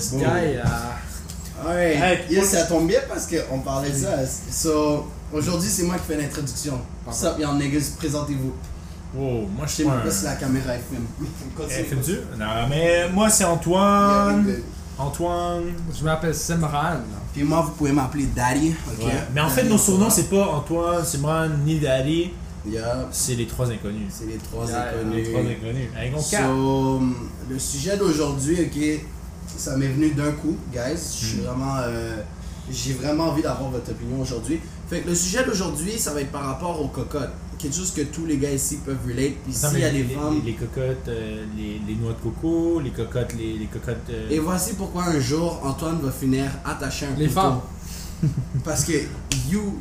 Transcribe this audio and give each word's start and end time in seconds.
Ce 0.00 0.10
Bon. 0.12 0.18
guy, 0.18 0.24
euh, 0.56 0.62
Alright. 1.64 1.96
Hey, 2.28 2.34
yes, 2.34 2.50
ça 2.50 2.64
tombe 2.64 2.86
bien 2.88 3.00
parce 3.08 3.26
qu'on 3.26 3.60
parlait 3.60 3.90
de 3.90 3.94
ça. 3.96 4.16
So, 4.50 5.06
aujourd'hui, 5.32 5.68
c'est 5.70 5.84
moi 5.84 5.96
qui 5.96 6.04
fais 6.12 6.20
l'introduction. 6.20 6.78
What's 7.06 7.22
up, 7.24 7.38
y'all 7.38 7.56
niggas? 7.56 7.92
Présentez-vous. 7.98 8.52
oh, 9.18 9.46
moi 9.56 9.64
je 9.64 9.68
sais 9.70 9.74
suis 9.82 9.84
même 9.86 10.02
pas 10.02 10.10
si 10.10 10.24
la 10.24 10.34
caméra 10.34 10.74
est 10.74 10.82
filme. 10.90 11.06
Eh, 11.22 11.56
Continue. 11.56 11.84
filmes-tu? 11.84 12.38
Non, 12.38 12.46
mais 12.68 13.08
moi 13.10 13.30
c'est 13.30 13.44
Antoine. 13.44 14.46
Antoine. 14.98 15.72
Je 15.98 16.04
m'appelle 16.04 16.34
Simran. 16.34 16.96
Puis 17.32 17.44
moi, 17.44 17.60
vous 17.62 17.72
pouvez 17.72 17.92
m'appeler 17.92 18.26
Daddy. 18.34 18.74
ok? 18.98 19.04
Ouais. 19.06 19.12
Mais 19.34 19.40
en 19.42 19.48
fait, 19.48 19.60
Daddy, 19.62 19.72
nos 19.72 19.78
surnoms, 19.78 20.08
c'est 20.10 20.28
pas 20.30 20.46
Antoine, 20.48 21.04
Simon, 21.04 21.50
ni 21.64 21.78
Daddy. 21.78 22.32
Yeah, 22.66 23.06
C'est 23.12 23.34
les 23.34 23.46
trois 23.46 23.70
inconnus. 23.70 24.10
c'est 24.10 24.26
les 24.26 24.38
trois 24.38 24.66
Yeah, 24.66 24.88
inconnus. 24.88 25.14
Les 25.26 25.32
trois 25.32 25.40
inconnus. 25.42 25.88
Avec 25.96 26.12
mon. 26.12 26.20
So, 26.20 27.00
le 27.48 27.58
sujet 27.58 27.96
d'aujourd'hui, 27.96 28.58
ok, 28.62 29.00
ça 29.56 29.76
m'est 29.76 29.88
venu 29.88 30.10
d'un 30.10 30.32
coup, 30.32 30.56
guys. 30.72 30.96
Je 30.96 31.26
suis 31.26 31.38
Hmm. 31.38 31.44
vraiment. 31.44 31.76
euh, 31.80 32.16
J'ai 32.68 32.94
vraiment 32.94 33.28
envie 33.28 33.42
d'avoir 33.42 33.70
votre 33.70 33.90
opinion 33.92 34.20
aujourd'hui. 34.22 34.58
Fait 34.90 35.00
que 35.00 35.08
le 35.08 35.14
sujet 35.14 35.44
d'aujourd'hui, 35.44 35.92
ça 35.98 36.12
va 36.12 36.20
être 36.20 36.32
par 36.32 36.44
rapport 36.44 36.82
aux 36.82 36.88
cocottes. 36.88 37.30
Quelque 37.58 37.76
chose 37.76 37.92
que 37.92 38.00
tous 38.02 38.26
les 38.26 38.38
gars 38.38 38.50
ici 38.50 38.78
peuvent 38.84 38.98
relate. 39.06 39.34
Puis 39.44 39.54
Attends, 39.56 39.70
s'il 39.70 39.78
y 39.78 39.84
a 39.84 39.90
des 39.90 40.02
les, 40.02 40.14
femmes. 40.14 40.34
les, 40.44 40.50
les 40.50 40.56
cocottes, 40.56 41.06
euh, 41.08 41.44
les, 41.56 41.80
les 41.86 41.94
noix 41.94 42.10
de 42.12 42.18
coco, 42.18 42.80
les 42.80 42.90
cocottes, 42.90 43.34
les, 43.38 43.52
les 43.56 43.66
cocottes. 43.66 44.10
euh, 44.10 44.28
Et 44.30 44.40
voici 44.40 44.72
pourquoi 44.74 45.04
un 45.04 45.20
jour 45.20 45.60
Antoine 45.64 46.00
va 46.02 46.10
finir 46.10 46.50
attaché 46.64 47.06
à 47.06 47.10
un 47.10 47.14
Les 47.14 47.28
couteau. 47.28 47.40
femmes. 47.40 47.60
Parce 48.64 48.84
que 48.84 48.92
you. 49.48 49.78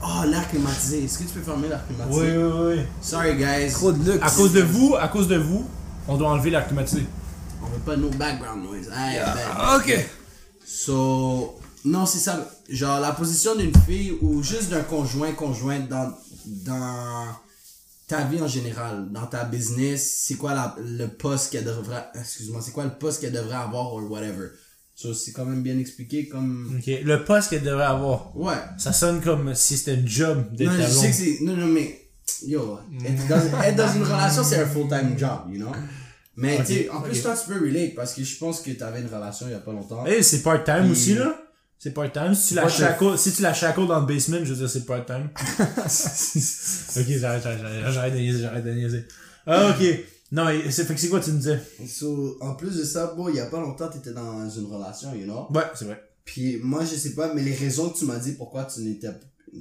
Oh, 0.00 0.24
l'air 0.28 0.48
climatisé. 0.48 1.04
Est-ce 1.04 1.18
que 1.18 1.24
tu 1.24 1.30
peux 1.30 1.40
fermer 1.40 1.66
l'air 1.68 1.84
climatisé? 1.88 2.20
Oui, 2.20 2.36
oui, 2.36 2.76
oui. 2.76 2.82
Sorry, 3.00 3.34
guys. 3.36 3.72
Trop 3.72 3.90
de 3.90 4.12
luxe. 4.12 4.24
À 4.24 4.30
cause 4.30 4.52
de 4.52 4.62
vous, 4.62 4.94
à 4.98 5.08
cause 5.08 5.26
de 5.26 5.36
vous, 5.38 5.66
on 6.06 6.16
doit 6.16 6.30
enlever 6.30 6.50
l'air 6.50 6.64
climatisé. 6.68 7.04
On 7.62 7.66
veut 7.66 7.78
pas 7.84 7.96
no 7.96 8.08
background 8.10 8.64
noise. 8.64 8.88
Aïe, 8.94 9.14
Yeah. 9.14 9.34
ben, 9.34 9.40
Ah, 9.54 9.76
Ok. 9.78 10.08
So, 10.66 11.58
non, 11.84 12.06
c'est 12.06 12.18
ça. 12.18 12.50
Genre, 12.68 13.00
la 13.00 13.12
position 13.12 13.54
d'une 13.56 13.72
fille 13.86 14.12
ou 14.20 14.42
juste 14.42 14.68
d'un 14.70 14.82
conjoint, 14.82 15.32
conjointe 15.32 15.88
dans, 15.88 16.12
dans 16.46 17.26
ta 18.06 18.24
vie 18.24 18.40
en 18.40 18.48
général, 18.48 19.08
dans 19.10 19.26
ta 19.26 19.44
business, 19.44 20.22
c'est 20.26 20.34
quoi 20.34 20.54
la, 20.54 20.76
le 20.78 21.06
poste 21.06 21.52
qu'elle 21.52 21.64
devrait, 21.64 22.04
excuse-moi, 22.14 22.60
c'est 22.62 22.72
quoi 22.72 22.84
le 22.84 22.90
poste 22.98 23.20
qu'elle 23.20 23.32
devrait 23.32 23.56
avoir 23.56 23.94
ou 23.94 24.00
whatever? 24.08 24.48
So, 24.94 25.14
c'est 25.14 25.32
quand 25.32 25.44
même 25.46 25.62
bien 25.62 25.78
expliqué 25.78 26.28
comme, 26.28 26.76
Ok. 26.78 26.86
Le 27.04 27.24
poste 27.24 27.50
qu'elle 27.50 27.62
devrait 27.62 27.84
avoir. 27.86 28.36
ouais. 28.36 28.54
Ça 28.78 28.92
sonne 28.92 29.20
comme 29.22 29.54
si 29.54 29.78
c'était 29.78 29.92
un 29.92 30.06
job 30.06 30.44
d'être 30.54 30.70
Non, 30.72 30.84
je 30.84 30.90
sais 30.90 31.10
que 31.10 31.16
c'est, 31.16 31.38
non, 31.42 31.56
non, 31.56 31.66
mais, 31.66 32.08
yo, 32.46 32.78
être 33.04 33.26
dans, 33.28 33.58
être 33.62 33.76
dans 33.76 33.92
une 33.94 34.02
relation, 34.04 34.44
c'est 34.44 34.60
un 34.60 34.66
full-time 34.66 35.18
job, 35.18 35.40
you 35.50 35.56
know? 35.60 35.72
Mais, 36.40 36.56
tu 36.58 36.66
sais, 36.66 36.88
en 36.90 37.00
plus, 37.02 37.20
toi, 37.22 37.34
tu 37.36 37.52
peux 37.52 37.60
relate 37.64 37.94
parce 37.94 38.14
que 38.14 38.22
je 38.22 38.38
pense 38.38 38.60
que 38.60 38.70
t'avais 38.70 39.00
une 39.00 39.08
relation 39.08 39.46
il 39.48 39.52
y 39.52 39.54
a 39.54 39.58
pas 39.60 39.72
longtemps. 39.72 40.04
Eh, 40.06 40.22
c'est 40.22 40.42
part-time 40.42 40.90
aussi, 40.90 41.14
là? 41.14 41.36
C'est 41.80 41.92
part-time? 41.92 42.34
Si 42.34 42.48
tu 42.50 42.54
la 42.54 42.68
shackles, 42.68 43.18
si 43.18 43.32
tu 43.32 43.42
la 43.42 43.54
shackles 43.54 43.86
dans 43.86 44.00
le 44.00 44.06
basement, 44.06 44.38
je 44.42 44.50
veux 44.52 44.56
dire, 44.56 44.70
c'est 44.70 44.84
part-time. 44.86 45.28
ok, 46.96 47.06
j'arrête, 47.18 47.42
j'arrête, 47.42 48.14
de 48.14 48.18
niaiser, 48.18 48.40
j'arrête 48.42 48.64
de 48.64 48.72
niaiser. 48.72 49.04
Ah, 49.46 49.70
ok. 49.78 49.86
Non, 50.30 50.44
c'est, 50.70 50.84
fait 50.84 50.94
que 50.94 51.00
c'est 51.00 51.08
quoi 51.08 51.20
tu 51.20 51.30
me 51.32 51.38
disais? 51.38 51.58
So, 51.86 52.36
en 52.40 52.54
plus 52.54 52.76
de 52.76 52.84
ça, 52.84 53.14
bon, 53.16 53.28
il 53.28 53.36
y 53.36 53.40
a 53.40 53.46
pas 53.46 53.60
longtemps, 53.60 53.88
t'étais 53.88 54.12
dans 54.12 54.48
une 54.50 54.66
relation, 54.66 55.14
you 55.14 55.24
know? 55.24 55.46
Ouais, 55.54 55.62
c'est 55.74 55.86
vrai. 55.86 56.02
Puis 56.24 56.58
moi, 56.62 56.84
je 56.84 56.94
sais 56.96 57.14
pas, 57.14 57.32
mais 57.34 57.42
les 57.42 57.54
raisons 57.54 57.88
que 57.88 57.98
tu 57.98 58.04
m'as 58.04 58.18
dit 58.18 58.32
pourquoi 58.32 58.64
tu 58.64 58.80
n'étais 58.80 59.08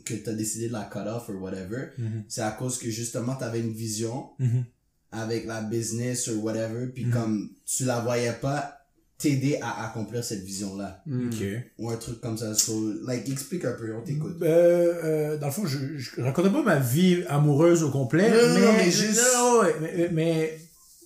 que 0.04 0.14
t'as 0.16 0.34
décidé 0.34 0.68
de 0.68 0.74
la 0.74 0.84
cut 0.92 1.00
off 1.08 1.30
or 1.30 1.42
whatever, 1.42 1.92
Mhm. 1.98 2.24
c'est 2.28 2.42
à 2.42 2.52
cause 2.52 2.78
que 2.78 2.90
justement 2.92 3.36
t'avais 3.36 3.62
une 3.62 3.72
vision 3.72 4.32
Mhm. 4.38 4.66
Avec 5.12 5.46
la 5.46 5.62
business 5.62 6.28
or 6.28 6.44
whatever, 6.44 6.88
puis 6.94 7.06
Mhm. 7.06 7.12
comme 7.12 7.50
tu 7.66 7.86
la 7.86 8.00
voyais 8.02 8.34
pas 8.34 8.74
t'aider 9.18 9.58
à 9.64 9.88
accomplir 9.90 10.24
cette 10.24 10.44
vision-là. 10.44 11.04
Ok. 11.08 11.44
Ou 11.80 11.90
un 11.90 11.96
truc 11.98 12.22
comme 12.22 12.38
ça. 12.38 12.54
So, 12.54 12.94
like, 13.08 13.28
explique 13.28 13.66
un 13.66 13.72
peu, 13.74 13.96
on 13.96 14.02
t'écoute. 14.04 14.38
Euh, 14.44 14.94
euh, 15.04 15.38
dans 15.38 15.48
le 15.48 15.52
fond, 15.52 15.66
je, 15.66 15.98
je 15.98 16.22
racontais 16.22 16.52
pas 16.52 16.62
ma 16.62 16.78
vie 16.80 17.24
amoureuse 17.28 17.82
au 17.82 17.90
complet, 17.90 18.30
Non, 18.30 18.54
mais, 18.54 18.62
non, 18.66 18.74
mais 18.74 18.92
juste- 18.92 19.20
non, 19.36 19.60
ouais, 19.62 19.76
mais, 19.82 20.10
mais 20.14 20.60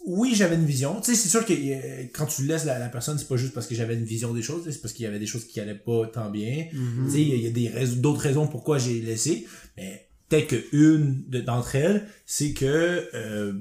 oui, 0.06 0.34
j'avais 0.36 0.56
une 0.56 0.66
vision. 0.66 1.00
Tu 1.00 1.12
sais, 1.12 1.16
c'est 1.22 1.30
sûr 1.30 1.46
que 1.46 1.54
euh, 1.54 2.04
quand 2.14 2.26
tu 2.26 2.42
laisses 2.44 2.66
la, 2.66 2.80
la 2.80 2.90
personne, 2.90 3.18
c'est 3.18 3.30
pas 3.30 3.38
juste 3.38 3.54
parce 3.54 3.68
que 3.68 3.76
j'avais 3.76 3.94
une 3.94 4.04
vision 4.04 4.34
des 4.34 4.42
choses, 4.42 4.64
c'est 4.70 4.82
parce 4.82 4.94
qu'il 4.94 5.06
y 5.06 5.08
avait 5.08 5.20
des 5.20 5.28
choses 5.28 5.46
qui 5.46 5.62
allaient 5.62 5.74
pas 5.76 6.06
tant 6.08 6.30
bien. 6.30 6.66
Mhm. 6.74 7.06
Tu 7.06 7.12
sais, 7.14 7.22
il 7.22 7.42
y 7.42 7.48
a- 7.48 7.52
des 7.52 7.70
raisons, 7.70 7.96
d'autres 8.02 8.22
raisons 8.22 8.46
pourquoi 8.48 8.78
j'ai 8.78 9.00
laissé, 9.00 9.48
mais 9.78 10.06
peut-être 10.28 10.48
que 10.48 10.76
une 10.76 11.24
de- 11.30 11.40
d'entre 11.40 11.76
elles, 11.76 12.08
c'est 12.26 12.52
que 12.52 13.06
euh, 13.14 13.54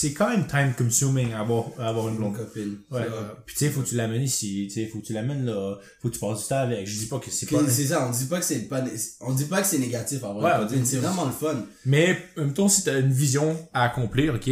c'est 0.00 0.12
quand 0.12 0.28
même 0.30 0.46
time 0.46 0.72
consuming 0.78 1.32
avoir, 1.32 1.64
avoir 1.78 2.08
une 2.08 2.16
blonde. 2.18 2.36
copine. 2.36 2.78
Ouais. 2.90 3.00
Puis 3.46 3.56
tu 3.56 3.64
sais, 3.64 3.70
faut 3.72 3.80
que 3.80 3.88
tu 3.88 3.96
l'amènes 3.96 4.22
ici, 4.22 4.66
tu 4.68 4.74
sais, 4.74 4.86
faut 4.86 5.00
que 5.00 5.06
tu 5.06 5.12
l'amènes 5.12 5.44
là, 5.44 5.76
faut 6.00 6.08
que 6.08 6.14
tu 6.14 6.20
passes 6.20 6.42
du 6.42 6.46
temps 6.48 6.58
avec. 6.60 6.86
Je 6.86 6.98
dis 7.00 7.06
pas 7.06 7.18
que 7.18 7.30
c'est 7.30 7.46
pas. 7.46 7.58
C'est 7.68 7.86
ça, 7.86 8.06
on 8.06 8.10
dit 8.10 8.24
pas 8.26 8.38
que 8.38 8.44
c'est 8.44 8.60
pas, 8.68 8.84
on 9.20 9.32
dit 9.34 9.46
pas 9.46 9.60
que 9.62 9.66
c'est 9.66 9.78
négatif 9.78 10.22
avoir 10.22 10.36
Ouais, 10.36 10.50
une 10.52 10.56
on 10.56 10.68
copine, 10.68 10.82
dit- 10.82 10.88
c'est 10.90 10.98
vraiment 10.98 11.24
le 11.24 11.32
fun. 11.32 11.64
Mais, 11.84 12.16
en 12.36 12.42
même 12.42 12.52
temps, 12.54 12.68
si 12.68 12.84
t'as 12.84 13.00
une 13.00 13.12
vision 13.12 13.56
à 13.74 13.84
accomplir, 13.84 14.34
ok, 14.34 14.48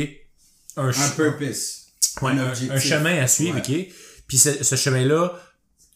un, 0.79 0.89
Un 0.89 1.09
purpose. 1.15 1.87
ouais, 2.23 2.33
un 2.33 2.53
un, 2.73 2.79
chemin 2.81 3.19
à 3.23 3.29
suivre, 3.29 3.55
Ouais. 3.57 3.61
ok, 3.87 3.95
puis 4.27 4.39
ce, 4.39 4.65
ce 4.65 4.75
chemin-là 4.75 5.33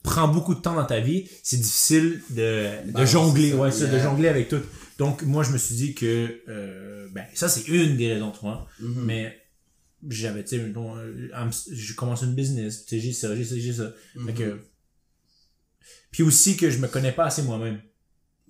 prend 0.02 0.28
beaucoup 0.28 0.54
de 0.54 0.60
temps 0.60 0.74
dans 0.74 0.86
ta 0.86 1.00
vie, 1.00 1.28
c'est 1.42 1.58
difficile 1.58 2.22
de, 2.30 2.86
de 2.86 2.92
Bah, 2.92 3.04
jongler, 3.04 3.52
ouais, 3.54 3.70
ça, 3.70 3.86
de 3.86 3.98
jongler 3.98 4.28
avec 4.28 4.48
tout. 4.48 4.60
Donc, 4.98 5.22
moi, 5.22 5.42
je 5.42 5.50
me 5.52 5.58
suis 5.58 5.74
dit 5.74 5.94
que, 5.94 6.40
euh, 6.48 7.08
ben, 7.12 7.24
ça, 7.34 7.48
c'est 7.48 7.66
une 7.68 7.96
des 7.96 8.12
raisons, 8.14 8.30
tu 8.32 8.40
vois, 8.40 8.66
Mhm. 8.80 9.04
mais 9.04 9.36
j'avais, 10.08 10.42
tu 10.44 10.56
sais, 10.56 10.72
euh, 10.76 11.50
j'ai 11.70 11.94
commencé 11.94 12.24
une 12.26 12.34
business, 12.34 12.84
tu 12.86 12.96
sais, 12.96 13.00
j'ai 13.00 13.12
ça, 13.12 13.34
j'ai 13.36 13.44
ça, 13.44 13.54
j'ai 13.58 13.72
ça. 13.72 13.92
Fait 14.26 14.32
que, 14.34 14.60
puis 16.10 16.22
aussi 16.22 16.56
que 16.56 16.70
je 16.70 16.78
me 16.78 16.88
connais 16.88 17.12
pas 17.12 17.26
assez 17.26 17.42
moi-même. 17.42 17.80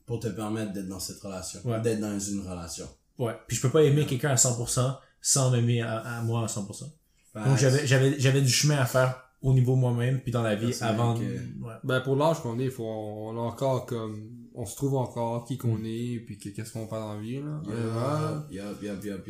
Pour 0.07 0.19
te 0.19 0.29
permettre 0.29 0.73
d'être 0.73 0.89
dans 0.89 0.99
cette 0.99 1.21
relation. 1.21 1.61
Ouais. 1.65 1.81
D'être 1.81 2.01
dans 2.01 2.19
une 2.19 2.41
relation. 2.41 2.89
Ouais. 3.19 3.35
Puis 3.47 3.57
je 3.57 3.63
peux 3.63 3.71
pas 3.71 3.83
aimer 3.85 4.07
quelqu'un 4.07 4.31
à 4.31 4.35
100% 4.37 4.99
sans 5.21 5.51
m'aimer 5.53 5.83
à, 5.83 5.99
à 5.99 6.23
moi 6.23 6.43
à 6.45 6.47
100%. 6.49 6.67
Donc 6.67 6.91
Fait- 7.33 7.61
j'avais 7.61 7.87
j'avais 7.87 8.19
j'avais 8.19 8.41
du 8.43 8.49
chemin 8.51 8.79
à 8.79 8.87
faire 8.87 9.30
au 9.43 9.53
niveau 9.55 9.75
moi-même 9.77 10.21
puis 10.21 10.33
dans 10.33 10.43
la 10.43 10.55
vie 10.55 10.75
avant 10.83 11.15
que- 11.15 11.21
ouais. 11.23 11.75
Ben, 11.85 12.01
pour 12.03 12.17
l'âge 12.17 12.41
qu'on 12.41 12.59
est, 12.59 12.69
faut, 12.71 12.85
on 12.85 13.37
a 13.37 13.41
encore 13.41 13.87
comme, 13.87 14.31
on 14.55 14.67
se 14.67 14.77
trouve 14.77 14.97
encore 14.97 15.45
qui 15.47 15.55
Mm. 15.55 15.59
qu'on 15.59 15.85
est, 15.85 16.21
puis 16.27 16.39
que- 16.39 16.51
qu'est-ce 16.51 16.73
qu'on 16.73 16.87
fait 16.87 16.97
dans 16.97 17.15
la 17.15 17.21
vie, 17.21 17.41
là. 17.41 17.63
Euh, 17.69 18.41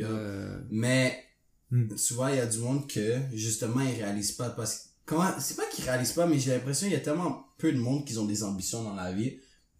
euh, 0.03 0.59
Mais, 0.70 1.16
tu 1.70 2.15
vois, 2.15 2.31
il 2.32 2.37
y 2.38 2.41
a 2.41 2.47
du 2.47 2.59
monde 2.59 2.87
que, 2.88 3.19
justement, 3.32 3.81
ils 3.81 4.03
réalisent 4.03 4.32
pas 4.32 4.50
parce 4.50 4.75
que, 4.76 4.81
comment, 5.06 5.28
c'est 5.38 5.56
pas 5.56 5.66
qu'ils 5.72 5.84
réalisent 5.84 6.12
pas, 6.12 6.26
mais 6.26 6.38
j'ai 6.38 6.53
l'impression 6.53 6.87
qu'il 6.88 6.97
y 6.97 7.00
a 7.00 7.04
tellement 7.04 7.44
peu 7.59 7.72
de 7.72 7.78
monde 7.78 8.04
qui 8.04 8.16
ont 8.19 8.26
des 8.26 8.43
ambitions 8.43 8.82
dans 8.82 8.94
la 8.94 9.12
vie. 9.12 9.37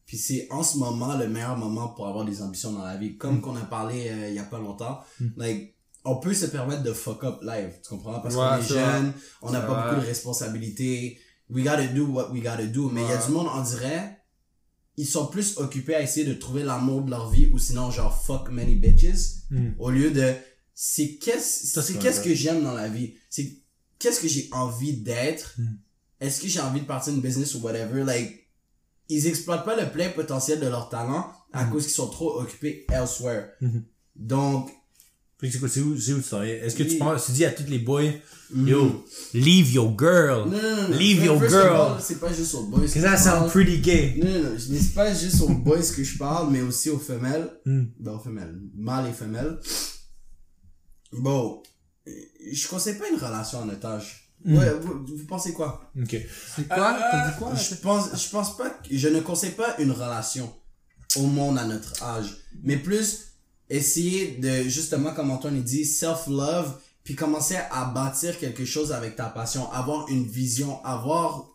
Puis 0.07 0.17
c'est 0.19 0.49
en 0.51 0.63
ce 0.63 0.77
moment 0.79 1.17
le 1.17 1.29
meilleur 1.29 1.57
moment 1.57 1.89
pour 1.89 2.07
avoir 2.09 2.25
des 2.25 2.43
ambitions 2.43 2.73
dans 2.73 2.85
la 2.85 2.97
vie. 2.97 3.17
Comme 3.17 3.37
Hmm. 3.39 3.41
qu'on 3.41 3.57
a 3.57 3.61
parlé 3.61 4.09
euh, 4.11 4.29
il 4.29 4.35
y 4.35 4.39
a 4.41 4.45
pas 4.45 4.59
longtemps. 4.59 4.99
Hmm. 5.21 5.29
Like, 5.37 5.75
on 6.05 6.17
peut 6.17 6.35
se 6.35 6.47
permettre 6.47 6.83
de 6.83 6.93
fuck 6.93 7.25
up 7.25 7.41
live, 7.43 7.73
tu 7.83 7.91
comprends? 7.91 8.21
Parce 8.21 8.35
Ouais, 8.35 8.43
qu'on 8.43 8.57
est 8.65 8.69
jeune, 8.79 9.13
on 9.43 9.51
n'a 9.51 9.61
pas 9.61 9.75
vrai. 9.75 9.91
beaucoup 9.91 10.01
de 10.03 10.07
responsabilités. 10.07 11.19
We 11.51 11.65
gotta 11.65 11.87
do 11.89 12.07
what 12.07 12.31
we 12.33 12.43
gotta 12.43 12.67
do. 12.67 12.89
Mais 12.91 13.03
il 13.03 13.09
y 13.09 13.13
a 13.13 13.17
du 13.27 13.33
monde, 13.33 13.49
on 13.53 13.63
dirait, 13.63 14.19
ils 14.97 15.07
sont 15.07 15.27
plus 15.27 15.57
occupés 15.59 15.95
à 15.95 16.03
essayer 16.03 16.25
de 16.27 16.35
trouver 16.35 16.63
l'amour 16.63 17.03
de 17.03 17.11
leur 17.11 17.29
vie 17.31 17.47
ou 17.53 17.59
sinon 17.59 17.91
genre 17.91 18.17
fuck 18.25 18.51
many 18.51 18.75
bitches 18.77 19.39
Hmm. 19.51 19.71
au 19.81 19.91
lieu 19.91 20.13
de 20.13 20.33
c'est 20.75 21.17
qu'est-ce 21.17 21.67
c'est 21.83 21.99
qu'est-ce 21.99 22.21
que 22.21 22.33
j'aime 22.35 22.63
dans 22.63 22.73
la 22.75 22.89
vie? 22.89 23.15
C'est 23.29 23.59
qu'est-ce 23.99 24.21
que 24.21 24.29
j'ai 24.29 24.49
envie 24.53 24.93
d'être? 24.99 25.55
Hmm. 25.59 25.77
est-ce 26.21 26.41
que 26.41 26.47
j'ai 26.49 26.61
envie 26.61 26.81
de 26.83 26.87
partir 26.87 27.13
une 27.13 27.21
business 27.21 27.55
ou 27.57 27.61
whatever? 27.61 28.05
Like 28.05 28.49
ils 29.09 29.27
exploitent 29.27 29.65
pas 29.65 29.75
le 29.75 29.91
plein 29.91 30.09
potentiel 30.11 30.61
de 30.61 30.69
leur 30.69 30.89
talent 30.89 31.33
à 31.53 31.65
Hmm. 31.65 31.73
cause 31.73 31.83
qu'ils 31.85 31.95
sont 31.95 32.09
trop 32.09 32.39
occupés 32.41 32.87
elsewhere 32.93 33.49
donc 34.15 34.71
c'est 35.43 35.59
quoi, 35.59 35.69
c'est 35.69 35.81
où, 35.81 35.99
c'est 35.99 36.13
où 36.13 36.21
tu 36.21 36.29
t'en 36.29 36.43
es? 36.43 36.51
Est-ce 36.51 36.77
que 36.77 36.83
tu 36.83 36.97
penses, 36.99 37.27
tu 37.27 37.33
dis 37.33 37.45
à 37.45 37.51
toutes 37.53 37.69
les 37.71 37.79
boys, 37.79 38.03
mm. 38.53 38.69
yo, 38.69 39.05
leave 39.33 39.73
your 39.73 39.95
girl. 39.99 40.49
non 40.51 40.61
non 40.61 40.77
non, 40.83 40.89
non 40.89 40.97
Leave 40.99 41.25
your 41.25 41.41
girl. 41.49 41.99
c'est 42.01 42.21
pas 42.21 42.33
juste 42.33 42.55
aux 42.55 42.65
boys 42.65 42.81
que 42.87 42.93
Cause 42.93 43.03
that 43.03 43.17
je 43.17 43.23
sound 43.23 43.39
parle. 43.39 43.51
pretty 43.51 43.79
gay. 43.79 44.15
non 44.23 44.31
non 44.31 44.43
non 44.43 44.57
mais 44.71 44.79
c'est 44.79 44.95
pas 44.95 45.15
juste 45.15 45.41
aux 45.41 45.49
boys 45.49 45.79
que 45.97 46.05
je 46.05 46.19
parle 46.19 46.51
mais 46.53 46.61
aussi 46.61 46.91
aux 46.91 46.99
femelles 46.99 47.49
Hmm. 47.65 47.85
Ben, 47.99 48.13
aux 48.13 48.19
femelles. 48.19 48.59
Mâles 48.77 49.09
et 49.09 49.13
femelles. 49.13 49.59
Bon, 51.13 51.63
je 52.07 52.69
conseille 52.69 52.95
pas 52.99 53.09
une 53.09 53.19
relation 53.19 53.59
en 53.61 53.69
otage. 53.69 54.31
Mm. 54.45 54.57
Ouais, 54.57 54.73
vous, 54.81 55.05
vous 55.07 55.27
pensez 55.27 55.53
quoi? 55.53 55.91
Ok. 56.01 56.17
C'est 56.57 56.67
quoi? 56.69 56.97
Euh, 56.97 57.01
T'as 57.11 57.31
dit 57.31 57.37
quoi? 57.39 57.55
Je 57.55 57.75
pense, 57.75 58.09
je 58.25 58.31
pense 58.31 58.57
pas 58.57 58.71
que, 58.71 58.97
je 58.97 59.09
ne 59.09 59.21
conseille 59.21 59.51
pas 59.53 59.77
une 59.79 59.91
relation 59.91 60.51
au 61.17 61.27
monde 61.27 61.59
à 61.59 61.65
notre 61.67 62.03
âge. 62.03 62.37
Mais 62.63 62.77
plus, 62.77 63.30
essayer 63.71 64.33
de, 64.39 64.69
justement, 64.69 65.13
comme 65.15 65.31
Antoine 65.31 65.63
dit, 65.63 65.85
self-love, 65.85 66.75
puis 67.05 67.15
commencer 67.15 67.57
à 67.71 67.87
bâtir 67.87 68.39
quelque 68.39 68.65
chose 68.65 68.93
avec 68.93 69.17
ta 69.17 69.27
passion, 69.27 69.71
avoir 69.73 70.09
une 70.09 70.25
vision, 70.25 70.85
avoir, 70.85 71.47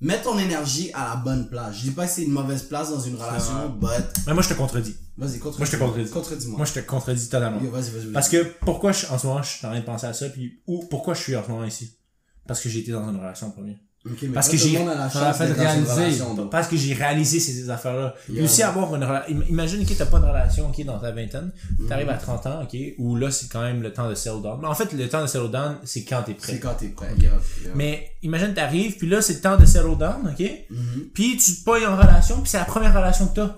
mettre 0.00 0.24
ton 0.24 0.38
énergie 0.38 0.90
à 0.94 1.10
la 1.10 1.16
bonne 1.16 1.50
place. 1.50 1.76
Je 1.76 1.82
dis 1.82 1.90
pas 1.90 2.06
que 2.06 2.12
c'est 2.12 2.22
une 2.22 2.32
mauvaise 2.32 2.62
place 2.62 2.90
dans 2.90 3.00
une 3.00 3.16
relation, 3.16 3.68
but, 3.68 3.88
Mais 4.26 4.34
moi, 4.34 4.42
je 4.42 4.48
te 4.48 4.54
contredis. 4.54 4.96
vas-y, 5.16 5.38
contredis. 5.38 5.58
Moi, 5.58 5.66
je 5.66 5.72
te 5.72 5.76
contredis. 5.76 6.10
Contredis-moi. 6.10 6.56
Moi, 6.56 6.66
je 6.66 6.72
te 6.72 6.78
contredis 6.80 7.28
totalement. 7.28 7.60
Yo, 7.60 7.70
vas-y, 7.70 7.90
vas-y, 7.90 8.04
vas-y. 8.04 8.12
Parce 8.12 8.28
que 8.28 8.44
pourquoi 8.60 8.92
je, 8.92 9.06
en 9.06 9.18
ce 9.18 9.26
moment 9.26 9.42
je 9.42 9.48
suis 9.48 9.66
en 9.66 9.70
train 9.70 9.80
de 9.80 9.84
penser 9.84 10.06
à 10.06 10.14
ça 10.14 10.28
puis 10.30 10.62
ou 10.66 10.84
pourquoi 10.86 11.14
je 11.14 11.22
suis 11.22 11.36
en 11.36 11.44
ce 11.44 11.50
moment 11.50 11.64
ici? 11.64 11.98
Parce 12.46 12.62
que 12.62 12.68
j'ai 12.68 12.80
été 12.80 12.92
dans 12.92 13.08
une 13.10 13.16
relation 13.18 13.48
en 13.48 13.50
premier. 13.50 13.78
Mais 14.04 14.28
Parce 14.28 14.48
que 14.48 14.56
j'ai- 14.56 14.76
fait 14.78 15.52
réaliser. 15.52 16.22
Parce 16.50 16.68
que 16.68 16.76
j'ai 16.76 16.94
réalisé 16.94 17.40
ces 17.40 17.68
affaires-là. 17.68 18.14
Yeah. 18.30 18.44
aussi 18.44 18.62
avoir 18.62 18.94
une 18.94 19.04
relation. 19.04 19.42
Imagine 19.48 19.84
que 19.84 19.92
t'as 19.92 20.06
pas 20.06 20.18
de 20.20 20.24
relation, 20.24 20.68
ok, 20.70 20.84
dans 20.84 20.98
ta 20.98 21.10
vingtaine. 21.10 21.52
T'arrives 21.88 22.08
à 22.08 22.14
30 22.14 22.46
ans, 22.46 22.62
ok, 22.62 22.76
où 22.98 23.16
là, 23.16 23.30
c'est 23.30 23.48
quand 23.50 23.60
même 23.62 23.82
le 23.82 23.92
temps 23.92 24.08
de 24.08 24.14
settle 24.14 24.40
down. 24.42 24.58
Mais 24.62 24.68
en 24.68 24.74
fait, 24.74 24.92
le 24.92 25.08
temps 25.08 25.20
de 25.22 25.26
settle 25.26 25.50
down, 25.50 25.76
c'est 25.84 26.04
quand 26.04 26.22
t'es 26.22 26.36
C'est 26.38 26.58
prêt. 26.58 26.60
quand 26.60 26.74
t'es 26.74 26.88
prêt. 26.88 27.12
yeah, 27.18 27.32
yeah. 27.62 27.72
Mais 27.74 28.12
imagine 28.22 28.54
t'arrives, 28.54 28.96
puis 28.96 29.08
là, 29.08 29.20
c'est 29.20 29.34
le 29.34 29.40
temps 29.40 29.56
de 29.58 29.66
settle 29.66 29.98
down, 29.98 30.32
ok? 30.32 30.50
Mhm. 30.70 31.08
Puis 31.12 31.36
tu 31.36 31.56
te 31.56 31.64
pognes 31.64 31.86
en 31.86 31.96
relation, 31.96 32.40
puis 32.40 32.50
c'est 32.50 32.58
la 32.58 32.64
première 32.64 32.94
relation 32.94 33.26
que 33.26 33.34
t'as. 33.34 33.56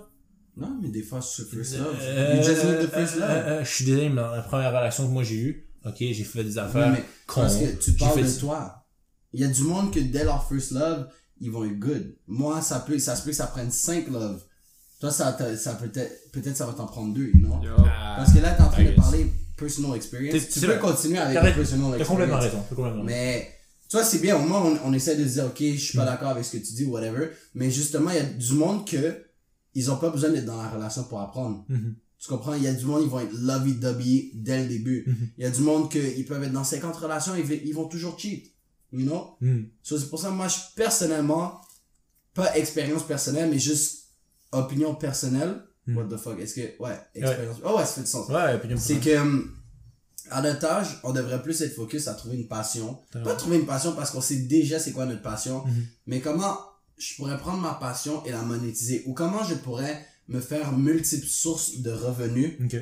Non, 0.56 0.76
mais 0.82 0.88
des 0.88 1.02
fois, 1.02 1.20
c'est 1.22 1.48
first 1.48 1.78
love. 1.78 1.96
Euh, 2.02 2.36
you 2.36 2.42
just 2.42 2.64
need 2.64 2.78
the 2.80 2.84
euh, 2.84 2.88
first 2.88 3.16
euh, 3.16 3.20
love. 3.20 3.30
euh, 3.46 3.64
je 3.64 3.70
suis 3.70 3.84
désolé, 3.84 4.08
mais 4.08 4.16
dans 4.20 4.30
la 4.34 4.42
première 4.42 4.70
relation 4.70 5.06
que 5.06 5.12
moi 5.12 5.22
j'ai 5.22 5.36
eue, 5.36 5.66
ok, 5.86 5.94
j'ai 5.98 6.24
fait 6.24 6.42
des 6.44 6.54
Oui, 6.54 6.58
affaires 6.58 6.90
mais 6.90 7.04
cons. 7.26 7.42
parce 7.42 7.56
que 7.56 7.66
tu 7.82 7.92
parles 7.92 8.22
de 8.22 8.38
toi. 8.40 8.79
Il 9.32 9.40
y 9.40 9.44
a 9.44 9.48
du 9.48 9.62
monde 9.62 9.92
que 9.92 10.00
dès 10.00 10.24
leur 10.24 10.48
first 10.48 10.72
love, 10.72 11.08
ils 11.40 11.50
vont 11.50 11.64
être 11.64 11.78
good. 11.78 12.14
Moi, 12.26 12.60
ça 12.62 12.80
peut, 12.80 12.98
ça 12.98 13.16
se 13.16 13.22
peut 13.22 13.30
que 13.30 13.36
ça 13.36 13.46
prenne 13.46 13.70
5 13.70 14.08
love. 14.08 14.42
Toi, 15.00 15.10
ça, 15.10 15.36
ça 15.56 15.74
peut 15.74 15.90
être, 15.94 16.30
peut-être 16.32 16.56
ça 16.56 16.66
va 16.66 16.72
t'en 16.74 16.86
prendre 16.86 17.14
2, 17.14 17.22
you 17.22 17.32
know? 17.38 17.62
Yo. 17.62 17.70
Ah, 17.78 18.14
Parce 18.18 18.32
que 18.34 18.38
là, 18.40 18.52
t'es 18.54 18.62
en 18.62 18.68
train 18.68 18.84
de 18.84 18.90
parler 18.90 19.32
personal 19.56 19.96
experience. 19.96 20.42
Tu 20.52 20.60
peux 20.60 20.66
vrai. 20.66 20.78
continuer 20.78 21.18
avec 21.18 21.42
le 21.42 21.54
personal 21.54 21.98
T'as 21.98 22.04
complètement 22.04 22.36
experience. 22.36 22.44
raison, 22.44 22.64
t'as 22.68 22.74
complètement 22.76 23.02
raison. 23.02 23.04
Mais, 23.04 23.50
tu 23.88 23.96
vois, 23.96 24.04
c'est 24.04 24.18
bien. 24.18 24.36
Au 24.36 24.46
moins, 24.46 24.60
on, 24.62 24.78
on 24.90 24.92
essaie 24.92 25.16
de 25.16 25.26
se 25.26 25.32
dire, 25.34 25.46
ok, 25.46 25.56
je 25.58 25.76
suis 25.76 25.96
Mm. 25.98 26.00
pas 26.02 26.06
d'accord 26.06 26.28
avec 26.30 26.44
ce 26.44 26.52
que 26.58 26.62
tu 26.66 26.74
dis, 26.74 26.84
whatever. 26.84 27.28
Mais 27.54 27.70
justement, 27.70 28.10
il 28.10 28.16
y 28.16 28.20
a 28.20 28.24
du 28.24 28.52
monde 28.52 28.86
que, 28.86 29.24
ils 29.74 29.90
ont 29.90 29.96
pas 29.96 30.10
besoin 30.10 30.30
d'être 30.30 30.44
dans 30.46 30.60
la 30.62 30.68
relation 30.68 31.04
pour 31.04 31.20
apprendre. 31.20 31.64
Mhm. 31.68 31.94
Tu 32.18 32.28
comprends? 32.28 32.52
Il 32.54 32.62
y 32.62 32.66
a 32.66 32.74
du 32.74 32.84
monde, 32.84 33.00
ils 33.04 33.08
vont 33.08 33.20
être 33.20 33.32
lovey-dovey 33.32 34.32
dès 34.34 34.62
le 34.62 34.68
début. 34.68 35.04
Mhm. 35.06 35.28
Il 35.38 35.44
y 35.44 35.46
a 35.46 35.50
du 35.50 35.60
monde 35.62 35.90
que, 35.90 35.98
ils 36.18 36.26
peuvent 36.26 36.42
être 36.42 36.52
dans 36.52 36.64
50 36.64 36.94
relations, 36.96 37.32
ils, 37.36 37.50
ils 37.66 37.72
vont 37.74 37.86
toujours 37.86 38.18
cheat. 38.18 38.52
You 38.92 39.06
know? 39.06 39.36
Mhm. 39.40 39.70
So, 39.82 39.98
c'est 39.98 40.08
pour 40.08 40.20
ça, 40.20 40.30
moi, 40.30 40.48
je, 40.48 40.56
personnellement, 40.74 41.60
pas 42.34 42.56
expérience 42.56 43.04
personnelle, 43.06 43.50
mais 43.50 43.58
juste 43.58 44.08
opinion 44.52 44.94
personnelle. 44.94 45.62
Mhm. 45.86 45.96
What 45.96 46.04
the 46.04 46.16
fuck? 46.16 46.38
Est-ce 46.38 46.54
que, 46.54 46.82
ouais, 46.82 46.98
expérience. 47.14 47.56
Oh 47.64 47.76
ouais, 47.76 47.84
ça 47.84 47.92
fait 47.92 48.00
du 48.02 48.06
sens. 48.06 48.28
Ouais, 48.28 48.58
puis 48.58 48.68
C'est 48.78 48.96
que, 48.96 49.16
hum, 49.18 49.56
à 50.30 50.42
notre 50.42 50.64
âge, 50.66 51.00
on 51.02 51.12
devrait 51.12 51.42
plus 51.42 51.60
être 51.62 51.74
focus 51.74 52.08
à 52.08 52.14
trouver 52.14 52.36
une 52.36 52.48
passion. 52.48 52.98
Pas 53.12 53.34
trouver 53.34 53.58
une 53.58 53.66
passion 53.66 53.92
parce 53.94 54.10
qu'on 54.10 54.20
sait 54.20 54.36
déjà 54.36 54.78
c'est 54.78 54.92
quoi 54.92 55.06
notre 55.06 55.22
passion, 55.22 55.64
mais 56.06 56.20
comment 56.20 56.56
je 56.98 57.14
pourrais 57.16 57.38
prendre 57.38 57.58
ma 57.62 57.74
passion 57.74 58.24
et 58.24 58.30
la 58.30 58.42
monétiser? 58.42 59.02
Ou 59.06 59.14
comment 59.14 59.42
je 59.44 59.54
pourrais 59.54 60.06
me 60.28 60.40
faire 60.40 60.72
multiples 60.76 61.26
sources 61.26 61.78
de 61.78 61.90
revenus 61.90 62.56
Ok. 62.64 62.76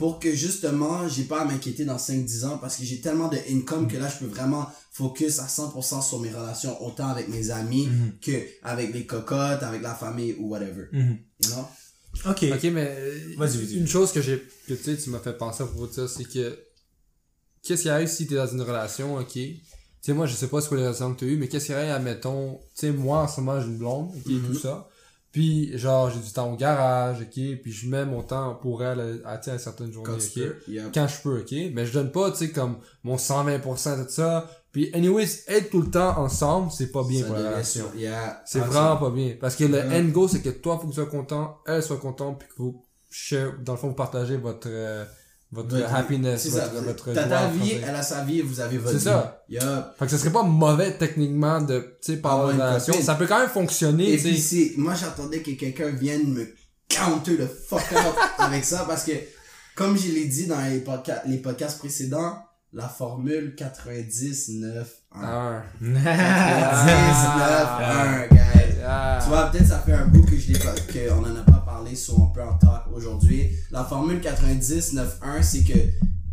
Pour 0.00 0.18
que 0.18 0.34
justement 0.34 1.06
j'ai 1.08 1.24
pas 1.24 1.42
à 1.42 1.44
m'inquiéter 1.44 1.84
dans 1.84 1.98
5-10 1.98 2.44
ans 2.46 2.56
parce 2.58 2.76
que 2.78 2.84
j'ai 2.84 3.00
tellement 3.02 3.28
de 3.28 3.36
income 3.50 3.86
que 3.86 3.98
là 3.98 4.08
je 4.08 4.24
peux 4.24 4.30
vraiment 4.32 4.66
focus 4.90 5.38
à 5.38 5.46
100% 5.46 6.00
sur 6.02 6.18
mes 6.20 6.30
relations 6.30 6.74
autant 6.84 7.08
avec 7.08 7.28
mes 7.28 7.50
amis 7.50 7.86
Mhm. 7.86 8.12
que 8.22 8.32
avec 8.62 8.94
les 8.94 9.04
cocottes, 9.04 9.62
avec 9.62 9.82
la 9.82 9.94
famille 9.94 10.34
ou 10.38 10.48
whatever. 10.48 10.86
Mhm. 10.92 11.18
You 11.44 11.48
know? 11.50 11.64
Ok. 12.30 12.44
Ok, 12.52 12.64
mais 12.72 12.86
Vas-y, 13.36 13.56
vas-y. 13.58 13.74
une 13.76 13.86
chose 13.86 14.10
que 14.10 14.22
j'ai, 14.22 14.38
que 14.66 14.72
tu 14.74 14.82
sais, 14.82 14.96
tu 14.96 15.10
m'as 15.10 15.20
fait 15.20 15.36
penser 15.36 15.62
à 15.62 15.66
propos 15.66 15.86
de 15.86 15.92
ça, 15.92 16.08
c'est 16.08 16.24
que 16.24 16.58
qu'est-ce 17.62 17.82
qui 17.82 17.88
arrive 17.90 18.08
si 18.08 18.26
t'es 18.26 18.34
dans 18.36 18.46
une 18.46 18.62
relation, 18.62 19.16
ok? 19.16 19.32
Tu 19.32 19.60
sais, 20.00 20.12
moi, 20.14 20.24
je 20.26 20.34
sais 20.34 20.46
pas 20.48 20.60
ce 20.62 20.68
que 20.70 20.74
les 20.76 20.82
relations 20.82 21.14
que 21.14 21.20
t'as 21.20 21.26
eues, 21.26 21.36
mais 21.36 21.46
qu'est-ce 21.48 21.66
qui 21.66 21.72
arrive, 21.74 21.90
admettons, 21.90 22.54
tu 22.74 22.86
sais, 22.86 22.90
moi, 22.90 23.18
en 23.24 23.28
ce 23.28 23.40
moment, 23.40 23.60
j'ai 23.60 23.66
une 23.68 23.76
blonde, 23.76 24.10
ok, 24.16 24.26
Mhm. 24.32 24.46
tout 24.46 24.58
ça. 24.58 24.88
Puis, 25.32 25.78
genre, 25.78 26.10
j'ai 26.10 26.18
du 26.18 26.32
temps 26.32 26.52
au 26.52 26.56
garage, 26.56 27.20
ok, 27.20 27.60
puis 27.62 27.70
je 27.72 27.88
mets 27.88 28.04
mon 28.04 28.22
temps 28.22 28.56
pour 28.56 28.82
elle, 28.82 29.22
à, 29.24 29.40
sais, 29.40 29.52
à 29.52 29.58
certaines 29.58 29.92
journées, 29.92 30.10
Quand 30.10 30.16
ok? 30.16 30.34
peux. 30.34 30.90
Quand 30.92 31.06
je 31.06 31.22
peux, 31.22 31.40
ok? 31.40 31.72
Mais 31.72 31.86
je 31.86 31.92
donne 31.92 32.10
pas, 32.10 32.32
tu 32.32 32.38
sais, 32.38 32.50
comme 32.50 32.78
mon 33.04 33.16
120% 33.16 34.04
de 34.04 34.08
ça. 34.10 34.50
Puis, 34.72 34.90
anyways, 34.92 35.28
être 35.46 35.70
tout 35.70 35.82
le 35.82 35.90
temps 35.90 36.18
ensemble, 36.18 36.72
c'est 36.72 36.90
pas 36.90 37.04
bien 37.04 37.20
Ça 37.20 37.26
pour 37.26 37.36
la 37.36 37.50
relation. 37.50 37.84
yeah. 37.96 38.42
C'est 38.44 38.58
vraiment 38.60 38.96
pas 38.96 39.10
bien. 39.10 39.36
Parce 39.40 39.54
que 39.54 39.64
le 39.64 39.80
end 39.80 40.04
goal, 40.08 40.28
c'est 40.28 40.42
que 40.42 40.50
toi, 40.50 40.76
faut 40.78 40.84
que 40.88 40.92
tu 40.92 40.96
sois 40.96 41.06
content, 41.06 41.58
elle 41.66 41.82
soit 41.82 41.98
contente, 41.98 42.38
puis 42.40 42.48
que 42.48 42.54
vous, 42.62 42.84
dans 43.64 43.72
le 43.74 43.78
fond, 43.78 43.88
vous 43.88 43.94
partagez 43.94 44.36
votre, 44.36 44.68
euh, 44.70 45.04
votre 45.52 45.76
Votre- 45.76 45.94
happiness, 45.94 46.42
C'est 46.42 46.48
votre, 46.50 46.72
ça. 46.74 46.80
votre 46.80 47.04
joie 47.12 47.22
ta 47.24 47.48
vie, 47.48 47.72
elle 47.86 47.94
a 47.94 48.02
sa 48.02 48.22
vie, 48.24 48.40
vous 48.40 48.60
avez 48.60 48.78
votre 48.78 48.92
C'est 48.92 48.98
vie. 48.98 49.04
ça. 49.04 49.42
Yeah. 49.48 49.92
Fait 49.98 50.04
que 50.04 50.10
ce 50.12 50.18
serait 50.18 50.30
pas 50.30 50.44
mauvais, 50.44 50.92
techniquement, 50.96 51.60
de, 51.60 51.96
tu 52.00 52.12
sais, 52.12 52.16
par 52.18 52.34
Avoir 52.34 52.50
une 52.50 52.60
relation. 52.60 52.94
Ça 53.02 53.14
peut 53.16 53.26
quand 53.26 53.40
même 53.40 53.48
fonctionner, 53.48 54.12
Et 54.12 54.18
puis 54.18 54.38
c'est, 54.38 54.74
moi 54.76 54.94
j'attendais 54.94 55.40
que 55.42 55.50
quelqu'un 55.52 55.88
vienne 55.90 56.32
me 56.32 56.46
counter 56.88 57.36
le 57.36 57.46
fuck 57.46 57.82
out 57.92 58.14
avec 58.38 58.64
ça 58.64 58.84
parce 58.86 59.04
que, 59.04 59.12
comme 59.74 59.96
je 59.98 60.12
l'ai 60.12 60.26
dit 60.26 60.46
dans 60.46 60.60
les, 60.60 60.78
podcasts 60.80 61.22
les 61.26 61.38
podcasts 61.38 61.78
précédents, 61.78 62.38
la 62.72 62.88
formule 62.88 63.54
99 63.56 64.88
1. 65.12 65.20
Ah. 65.80 65.80
99 65.80 67.80
1, 67.80 68.26
guys. 68.34 68.76
Ah. 68.86 69.18
Tu 69.22 69.28
vois, 69.28 69.50
peut-être 69.50 69.66
ça 69.66 69.78
fait 69.80 69.92
un 69.92 70.06
bout 70.06 70.22
que 70.24 70.36
je 70.36 70.52
l'ai 70.52 70.58
pas, 70.58 70.72
qu'on 70.92 71.22
en 71.24 71.36
a 71.36 71.42
pas 71.42 71.49
parlé 71.80 71.96
sur 71.96 72.20
un 72.20 72.26
peu 72.26 72.42
en 72.42 72.58
talk 72.58 72.84
aujourd'hui. 72.94 73.50
La 73.70 73.84
formule 73.84 74.20
90-9-1, 74.20 75.42
c'est 75.42 75.62
que 75.62 75.78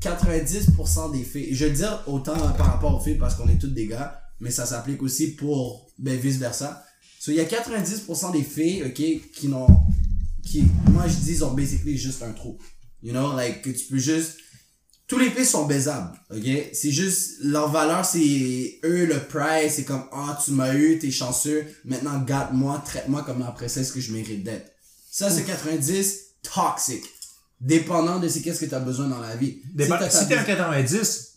90% 0.02 1.12
des 1.14 1.24
filles, 1.24 1.56
je 1.56 1.66
veux 1.66 1.72
dire 1.72 2.04
autant 2.08 2.36
par 2.54 2.74
rapport 2.74 2.96
aux 2.96 3.00
filles 3.00 3.18
parce 3.18 3.36
qu'on 3.36 3.48
est 3.48 3.58
toutes 3.58 3.74
des 3.74 3.88
gars, 3.88 4.22
mais 4.40 4.52
ça 4.52 4.66
s'applique 4.66 5.02
aussi 5.02 5.36
pour, 5.36 5.90
ben, 5.98 6.20
vice 6.20 6.38
versa. 6.38 6.84
So, 7.20 7.32
il 7.32 7.38
y 7.38 7.40
a 7.40 7.46
90% 7.46 8.34
des 8.34 8.44
filles, 8.44 8.84
ok, 8.84 9.32
qui 9.34 9.48
n'ont, 9.48 9.68
qui, 10.44 10.66
moi 10.92 11.08
je 11.08 11.16
dis, 11.16 11.42
ont 11.44 11.54
basically 11.54 11.98
juste 11.98 12.22
un 12.24 12.32
trou. 12.32 12.58
You 13.02 13.12
know, 13.14 13.36
like, 13.36 13.62
que 13.62 13.70
tu 13.70 13.86
peux 13.86 13.98
juste, 13.98 14.38
tous 15.08 15.18
les 15.18 15.32
filles 15.32 15.46
sont 15.46 15.66
baisables, 15.66 16.12
ok? 16.30 16.70
C'est 16.74 16.92
juste, 16.92 17.38
leur 17.42 17.72
valeur, 17.72 18.06
c'est 18.06 18.80
eux, 18.84 19.06
le 19.06 19.20
price, 19.20 19.76
c'est 19.76 19.86
comme, 19.86 20.04
ah, 20.12 20.38
tu 20.44 20.52
m'as 20.52 20.76
eu, 20.76 21.00
t'es 21.00 21.12
chanceux, 21.12 21.66
maintenant, 21.86 22.20
garde-moi, 22.20 22.84
traite-moi 22.86 23.24
comme 23.24 23.40
la 23.40 23.52
princesse 23.52 23.92
que 23.92 24.02
je 24.02 24.12
mérite 24.12 24.44
d'être? 24.44 24.77
Ça, 25.18 25.32
c'est 25.32 25.46
90, 25.46 26.16
toxic. 26.44 27.04
Dépendant 27.60 28.20
de 28.20 28.28
c'est 28.28 28.42
qu'est-ce 28.42 28.60
que 28.62 28.70
t'as 28.70 28.80
besoin 28.80 29.08
dans 29.08 29.20
la 29.20 29.36
vie. 29.36 29.64
T'as- 29.76 30.12
Si 30.12 30.28
t'es 30.28 30.36
un 30.38 30.44
90, 30.44 31.34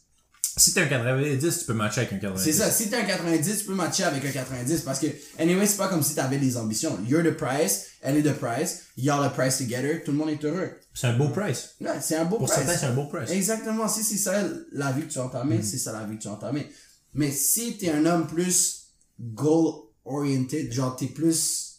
si 0.59 0.75
t'es 0.75 0.81
un 0.83 0.87
90, 0.87 1.61
tu 1.61 1.65
peux 1.65 1.73
matcher 1.73 2.03
avec 2.03 2.13
un 2.13 2.19
90. 2.19 2.45
C'est 2.45 2.53
ça, 2.53 2.71
si 2.71 2.91
t'es 2.91 2.97
un 2.97 3.05
90, 3.07 3.59
tu 3.61 3.65
peux 3.65 3.75
matcher 3.75 4.05
avec 4.05 4.23
un 4.27 4.31
90 4.31 4.83
parce 4.83 4.99
que, 4.99 5.07
anyway, 5.39 5.67
c'est 5.67 5.79
pas 5.79 5.89
comme 5.89 6.03
si 6.03 6.15
t'avais 6.15 6.37
des 6.37 6.59
ambitions. 6.59 6.99
You're 7.09 7.23
the 7.23 7.31
price, 7.35 7.87
elle 8.03 8.19
est 8.19 8.23
the 8.23 8.35
price, 8.35 8.81
y'all 8.99 9.27
the 9.27 9.33
price 9.33 9.57
together, 9.57 10.03
tout 10.05 10.11
le 10.13 10.19
monde 10.19 10.29
est 10.29 10.45
heureux. 10.45 10.73
C'est 10.93 11.07
un 11.07 11.17
beau 11.17 11.29
price. 11.31 11.71
Ouais, 11.81 11.89
c'est 12.03 12.17
un 12.17 12.27
beau 12.27 12.37
Pour 12.37 12.49
price. 12.49 12.59
certains, 12.63 12.77
c'est 12.79 12.87
un 12.87 12.93
beau 12.95 13.07
price. 13.07 13.31
Exactement, 13.31 13.89
si 13.89 14.03
c'est 14.05 14.19
ça 14.19 14.43
la 14.73 14.93
vie 14.93 15.07
que 15.07 15.11
tu 15.13 15.19
as 15.19 15.25
entamée, 15.25 15.63
c'est 15.63 15.79
ça 15.79 15.93
la 15.93 16.05
vie 16.05 16.19
que 16.19 16.23
tu 16.23 16.29
as 16.29 16.33
entamée. 16.33 16.71
Mais 17.15 17.31
si 17.31 17.79
t'es 17.79 17.91
un 17.91 18.05
homme 18.05 18.27
plus 18.27 18.89
goal 19.19 19.73
oriented, 20.05 20.71
genre 20.71 20.97
t'es 20.97 21.07
plus 21.07 21.70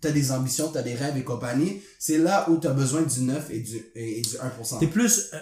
t'as 0.00 0.10
des 0.10 0.30
ambitions, 0.32 0.68
t'as 0.72 0.82
des 0.82 0.94
rêves 0.94 1.16
et 1.16 1.22
compagnie, 1.24 1.80
c'est 1.98 2.18
là 2.18 2.48
où 2.50 2.56
t'as 2.56 2.72
besoin 2.72 3.02
du 3.02 3.20
9 3.20 3.50
et 3.50 3.60
du, 3.60 3.76
et, 3.94 4.18
et 4.18 4.22
du 4.22 4.36
1%. 4.36 4.78
T'es 4.78 4.86
plus... 4.86 5.30
euh, 5.34 5.38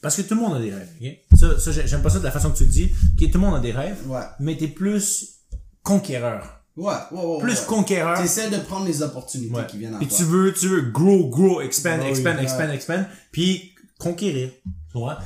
parce 0.00 0.16
que 0.16 0.22
tout 0.22 0.34
le 0.34 0.40
monde 0.40 0.56
a 0.56 0.60
des 0.60 0.72
rêves, 0.72 0.88
ok? 1.00 1.38
Ça, 1.38 1.58
ça 1.58 1.72
j'ai- 1.72 1.86
j'aime 1.86 2.02
pas 2.02 2.10
ça 2.10 2.18
de 2.20 2.24
la 2.24 2.30
façon 2.30 2.50
que 2.50 2.56
tu 2.58 2.64
le 2.64 2.70
dis. 2.70 2.84
Ok, 3.20 3.30
tout 3.30 3.38
le 3.38 3.44
monde 3.46 3.56
a 3.56 3.60
des 3.60 3.72
rêves, 3.72 3.98
Ouais. 4.08 4.20
mais 4.40 4.56
t'es 4.56 4.68
plus 4.68 5.38
conquéreur. 5.82 6.54
Ouais, 6.76 6.94
ouais, 7.10 7.24
ouais. 7.24 7.38
Plus 7.40 7.58
ouais. 7.60 7.66
conquéreur. 7.66 8.20
T'essaies 8.20 8.50
de 8.50 8.58
prendre 8.58 8.86
les 8.86 9.02
opportunités 9.02 9.52
Ouais. 9.54 9.66
qui 9.66 9.78
viennent 9.78 9.94
à 9.94 9.98
toi. 9.98 10.06
tu 10.16 10.22
veux, 10.22 10.52
tu 10.52 10.68
veux 10.68 10.82
grow, 10.82 11.28
grow, 11.28 11.60
expand, 11.60 12.00
expand, 12.02 12.38
expand, 12.38 12.70
expand, 12.70 13.04
puis 13.32 13.74
conquérir. 13.98 14.50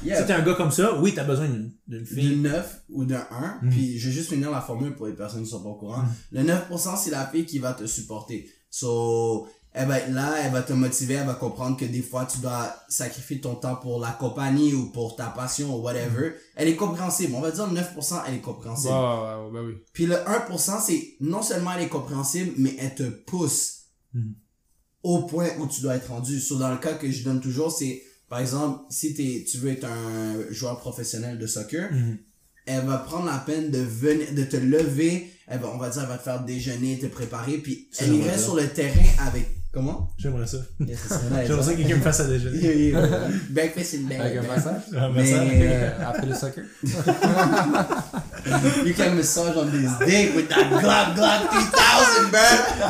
Yeah. 0.05 0.21
Si 0.21 0.26
t'es 0.26 0.33
un 0.33 0.43
gars 0.43 0.55
comme 0.55 0.71
ça, 0.73 0.99
oui, 1.00 1.12
t'as 1.14 1.25
besoin 1.25 1.47
d'une 1.49 1.71
d'une 1.87 2.02
du 2.02 2.14
fille. 2.14 2.37
9 2.37 2.83
ou 2.91 3.05
d'un 3.05 3.26
1, 3.31 3.59
Mhm. 3.62 3.71
puis 3.71 3.99
je 3.99 4.09
vais 4.09 4.14
juste 4.14 4.31
finir 4.31 4.50
la 4.50 4.61
formule 4.61 4.95
pour 4.95 5.07
les 5.07 5.12
personnes 5.14 5.45
qui 5.45 5.50
sont 5.50 5.62
pas 5.62 5.69
au 5.69 5.75
courant. 5.76 6.02
Le 6.33 6.43
9%, 6.43 6.97
c'est 6.97 7.11
la 7.11 7.26
fille 7.26 7.47
qui 7.47 7.59
va 7.59 7.73
te 7.73 7.87
supporter. 7.87 8.50
So, 8.71 9.47
elle 9.75 9.88
va 9.88 9.99
être 10.00 10.11
là, 10.12 10.35
elle 10.45 10.52
va 10.52 10.62
te 10.62 10.73
motiver, 10.73 11.14
elle 11.14 11.26
va 11.26 11.35
comprendre 11.35 11.76
que 11.79 11.85
des 11.85 12.02
fois, 12.02 12.26
tu 12.26 12.38
dois 12.38 12.75
sacrifier 12.88 13.41
ton 13.41 13.55
temps 13.55 13.76
pour 13.76 14.00
la 14.00 14.11
compagnie 14.11 14.75
ou 14.75 14.91
pour 14.91 15.17
ta 15.17 15.26
passion 15.29 15.75
ou 15.76 15.81
whatever. 15.83 16.33
Elle 16.57 16.69
est 16.69 16.76
compréhensible. 16.76 17.35
On 17.35 17.41
va 17.41 17.50
dire 17.52 17.71
9%, 17.73 18.17
elle 18.26 18.35
est 18.35 18.41
compréhensible. 18.41 18.93
ben 19.52 19.64
oui. 19.64 19.75
Puis 19.93 20.07
le 20.07 20.17
1%, 20.29 20.81
c'est 20.81 21.14
non 21.21 21.41
seulement 21.43 21.73
elle 21.76 21.85
est 21.85 21.88
compréhensible, 21.88 22.52
mais 22.59 22.75
elle 22.79 22.95
te 22.95 23.05
pousse 23.05 23.85
Mhm. 24.12 24.35
au 25.05 25.23
point 25.23 25.49
où 25.59 25.67
tu 25.67 25.81
dois 25.81 25.95
être 25.97 26.09
rendu. 26.11 26.41
So, 26.41 26.59
dans 26.59 26.71
le 26.71 26.79
cas 26.79 26.95
que 26.95 27.11
je 27.11 27.25
donne 27.25 27.41
toujours, 27.41 27.71
c'est, 27.73 28.02
par 28.32 28.40
exemple, 28.40 28.80
si 28.88 29.12
tu 29.12 29.58
veux 29.58 29.72
être 29.72 29.84
un 29.84 30.50
joueur 30.50 30.80
professionnel 30.80 31.38
de 31.38 31.46
soccer, 31.46 31.92
Mhm. 31.92 32.16
elle 32.64 32.86
va 32.86 32.96
prendre 32.96 33.26
la 33.26 33.36
peine 33.36 33.70
de 33.70 33.76
venir, 33.80 34.32
de 34.32 34.44
te 34.44 34.56
lever, 34.56 35.30
elle 35.48 35.60
va, 35.60 35.68
on 35.74 35.76
va 35.76 35.90
dire, 35.90 36.00
elle 36.04 36.08
va 36.08 36.16
te 36.16 36.22
faire 36.22 36.42
déjeuner, 36.42 36.98
te 36.98 37.04
préparer, 37.04 37.58
puis 37.58 37.88
elle 37.98 38.14
irait 38.14 38.38
sur 38.38 38.56
le 38.56 38.66
terrain 38.68 39.04
avec, 39.26 39.46
comment? 39.73 40.11
J'aimerais 40.19 40.47
ça. 40.52 40.59
Nice. 40.81 40.99
J'aimerais 41.47 41.62
ça 41.62 41.73
que 41.73 41.76
quelqu'un 41.79 41.97
me 41.97 42.02
fasse 42.02 42.21
à 42.21 42.25
déjeuner. 42.25 42.59
Yeah, 42.59 42.75
yeah. 43.00 43.09
Breakfast 43.50 43.95
in 43.95 44.09
bed. 44.09 44.21
Avec 44.21 44.38
un 44.38 44.43
massage? 44.43 44.83
Un 44.97 45.09
massage. 45.09 45.49
euh, 45.52 45.91
Après 46.07 46.26
le 46.26 46.35
soccer. 46.35 46.64
you 48.85 48.93
can 48.95 49.14
massage 49.14 49.57
on 49.57 49.71
this 49.71 49.91
dick 50.05 50.35
with 50.35 50.49
that 50.49 50.69
Glock 50.69 51.14
Glock 51.14 51.50
3000, 51.50 52.31
bro. 52.31 52.41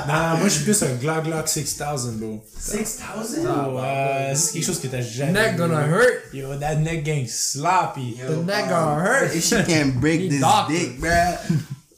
Non, 0.09 0.37
moi 0.39 0.45
je 0.45 0.49
suis 0.49 0.65
plus 0.65 0.83
un 0.83 0.95
Glock 1.01 1.25
Glock 1.25 1.47
6000, 1.49 2.19
bro. 2.19 2.43
6000? 2.59 3.47
Oh, 3.47 3.77
ouais, 3.79 4.33
c'est 4.35 4.53
quelque 4.55 4.65
chose 4.67 4.81
que 4.81 4.89
t'as 4.89 5.01
jamais 5.03 5.33
Neck 5.33 5.57
gonna 5.57 5.83
bro. 5.87 5.97
hurt. 5.99 6.33
Yo, 6.33 6.55
that 6.57 6.77
neck 6.77 7.05
gang 7.05 7.27
sloppy. 7.29 8.17
The 8.27 8.45
neck 8.47 8.69
gonna 8.69 9.01
hurt. 9.05 9.35
If 9.35 9.45
she 9.45 9.63
can 9.65 9.91
break 10.01 10.31
this 10.31 10.41
doctor. 10.41 10.73
dick, 10.75 11.01
bruh. 11.01 11.37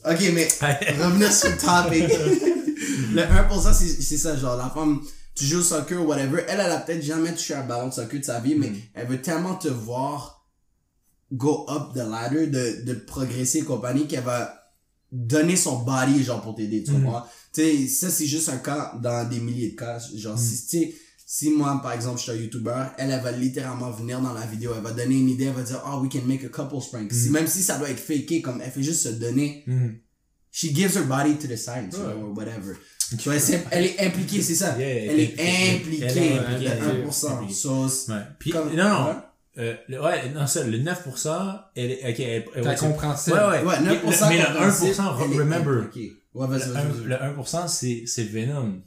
Ok, 0.07 0.21
mais 0.35 0.49
revenir 1.03 1.33
sur 1.33 1.49
le 1.51 1.57
topic. 1.57 2.11
Le 3.13 3.23
1%, 3.23 3.73
c'est 3.73 4.03
c'est 4.03 4.19
ça, 4.19 4.37
genre, 4.37 4.57
la 4.57 4.71
femme, 4.71 5.01
tu 5.35 5.45
joues 5.45 5.61
au 5.61 5.63
soccer 5.63 6.01
ou 6.01 6.07
whatever, 6.07 6.43
elle, 6.49 6.61
elle 6.61 6.71
a 6.71 6.79
peut-être 6.79 7.03
jamais 7.03 7.33
touché 7.33 7.55
un 7.55 7.65
ballon 7.65 7.89
de 7.89 7.95
soccer 7.95 8.21
de 8.21 8.25
sa 8.25 8.41
vie, 8.41 8.55
mais 8.55 8.71
Mm. 8.71 8.77
elle 8.95 9.07
veut 9.09 9.21
tellement 9.23 9.55
te 9.57 9.69
voir 9.69 10.47
go 11.33 11.67
up 11.69 11.95
the 11.95 11.99
ladder, 12.09 12.47
de, 12.47 12.83
de 12.85 12.95
progresser 12.95 13.59
et 13.59 13.65
compagnie, 13.65 14.07
qu'elle 14.07 14.23
va 14.25 14.55
donner 15.11 15.57
son 15.57 15.79
body, 15.83 16.23
genre, 16.23 16.41
pour 16.43 16.55
t'aider, 16.55 16.83
tu 16.85 16.93
Mm. 16.93 17.03
comprends? 17.05 17.25
Tu 17.53 17.61
sais, 17.63 17.87
ça, 17.89 18.11
c'est 18.11 18.27
juste 18.27 18.49
un 18.49 18.59
cas 18.59 18.95
dans 19.03 19.29
des 19.29 19.41
milliers 19.41 19.71
de 19.71 19.77
cas. 19.77 19.99
Genre, 20.15 20.39
si, 20.39 20.67
tu 20.67 20.79
sais, 20.79 20.95
si 21.27 21.51
moi, 21.51 21.81
par 21.83 21.93
exemple, 21.93 22.19
je 22.19 22.25
suis 22.25 22.33
un 22.33 22.37
YouTuber, 22.37 22.83
elle, 22.99 23.11
elle 23.11 23.23
va 23.23 23.33
littéralement 23.33 23.91
venir 23.91 24.21
dans 24.21 24.33
la 24.33 24.45
vidéo, 24.47 24.73
elle 24.77 24.83
va 24.83 24.93
donner 24.93 25.15
une 25.17 25.29
idée, 25.31 25.45
elle 25.45 25.55
va 25.55 25.63
dire, 25.63 25.83
oh, 25.87 26.01
we 26.03 26.13
can 26.13 26.23
make 26.27 26.45
a 26.45 26.49
couple 26.49 26.77
prank. 26.91 27.13
Si, 27.13 27.31
même 27.31 27.47
si 27.47 27.63
ça 27.63 27.79
doit 27.79 27.91
être 27.91 27.99
faké, 28.01 28.43
comme, 28.43 28.61
elle 28.61 28.71
fait 28.71 28.83
juste 28.83 29.03
se 29.05 29.09
donner. 29.09 29.65
She 30.55 30.73
gives 30.73 30.95
her 30.97 31.03
body 31.05 31.35
to 31.37 31.49
the 31.49 31.57
side, 31.57 31.91
tu 31.91 31.97
vois, 31.97 32.15
or 32.15 32.33
whatever. 32.37 32.75
Tu 33.19 33.29
vois, 33.29 33.39
c'est- 33.41 33.65
elle 33.71 33.85
est 33.87 34.01
impliquée, 34.01 34.41
c'est 34.41 34.55
ça? 34.55 34.77
Yeah, 34.79 34.87
elle 34.89 35.21
est 35.21 35.33
impliquée, 35.35 36.07
elle 36.09 36.19
est 36.19 36.39
impliquée, 36.39 36.65
de 36.65 36.71
elle 36.71 36.97
est 37.01 37.03
1%. 37.03 37.29
impliquée. 37.35 37.53
So, 37.55 37.89
c'est- 37.89 38.13
Ouais. 38.13 38.19
Puis, 38.39 38.51
comme- 38.51 38.75
non, 38.75 38.89
non. 38.89 39.07
ouais. 39.09 39.15
Euh, 39.57 39.75
le, 39.89 40.03
ouais, 40.03 40.31
non, 40.35 40.47
ça, 40.47 40.65
le 40.65 40.79
9%, 40.79 41.61
elle 41.77 41.91
est, 41.93 42.11
ok, 42.11 42.21
elle, 42.21 42.45
elle, 42.57 42.63
T'as 42.63 42.71
ouais, 42.71 42.77
compréhensible. 42.77 43.37
Ouais, 43.37 43.43
ouais. 43.43 43.63
Ouais, 43.65 43.81
9% 43.81 44.29
Mais 44.29 44.39
le 44.39 44.45
compréhensible, 44.47 44.91
1%, 44.95 45.17
elle 45.25 45.33
est 45.33 45.39
remember. 45.39 45.83
impliquée. 45.85 46.13
Ouais, 46.35 46.47
vas-y, 46.49 46.69
Le, 47.05 47.09
le 47.09 47.15
1%, 47.23 47.69
c'est, 47.69 48.03
c'est 48.07 48.25
Venom. 48.25 48.81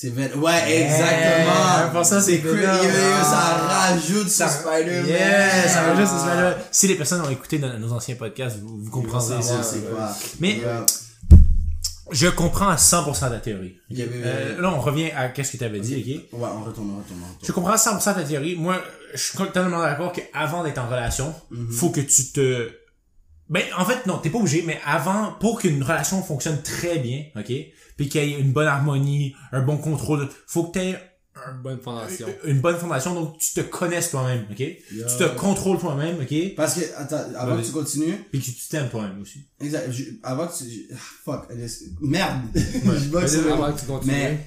C'est. 0.00 0.08
Ouais, 0.34 0.82
exactement. 0.82 2.00
1%, 2.00 2.20
c'est 2.22 2.38
cra- 2.38 2.42
Venom. 2.42 2.82
yo, 2.84 2.88
yo, 2.88 3.22
Ça 3.22 3.40
rajoute 3.68 4.28
sur 4.30 4.48
Spider-Man. 4.48 5.06
Yeah, 5.06 5.62
ça 5.64 5.68
ça 5.68 5.82
va 5.82 6.00
juste- 6.00 6.68
Si 6.70 6.88
les 6.88 6.94
personnes 6.94 7.20
ont 7.20 7.28
écouté 7.28 7.58
nos, 7.58 7.76
nos 7.78 7.92
anciens 7.92 8.14
podcasts, 8.14 8.58
vous, 8.60 8.78
vous 8.84 8.90
comprendrez. 8.90 9.36
C'est 9.42 9.48
ça. 9.48 9.62
c'est 9.62 9.90
quoi. 9.90 10.08
Mais 10.40 10.56
Yeah. 10.58 10.86
je 12.12 12.28
comprends 12.28 12.68
à 12.68 12.76
100% 12.76 13.28
ta 13.28 13.38
théorie. 13.40 13.76
Euh, 13.98 14.54
oui. 14.56 14.62
là, 14.62 14.72
on 14.74 14.80
revient 14.80 15.10
à 15.10 15.28
qu'est-ce 15.28 15.52
que 15.52 15.56
tu 15.58 15.64
avais 15.64 15.80
dit, 15.80 15.94
ok? 16.32 16.40
Ouais, 16.40 16.48
on 16.50 16.64
retourne, 16.64 16.90
on 16.96 16.98
retourne, 17.02 17.20
on 17.22 17.46
Je 17.46 17.52
comprends 17.52 17.76
100% 17.76 18.14
ta 18.14 18.22
théorie. 18.22 18.56
Moi, 18.56 18.80
je 19.12 19.18
suis 19.22 19.36
totalement 19.38 19.80
d'accord 19.82 20.12
qu'avant 20.12 20.64
d'être 20.64 20.78
en 20.78 20.88
relation, 20.88 21.34
Mhm. 21.50 21.72
faut 21.72 21.90
que 21.90 22.00
tu 22.00 22.32
te... 22.32 22.70
Ben, 23.50 23.64
en 23.76 23.84
fait, 23.84 24.06
non, 24.06 24.18
t'es 24.18 24.30
pas 24.30 24.38
obligé, 24.38 24.62
mais 24.66 24.80
avant, 24.86 25.32
pour 25.40 25.60
qu'une 25.60 25.82
relation 25.82 26.22
fonctionne 26.22 26.62
très 26.62 26.98
bien, 27.00 27.24
ok? 27.36 27.52
Puis 27.96 28.08
qu'il 28.08 28.24
y 28.24 28.32
ait 28.34 28.38
une 28.40 28.52
bonne 28.52 28.68
harmonie, 28.68 29.34
un 29.52 29.60
bon 29.62 29.76
contrôle, 29.76 30.28
faut 30.46 30.64
que 30.64 30.78
t'aies 30.78 30.94
un- 30.94 31.52
Bonne 31.62 31.80
fondation. 31.80 32.26
une 32.44 32.60
bonne 32.60 32.76
fondation, 32.76 33.14
donc 33.14 33.38
tu 33.38 33.52
te 33.54 33.60
connaisses 33.62 34.10
toi-même, 34.10 34.46
ok? 34.50 34.56
Tu 34.56 34.96
te 35.18 35.36
contrôles 35.36 35.78
toi-même, 35.78 36.16
ok? 36.20 36.54
Parce 36.54 36.74
que, 36.74 36.80
attends, 36.96 37.22
avant 37.36 37.56
que 37.56 37.66
tu 37.66 37.72
continues, 37.72 38.14
Puis 38.30 38.40
que 38.40 38.44
tu 38.46 38.68
t'aimes 38.68 38.88
toi-même 38.88 39.20
aussi. 39.20 39.40
exact, 39.60 39.90
je- 39.90 40.04
avant 40.22 40.46
que 40.46 40.56
tu, 40.56 40.64
je- 40.64 40.94
fuck, 40.94 41.48
merde. 42.00 42.42
je 42.54 43.48
Avant 43.50 43.72
que 43.72 43.80
tu 43.80 43.86
continues. 43.86 44.12
Mais 44.12 44.46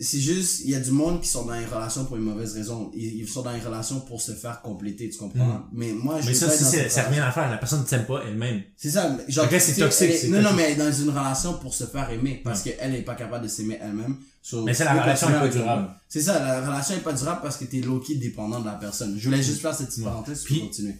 c'est 0.00 0.18
juste, 0.18 0.62
il 0.64 0.70
y 0.70 0.74
a 0.74 0.80
du 0.80 0.90
monde 0.90 1.20
qui 1.20 1.28
sont 1.28 1.44
dans 1.44 1.54
une 1.54 1.66
relation 1.66 2.04
pour 2.04 2.16
une 2.16 2.24
mauvaise 2.24 2.52
raison. 2.54 2.90
Ils, 2.94 3.20
ils 3.20 3.28
sont 3.28 3.42
dans 3.42 3.54
une 3.54 3.62
relation 3.64 4.00
pour 4.00 4.20
se 4.20 4.32
faire 4.32 4.60
compléter, 4.60 5.08
tu 5.08 5.18
comprends? 5.18 5.62
Mais 5.72 5.92
moi, 5.92 6.20
je. 6.20 6.26
Mais 6.26 6.34
ça, 6.34 6.50
si 6.50 6.64
c'est, 6.64 6.88
ça 6.88 7.04
revient 7.04 7.20
à 7.20 7.30
faire. 7.30 7.48
La 7.50 7.58
personne 7.58 7.80
ne 7.80 7.84
t'aime 7.86 8.04
pas 8.04 8.22
elle-même. 8.26 8.62
C'est 8.76 8.90
ça, 8.90 9.16
genre, 9.28 9.46
c'est 9.50 9.74
toxique, 9.80 10.10
elle 10.10 10.16
est- 10.16 10.28
non, 10.28 10.38
non, 10.38 10.42
toxique. 10.50 10.56
mais 10.56 10.62
elle 10.64 10.72
est 10.80 10.84
dans 10.84 10.92
une 10.92 11.10
relation 11.10 11.54
pour 11.58 11.74
se 11.74 11.84
faire 11.84 12.10
aimer, 12.10 12.40
parce 12.42 12.62
qu'elle 12.62 12.94
est 12.94 13.02
pas 13.02 13.14
capable 13.14 13.44
de 13.44 13.48
s'aimer 13.48 13.78
elle-même. 13.80 14.16
So, 14.46 14.62
Mais 14.62 14.74
c'est 14.74 14.84
la 14.84 14.92
relation 15.02 15.26
continuer 15.28 15.46
est 15.46 15.48
pas 15.50 15.56
durable. 15.58 15.88
C'est 16.06 16.20
ça, 16.20 16.38
la 16.38 16.60
relation 16.60 16.94
est 16.96 17.00
pas 17.00 17.14
durable 17.14 17.40
parce 17.42 17.56
que 17.56 17.64
t'es 17.64 17.80
low-key 17.80 18.16
dépendant 18.16 18.60
de 18.60 18.66
la 18.66 18.74
personne. 18.74 19.16
Je 19.18 19.24
voulais 19.30 19.42
juste 19.42 19.62
faire 19.62 19.74
cette 19.74 19.86
petite 19.88 20.04
parenthèse, 20.04 20.42
Puis- 20.44 20.60
continuer. 20.60 20.96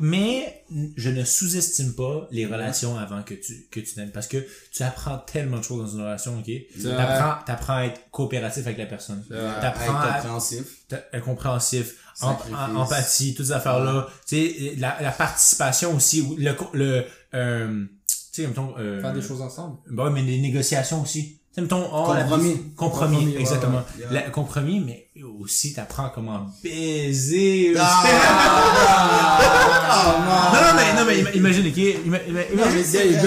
Mais 0.00 0.62
je 0.96 1.08
ne 1.08 1.24
sous-estime 1.24 1.94
pas 1.94 2.28
les 2.30 2.44
relations 2.44 2.98
avant 2.98 3.22
que 3.22 3.32
tu 3.32 3.66
que 3.70 3.80
tu 3.80 3.94
t'aimes 3.94 4.10
parce 4.10 4.26
que 4.26 4.46
tu 4.70 4.82
apprends 4.82 5.16
tellement 5.18 5.56
de 5.56 5.62
choses 5.62 5.80
dans 5.92 5.96
une 5.98 6.04
relation, 6.04 6.38
ok? 6.38 6.50
T'apprends 6.82 7.42
t'apprends 7.46 7.76
à 7.76 7.84
être 7.86 8.10
coopératif 8.10 8.66
avec 8.66 8.76
la 8.76 8.86
personne. 8.86 9.24
T'apprends 9.26 9.84
Être 9.84 9.96
à 10.04 10.12
compréhensif. 10.16 10.64
être 10.90 11.24
compréhensif, 11.24 11.94
em- 12.20 12.28
Sacrifice. 12.28 12.54
em- 12.68 12.76
empathie, 12.76 13.34
toutes 13.34 13.46
ces 13.46 13.52
affaires 13.52 13.78
là. 13.82 14.06
Tu 14.28 14.36
sais 14.36 14.74
la, 14.76 15.00
la 15.00 15.12
participation 15.12 15.96
aussi, 15.96 16.20
ou 16.20 16.36
le 16.36 16.52
co- 16.52 16.68
le 16.74 17.04
euh, 17.32 17.84
tu 18.06 18.42
sais 18.42 18.46
mettons 18.46 18.74
euh, 18.78 19.00
Faire 19.00 19.14
des 19.14 19.22
choses 19.22 19.40
ensemble. 19.40 19.78
bah 19.90 20.04
ouais, 20.04 20.10
mais 20.10 20.20
les 20.22 20.38
négociations 20.42 21.00
aussi. 21.02 21.38
Sais, 21.54 21.60
mettons, 21.60 21.86
oh, 21.92 22.06
Compromis. 22.06 22.72
compromis, 22.76 23.36
exactement. 23.36 23.78
ouais. 23.78 24.00
Yeah. 24.00 24.12
La- 24.12 24.30
compromis, 24.30 24.80
mais 24.80 25.08
aussi 25.38 25.74
t'apprends 25.74 26.08
comment 26.08 26.50
baiser. 26.64 27.74
Ah, 27.78 28.02
Non, 30.54 30.60
non, 30.62 30.74
mais, 30.74 30.94
non, 30.94 31.04
mais 31.26 31.36
imagine, 31.36 31.66
ok? 31.68 31.76
Non, 32.06 32.18
mais 32.28 32.48
imagine. 32.52 32.84
c'est, 32.84 33.18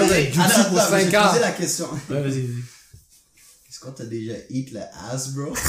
pour 0.70 0.79
ans. 0.79 1.27
poser 1.27 1.39
la 1.39 1.51
question. 1.51 1.86
Ouais, 2.10 2.22
vas-y, 2.22 2.41
vas-y. 2.41 2.63
Est-ce 3.70 3.79
qu'on 3.79 3.91
t'a 3.91 4.05
déjà 4.05 4.34
eat 4.50 4.72
le 4.72 4.79
ass, 5.12 5.29
bro? 5.29 5.53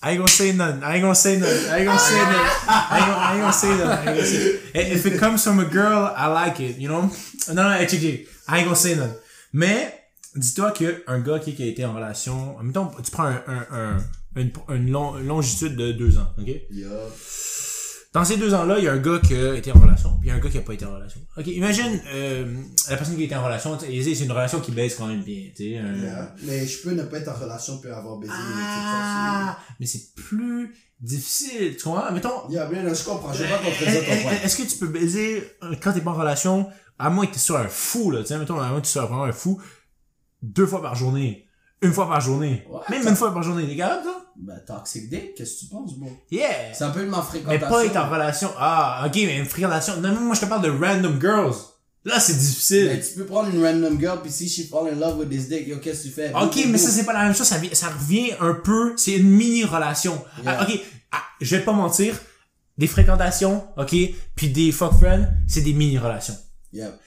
I 0.00 0.10
ain't 0.10 0.18
gonna 0.18 0.28
say 0.28 0.52
none. 0.52 0.80
I 0.84 0.96
ain't 0.96 1.00
gonna 1.02 1.14
say 1.14 1.38
none. 1.38 1.48
I 1.48 1.78
ain't 1.80 1.86
gonna 1.86 1.98
say 1.98 2.14
none. 2.18 2.46
I 2.68 2.98
ain't 2.98 3.06
gonna, 3.06 3.18
I 3.18 3.32
ain't 3.34 3.40
gonna 3.40 3.52
say 3.52 3.68
none. 3.68 3.88
I 3.88 3.98
ain't 3.98 4.14
gonna 4.14 4.26
say 4.26 4.92
If 4.92 5.06
it 5.06 5.18
comes 5.18 5.42
from 5.42 5.58
a 5.58 5.64
girl, 5.64 6.12
I 6.16 6.28
like 6.28 6.60
it, 6.60 6.76
you 6.78 6.88
know? 6.88 7.10
Non, 7.48 7.54
non. 7.54 7.72
I 7.72 7.78
ain't 7.80 8.64
gonna 8.64 8.76
say 8.76 8.94
none. 8.94 9.12
Mais, 9.52 9.97
dis-toi 10.38 10.70
que 10.72 11.02
un 11.06 11.20
gars 11.20 11.38
qui, 11.38 11.54
qui 11.54 11.62
a 11.62 11.66
été 11.66 11.84
en 11.84 11.94
relation, 11.94 12.56
mettons, 12.62 12.88
tu 13.04 13.10
prends 13.10 13.24
un, 13.26 13.42
un, 13.46 13.66
un, 13.70 13.96
une, 14.36 14.50
une 14.70 14.90
long- 14.90 15.14
longitude 15.14 15.76
de 15.76 15.92
deux 15.92 16.18
ans, 16.18 16.28
ok? 16.38 16.48
Dans 18.14 18.24
ces 18.24 18.38
deux 18.38 18.54
ans-là, 18.54 18.78
il 18.78 18.84
y 18.84 18.88
a 18.88 18.92
un 18.92 18.98
gars 18.98 19.20
qui 19.22 19.34
a 19.34 19.54
été 19.54 19.70
en 19.70 19.78
relation, 19.78 20.10
puis 20.18 20.28
il 20.28 20.30
y 20.30 20.32
a 20.32 20.36
un 20.36 20.38
gars 20.38 20.48
qui 20.48 20.56
a 20.56 20.62
pas 20.62 20.72
été 20.72 20.86
en 20.86 20.94
relation. 20.94 21.20
Ok, 21.36 21.46
imagine 21.48 22.00
euh, 22.14 22.56
la 22.88 22.96
personne 22.96 23.16
qui 23.16 23.22
a 23.22 23.24
été 23.26 23.36
en 23.36 23.44
relation, 23.44 23.76
tu 23.76 23.84
sais, 24.02 24.14
c'est 24.14 24.24
une 24.24 24.32
relation 24.32 24.60
qui 24.60 24.72
baisse 24.72 24.94
quand 24.94 25.06
même 25.08 25.22
bien, 25.22 25.42
tu 25.54 25.72
sais. 25.72 25.78
un- 25.78 25.94
Yeah. 25.94 26.34
Mais 26.44 26.66
je 26.66 26.82
peux 26.82 26.92
ne 26.92 27.02
pas 27.02 27.18
être 27.18 27.28
en 27.28 27.38
relation 27.38 27.78
puis 27.78 27.90
avoir 27.90 28.16
baisé 28.16 28.32
Ah, 28.34 29.58
mais 29.78 29.84
c'est 29.86 30.14
plus 30.14 30.74
difficile, 31.00 31.76
tu 31.76 31.84
vois. 31.88 32.10
Mettons, 32.10 32.48
Yeah, 32.48 32.66
bien, 32.66 32.82
là, 32.82 32.94
je 32.94 33.04
comprends. 33.04 33.32
Je 33.32 33.44
pas 33.44 33.58
contredire 33.58 34.00
ton 34.06 34.22
point. 34.22 34.32
est- 34.32 34.44
est-ce 34.44 34.56
que 34.56 34.66
tu 34.68 34.78
peux 34.78 34.88
baiser 34.88 35.44
euh, 35.62 35.74
quand 35.80 35.92
t'es 35.92 36.00
pas 36.00 36.10
en 36.10 36.14
relation, 36.14 36.66
à 36.98 37.10
moins 37.10 37.26
que 37.26 37.34
t'es 37.34 37.38
sur 37.38 37.56
un 37.58 37.68
fou, 37.68 38.10
là, 38.10 38.20
tu 38.22 38.28
sais, 38.28 38.38
mettons, 38.38 38.58
à 38.58 38.68
moins 38.70 38.80
que 38.80 38.86
tu 38.86 38.92
sois 38.92 39.04
vraiment 39.04 39.24
un 39.24 39.32
fou, 39.32 39.60
deux 40.42 40.66
fois 40.66 40.82
par 40.82 40.94
journée, 40.94 41.46
une 41.82 41.92
fois 41.92 42.08
par 42.08 42.20
journée, 42.20 42.64
Ouais, 42.68 42.80
même 42.90 43.06
une 43.08 43.16
fois 43.16 43.32
par 43.32 43.42
journée, 43.42 43.66
t'es 43.66 43.76
capable, 43.76 44.04
ça? 44.04 44.24
Ben, 44.36 44.60
toxic 44.66 45.10
date, 45.10 45.34
qu'est-ce 45.36 45.54
que 45.54 45.60
tu 45.60 45.66
penses, 45.66 45.94
bro? 45.98 46.08
Yeah! 46.30 46.72
C'est 46.72 46.84
un 46.84 46.90
peu 46.90 47.00
de 47.00 47.06
ma 47.10 47.18
Mais 47.18 47.22
fréquentation. 47.24 47.68
pas 47.68 47.84
être 47.86 47.96
en 47.96 48.08
relation. 48.10 48.50
Ah, 48.58 49.04
ok, 49.06 49.14
mais 49.16 49.38
une 49.38 49.44
fréquentation. 49.44 49.96
Non, 50.00 50.12
mais 50.12 50.20
moi, 50.20 50.34
je 50.34 50.40
te 50.40 50.46
parle 50.46 50.62
de 50.62 50.70
random 50.70 51.20
girls. 51.20 51.54
Là, 52.04 52.20
c'est 52.20 52.38
difficile. 52.38 52.86
Ben, 52.86 53.00
tu 53.00 53.14
peux 53.18 53.26
prendre 53.26 53.48
une 53.52 53.62
random 53.64 53.98
girl 53.98 54.20
puis 54.22 54.30
si 54.30 54.48
she 54.48 54.68
fall 54.68 54.88
in 54.92 54.98
love 54.98 55.18
with 55.18 55.28
this 55.28 55.48
dick, 55.48 55.66
yo, 55.66 55.78
qu'est-ce 55.78 56.04
que 56.04 56.08
tu 56.08 56.14
fais? 56.14 56.32
Ok, 56.34 56.56
mais 56.68 56.78
ça, 56.78 56.90
c'est 56.90 57.04
pas 57.04 57.12
la 57.12 57.24
même 57.24 57.34
chose. 57.34 57.46
Ça, 57.46 57.56
ça 57.72 57.88
revient 57.88 58.30
un 58.40 58.54
peu. 58.54 58.94
C'est 58.96 59.16
une 59.16 59.28
mini-relation. 59.30 60.14
Yeah. 60.42 60.58
Ah, 60.60 60.66
ok, 60.68 60.80
ah, 61.12 61.22
je 61.40 61.56
vais 61.56 61.62
pas 61.64 61.72
mentir. 61.72 62.14
Des 62.78 62.86
fréquentations, 62.86 63.64
ok, 63.76 63.92
puis 64.36 64.48
des 64.50 64.70
fuck 64.70 64.92
friends, 65.00 65.26
c'est 65.48 65.62
des 65.62 65.72
mini-relations. 65.72 66.36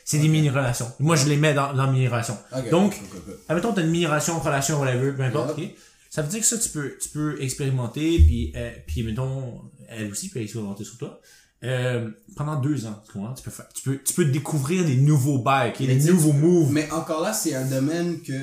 C'est 0.06 0.20
des 0.20 0.28
mini-relations. 0.28 0.92
Moi, 1.00 1.16
je 1.16 1.28
les 1.28 1.38
mets 1.38 1.54
dans, 1.54 1.74
dans 1.74 1.92
mini-relations. 1.92 2.38
Ok, 2.56 2.70
Donc, 2.70 2.94
ok, 2.94 3.18
ok, 3.18 3.24
ok. 3.28 3.36
admettons, 3.50 3.74
t'as 3.74 3.82
une 3.82 3.92
mini-relation, 3.92 4.40
relation, 4.40 4.80
whatever, 4.80 5.12
peu 5.14 5.24
importe, 5.24 5.58
ok? 5.58 5.64
Ça 6.10 6.22
veut 6.22 6.30
dire 6.30 6.42
que 6.42 6.46
ça, 6.46 6.58
tu 6.58 6.70
peux, 6.70 6.98
tu 7.02 7.10
peux 7.10 7.42
expérimenter, 7.42 8.18
puis, 8.20 8.52
euh, 8.56 8.72
puis, 8.86 9.04
mettons, 9.04 9.62
elle 9.88 10.12
aussi 10.12 10.30
peut 10.30 10.42
expérimenter 10.42 10.84
sur 10.84 10.98
toi. 10.98 11.22
Euh, 11.64 12.10
pendant 12.36 12.60
deux 12.60 12.86
ans, 12.88 13.02
tu 13.06 13.14
comprends? 13.14 13.34
Tu 13.34 13.44
peux 13.44 13.52
faire, 13.52 13.68
tu 13.74 13.84
peux, 13.84 14.00
tu 14.04 14.14
peux 14.14 14.26
découvrir 14.26 14.84
des 14.84 14.98
nouveaux 14.98 15.38
ok, 15.38 15.76
Mais 15.82 15.96
des 15.96 16.12
nouveaux 16.12 16.34
moves. 16.34 16.72
Mais 16.72 16.90
encore 16.92 17.22
là, 17.22 17.34
c'est 17.34 17.54
un 17.54 17.66
domaine 17.66 18.20
que 18.22 18.34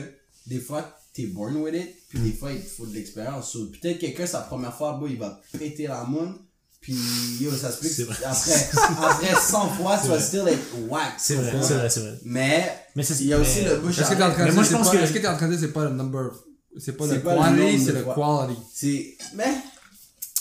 des 0.46 0.60
fois, 0.60 0.96
t'es 1.12 1.26
born 1.26 1.56
with 1.56 1.74
it, 1.74 1.96
puis 2.08 2.20
des 2.20 2.32
fois, 2.32 2.52
il 2.52 2.60
te 2.62 2.68
faut 2.68 2.86
de 2.86 2.94
l'expérience. 2.94 3.52
So, 3.52 3.66
Peut-être 3.66 3.98
quelqu'un, 3.98 4.24
sa 4.24 4.40
première 4.42 4.72
fois, 4.72 4.92
bon, 4.92 5.08
il 5.08 5.18
va 5.18 5.40
péter 5.58 5.88
la 5.88 6.04
moune, 6.04 6.36
puis 6.80 6.94
yo, 7.40 7.50
ça 7.52 7.70
se 7.72 7.78
peut 7.80 7.88
que 7.88 8.02
vrai. 8.04 8.16
après, 8.24 8.68
après 9.04 9.34
100 9.34 9.68
fois, 9.70 9.98
tu 10.02 10.08
vas 10.08 10.20
still 10.20 10.44
être 10.48 10.88
whack. 10.88 11.14
C'est 11.18 11.34
vrai, 11.34 11.52
c'est 11.62 11.74
vrai, 11.74 11.90
c'est 11.90 12.00
vrai. 12.00 12.18
Mais, 12.24 12.72
Mais 12.96 13.02
c'est- 13.02 13.20
il 13.20 13.26
y 13.26 13.32
a 13.34 13.38
aussi 13.38 13.62
mais- 13.62 13.68
le 13.70 13.76
bouche 13.78 13.98
Est-ce 13.98 14.10
que 14.10 14.14
t'es 14.14 14.22
à 14.22 14.28
en 14.28 14.32
train 14.32 14.44
Mais 14.44 14.50
de 14.50 14.62
dire, 14.62 14.90
que- 14.90 14.96
est-ce 14.96 15.12
que 15.12 15.18
t'es 15.18 15.26
en 15.28 15.36
train 15.36 15.48
de 15.48 15.54
dire, 15.56 15.60
c'est 15.68 15.72
pas 15.72 15.84
le 15.84 15.90
number, 15.90 16.30
c'est 16.78 16.92
pas 16.96 17.06
le 17.06 17.20
pas 17.20 17.34
le 17.50 17.58
quantity, 17.62 17.84
c'est 17.84 17.92
le 17.92 18.04
quality. 18.04 18.62
C'est, 18.74 19.16
mais, 19.34 19.54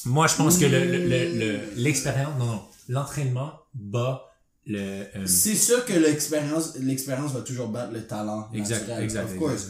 Moi, 0.06 0.28
je 0.28 0.36
pense 0.36 0.58
que 0.58 0.66
le, 0.66 0.86
le, 0.86 1.08
le, 1.08 1.34
le- 1.40 1.60
l'expérience, 1.76 2.38
non, 2.40 2.46
non, 2.46 2.62
l'entraînement 2.90 3.52
bat 3.74 4.24
le, 4.66 4.80
euh, 4.80 5.26
c'est 5.26 5.56
sûr 5.56 5.86
que 5.86 5.94
l'expérience, 5.94 6.76
l'expérience 6.80 7.32
va 7.32 7.42
toujours 7.42 7.68
battre 7.70 7.94
le 7.94 8.06
talent. 8.06 8.50
exact, 8.54 8.82
naturel, 8.82 9.04
exact, 9.04 9.30
Of 9.32 9.38
course. 9.38 9.68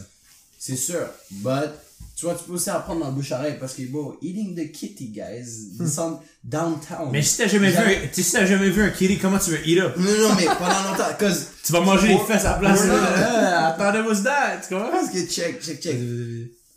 C'est 0.58 0.76
sûr. 0.76 1.06
But, 1.30 1.70
tu 2.16 2.26
vois, 2.26 2.34
tu 2.34 2.44
peux 2.44 2.52
aussi 2.54 2.68
apprendre 2.70 3.00
dans 3.00 3.06
la 3.06 3.12
bouche 3.12 3.30
à 3.32 3.38
oreille 3.38 3.56
parce 3.60 3.74
que, 3.74 3.82
bon, 3.90 4.16
eating 4.20 4.54
the 4.56 4.72
kitty, 4.72 5.10
guys, 5.10 5.46
ils 5.80 5.88
sont 5.88 6.18
downtown. 6.42 7.08
Hmm. 7.08 7.12
Mais 7.12 7.22
si 7.22 7.36
t'as 7.38 7.46
jamais 7.46 7.70
vu, 7.70 7.76
un- 7.78 8.08
si 8.12 8.32
t'as 8.32 8.44
jamais 8.46 8.70
vu 8.70 8.82
un 8.82 8.90
kitty, 8.90 9.18
comment 9.18 9.38
tu 9.38 9.50
veux 9.50 9.68
eat 9.68 9.78
up? 9.78 9.94
Non, 9.96 10.10
non, 10.28 10.34
mais 10.36 10.46
pendant 10.46 10.90
longtemps, 10.90 11.14
cause, 11.18 11.46
Tu 11.64 11.72
vas 11.72 11.80
manger 11.80 12.08
les 12.08 12.18
fesses 12.18 12.44
à 12.44 12.52
la 12.52 12.58
place. 12.58 12.80
Ah, 12.90 13.74
I 13.76 13.78
thought 13.78 13.94
it 14.00 14.06
was 14.06 14.22
that, 14.24 14.62
tu 14.66 14.74
comprends? 14.74 14.90
parce 14.90 15.10
que 15.10 15.24
check, 15.26 15.62
check, 15.62 15.80
check. 15.80 15.96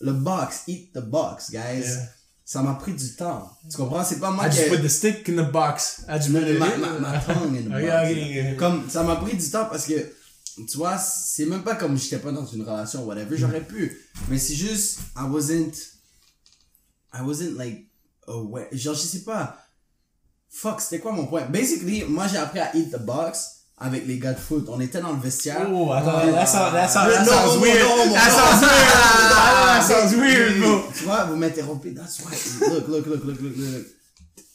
Le 0.03 0.13
box, 0.13 0.61
eat 0.67 0.93
the 0.93 0.99
box, 1.01 1.51
guys. 1.51 1.81
Yeah. 1.85 2.09
Ça 2.43 2.61
m'a 2.61 2.73
pris 2.73 2.91
du 2.93 3.15
temps. 3.15 3.49
Tu 3.69 3.77
comprends? 3.77 4.03
C'est 4.03 4.19
pas 4.19 4.29
moi 4.31 4.47
I 4.47 4.49
qui 4.49 4.57
just 4.57 4.69
put 4.69 4.81
the 4.81 4.89
stick 4.89 5.29
in 5.29 5.33
the 5.41 5.51
box. 5.51 6.01
I 6.09 6.17
just 6.17 6.33
put 6.33 6.41
it 6.41 6.55
in. 6.55 6.59
ma, 6.59 6.99
ma 6.99 7.17
tongue 7.19 7.55
in 7.55 7.61
the 7.61 7.67
Ok, 7.73 7.81
box. 7.81 8.11
ok, 8.11 8.51
ok. 8.51 8.57
Comme, 8.57 8.89
ça 8.89 9.03
m'a 9.03 9.15
pris 9.15 9.37
du 9.37 9.49
temps 9.49 9.65
parce 9.71 9.85
que 9.85 9.93
tu 10.69 10.77
vois, 10.77 10.97
c'est 10.97 11.45
même 11.45 11.63
pas 11.63 11.75
comme 11.75 11.97
j'étais 11.97 12.19
pas 12.19 12.31
dans 12.31 12.45
une 12.45 12.61
relation, 12.63 13.03
whatever, 13.05 13.37
j'aurais 13.37 13.61
pu. 13.61 13.97
Mais 14.29 14.37
c'est 14.37 14.55
juste, 14.55 14.99
I 15.15 15.23
wasn't, 15.29 15.73
I 17.13 17.21
wasn't 17.21 17.57
like, 17.57 17.87
aware. 18.27 18.67
Genre, 18.71 18.93
je 18.95 18.99
sais 19.01 19.21
pas. 19.23 19.57
Fuck, 20.49 20.81
c'était 20.81 20.99
quoi 20.99 21.11
mon 21.13 21.27
point? 21.27 21.45
Basically, 21.45 22.03
moi 22.03 22.27
j'ai 22.27 22.37
appris 22.37 22.59
à 22.59 22.75
eat 22.75 22.91
the 22.91 22.99
box 22.99 23.47
avec 23.77 24.05
les 24.05 24.19
gars 24.19 24.33
de 24.33 24.39
foot. 24.39 24.65
On 24.69 24.79
était 24.81 24.99
dans 25.01 25.13
le 25.13 25.19
vestiaire. 25.19 25.67
Oh, 25.71 25.91
attends, 25.91 26.31
that 26.31 26.45
sounds, 26.45 26.71
that 26.73 26.87
sounds, 26.87 27.09
that 27.13 27.25
sounds 27.25 27.55
non, 27.55 27.61
weird. 27.61 27.79
non, 27.81 28.05
mon 28.07 28.13
That 28.13 28.29
sounds 28.29 28.61
weird. 28.61 28.91
Ah, 28.93 29.79
That 29.79 29.87
sounds 29.87 30.15
weird, 30.15 30.59
bro. 30.59 30.83
Tu 30.95 31.03
vois, 31.05 31.23
vous 31.25 31.35
m'interrompez. 31.37 31.93
That's 31.93 32.19
why. 32.19 32.69
Look, 32.69 32.87
look, 32.89 33.05
look, 33.07 33.23
look, 33.23 33.39
look, 33.41 33.55
look. 33.55 33.85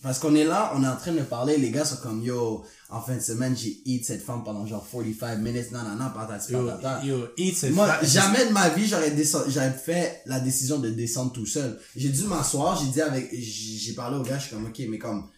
Parce 0.02 0.18
qu'on 0.20 0.34
est 0.36 0.44
là, 0.44 0.72
on 0.76 0.84
est 0.84 0.88
en 0.88 0.94
train 0.96 1.12
de 1.12 1.22
parler, 1.22 1.56
les 1.56 1.70
gars 1.70 1.84
sont 1.84 1.96
comme, 1.96 2.22
yo, 2.22 2.64
en 2.90 3.00
fin 3.00 3.16
de 3.16 3.20
semaine, 3.20 3.56
j'ai 3.56 3.80
eat 3.86 4.04
cette 4.04 4.22
femme 4.22 4.44
pendant 4.44 4.64
genre 4.64 4.86
45 4.88 5.36
minutes, 5.38 5.72
non, 5.72 5.80
non, 5.82 5.96
non, 5.96 6.10
patati 6.14 6.52
Yo, 6.52 6.64
patata. 6.64 7.04
yo, 7.04 7.26
eat 7.36 7.56
cette 7.56 7.72
Moi, 7.72 7.88
jamais 8.04 8.46
de 8.46 8.52
ma 8.52 8.68
vie, 8.68 8.86
j'aurais 8.86 9.10
descend- 9.10 9.46
j'aurais 9.48 9.72
fait 9.72 10.22
la 10.26 10.38
décision 10.38 10.78
de 10.78 10.90
descendre 10.90 11.32
tout 11.32 11.46
seul. 11.46 11.80
J'ai 11.96 12.10
dû 12.10 12.22
m'asseoir, 12.24 12.78
j'ai 12.80 12.90
dit 12.92 13.00
avec, 13.00 13.30
j'ai 13.34 13.94
parlé 13.94 14.16
au 14.18 14.22
gars, 14.22 14.38
je 14.38 14.46
suis 14.46 14.54
comme, 14.54 14.66
ok, 14.66 14.80
mais 14.88 14.98
comme, 14.98 15.28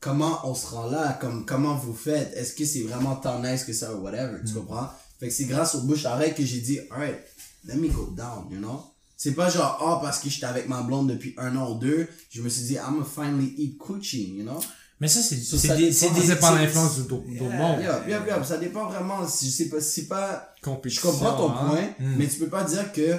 comment 0.00 0.40
on 0.44 0.54
se 0.54 0.66
rend 0.66 0.86
là, 0.90 1.16
comme, 1.20 1.46
comment 1.46 1.76
vous 1.76 1.94
faites, 1.94 2.34
est-ce 2.36 2.54
que 2.54 2.64
c'est 2.64 2.82
vraiment 2.82 3.14
tant 3.16 3.40
nice 3.40 3.62
que 3.64 3.72
ça 3.72 3.94
ou 3.94 4.00
whatever, 4.02 4.38
tu 4.44 4.54
comprends? 4.54 4.88
Fait 5.20 5.28
que 5.28 5.34
c'est 5.34 5.44
grâce 5.44 5.76
au 5.76 5.82
bouche 5.82 6.04
à 6.04 6.18
que 6.30 6.44
j'ai 6.44 6.60
dit, 6.60 6.80
alright, 6.90 7.18
let 7.64 7.76
me 7.76 7.88
go 7.88 8.12
down, 8.16 8.48
you 8.50 8.58
know? 8.58 8.82
C'est 9.16 9.32
pas 9.32 9.48
genre, 9.48 9.78
oh, 9.82 9.98
parce 10.04 10.18
que 10.18 10.28
j'étais 10.28 10.44
avec 10.46 10.68
ma 10.68 10.82
blonde 10.82 11.08
depuis 11.08 11.34
un 11.38 11.56
an 11.56 11.72
ou 11.72 11.78
deux, 11.78 12.06
je 12.30 12.42
me 12.42 12.48
suis 12.50 12.64
dit, 12.64 12.74
I'm 12.74 12.94
gonna 12.98 13.04
finally 13.06 13.54
eat 13.56 13.78
coochie, 13.78 14.34
you 14.36 14.42
know? 14.44 14.60
Mais 15.00 15.08
ça, 15.08 15.20
c'est, 15.22 15.36
ça 15.36 15.74
des, 15.76 15.84
dépend. 15.90 15.92
c'est 15.94 16.10
des, 16.20 16.26
C'est 16.26 16.36
par 16.38 16.52
c'est- 16.54 16.62
l'influence 16.64 16.98
d'autres 17.06 17.24
mondes. 17.26 17.80
Yeah, 17.80 18.02
yeah, 18.08 18.24
yeah, 18.26 18.44
ça 18.44 18.56
dépend 18.58 18.88
vraiment, 18.88 19.26
si 19.28 19.50
c'est 19.50 19.68
pas, 19.68 19.80
c'est 19.80 20.06
pas, 20.06 20.54
je 20.84 21.00
comprends 21.00 21.36
ton 21.36 21.50
hein. 21.50 21.66
point, 21.68 21.82
Mm. 21.98 22.14
mais 22.18 22.26
tu 22.28 22.38
peux 22.38 22.48
pas 22.48 22.64
dire 22.64 22.92
que 22.92 23.16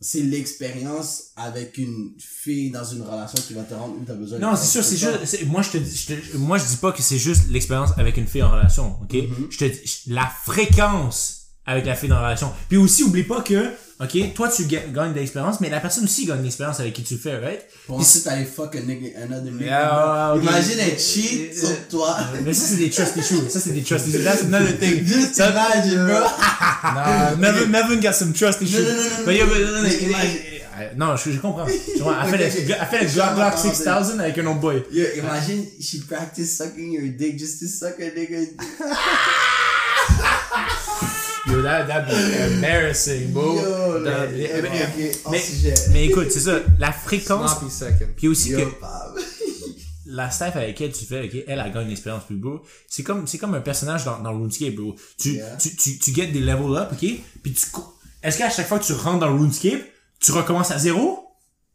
c'est 0.00 0.22
l'expérience 0.22 1.30
avec 1.36 1.78
une 1.78 2.12
fille 2.18 2.70
dans 2.70 2.84
une 2.84 3.02
relation 3.02 3.38
qui 3.46 3.54
va 3.54 3.62
te 3.62 3.74
rendre 3.74 3.94
où 4.00 4.04
t'as 4.04 4.14
besoin 4.14 4.38
Non, 4.38 4.52
de 4.52 4.56
c'est 4.56 4.66
sûr, 4.66 4.84
c'est 4.84 4.96
juste, 4.96 5.46
moi 5.46 5.62
je 5.62 5.70
te 5.70 5.78
dis, 5.78 5.96
je 5.96 6.14
te- 6.14 6.36
moi 6.36 6.58
je 6.58 6.64
dis 6.64 6.76
pas 6.76 6.92
que 6.92 7.00
c'est 7.02 7.18
juste 7.18 7.48
l'expérience 7.48 7.90
avec 7.96 8.16
une 8.16 8.26
fille 8.26 8.42
en 8.42 8.50
relation, 8.50 8.96
ok? 9.02 9.14
Mhm. 9.14 9.46
Je 9.50 9.58
te 9.58 9.64
dis, 9.64 9.80
je- 9.84 10.12
la 10.12 10.26
fréquence 10.44 11.43
avec 11.66 11.86
la 11.86 11.94
fille 11.94 12.08
dans 12.08 12.16
la 12.20 12.26
relation. 12.26 12.52
Puis 12.68 12.76
aussi, 12.76 13.02
oublie 13.04 13.22
pas 13.22 13.40
que, 13.40 13.70
ok, 14.00 14.34
toi 14.34 14.48
tu 14.54 14.64
ga- 14.66 14.80
gagnes 14.92 15.12
de 15.14 15.18
l'expérience, 15.20 15.60
mais 15.60 15.70
la 15.70 15.80
personne 15.80 16.04
aussi 16.04 16.26
gagne 16.26 16.38
de 16.38 16.42
l'expérience 16.44 16.78
avec 16.80 16.92
qui 16.92 17.02
tu 17.02 17.14
le 17.14 17.20
fais, 17.20 17.38
right? 17.38 17.60
Pour 17.86 17.98
ensuite 17.98 18.26
aller 18.26 18.44
fuck 18.44 18.74
a 18.76 18.80
nigga, 18.80 19.08
another 19.22 19.50
nigga. 19.52 19.64
Yeah, 19.64 19.88
bro. 20.34 20.38
ok. 20.38 20.42
Imagine 20.42 20.78
elle 20.80 20.98
cheat 20.98 21.56
sur 21.58 21.88
toi. 21.88 22.16
Mais 22.44 22.52
ça 22.54 22.66
c'est 22.66 22.76
des 22.76 22.90
trust 22.90 23.16
issues, 23.16 23.48
ça 23.48 23.60
c'est 23.60 23.70
des 23.72 23.82
trust 23.82 24.06
issues, 24.08 24.22
that's 24.24 24.42
another 24.42 24.78
thing. 24.78 25.06
Just 25.06 25.34
Ça- 25.34 25.50
imagine, 25.50 26.04
bro. 26.04 26.18
Non, 26.84 27.36
Melvin, 27.38 27.66
Melvin 27.66 27.96
got 28.00 28.12
some 28.12 28.32
trust 28.34 28.60
issues. 28.60 28.82
non, 28.82 28.88
non, 28.88 29.26
non, 29.26 29.32
yo, 29.32 29.46
mais- 29.46 29.64
non, 29.64 29.72
non, 29.72 29.82
mais 29.82 29.98
euh, 30.76 30.88
Non, 30.96 31.16
je, 31.16 31.30
je 31.30 31.38
comprends. 31.38 31.66
Je 31.66 31.98
comprends. 32.02 32.14
Elle 32.32 32.50
fait 32.50 32.62
Ok, 32.62 32.68
le, 32.68 33.06
Glock 33.14 33.34
Glock 33.36 33.54
comprends, 33.54 33.72
6000 33.72 34.20
avec 34.20 34.38
un 34.38 34.46
autre 34.46 34.60
boy. 34.60 34.82
Imagine 35.16 35.64
she 35.80 36.00
practice 36.06 36.56
sucking 36.58 36.92
your 36.92 37.12
dick 37.16 37.38
just 37.38 37.60
to 37.60 37.66
suck 37.66 37.98
a 38.00 38.10
nigga. 38.10 38.38
Yo, 41.46 41.60
that, 41.62 41.86
that'd 41.86 42.08
be 42.08 42.54
embarrassing, 42.54 43.32
bro. 43.32 43.54
Yo, 43.54 44.04
That- 44.04 44.30
mais- 45.30 45.42
mais- 45.92 46.04
écoute, 46.06 46.30
c'est 46.30 46.40
ça, 46.40 46.60
la 46.78 46.90
fréquence, 46.92 47.56
puis 48.16 48.28
aussi 48.28 48.50
Yo, 48.50 48.58
que 48.60 48.64
la 50.06 50.30
staff 50.30 50.56
avec 50.56 50.80
elle 50.80 50.92
tu 50.92 51.04
fais, 51.04 51.24
ok, 51.24 51.44
elle, 51.46 51.62
elle 51.64 51.72
gagne 51.72 51.88
l'expérience 51.88 52.24
plus 52.24 52.36
beau. 52.36 52.62
C'est 52.88 53.02
comme, 53.02 53.26
c'est 53.26 53.36
comme 53.38 53.54
un 53.54 53.60
personnage 53.60 54.04
dans, 54.04 54.20
dans 54.20 54.32
RuneScape, 54.32 54.74
bro. 54.74 54.94
Tu, 55.18 55.34
Yeah. 55.34 55.56
tu, 55.56 55.74
tu, 55.76 55.98
tu 55.98 56.14
get 56.14 56.28
des 56.28 56.40
level 56.40 56.76
up, 56.76 56.88
ok, 56.92 56.98
puis 57.42 57.52
tu, 57.52 57.66
est-ce 58.22 58.38
qu'à 58.38 58.48
chaque 58.50 58.66
fois 58.68 58.78
que 58.78 58.84
tu 58.84 58.92
rentres 58.94 59.20
dans 59.20 59.36
RuneScape, 59.36 59.82
tu 60.20 60.32
recommences 60.32 60.70
à 60.70 60.78
zéro? 60.78 61.23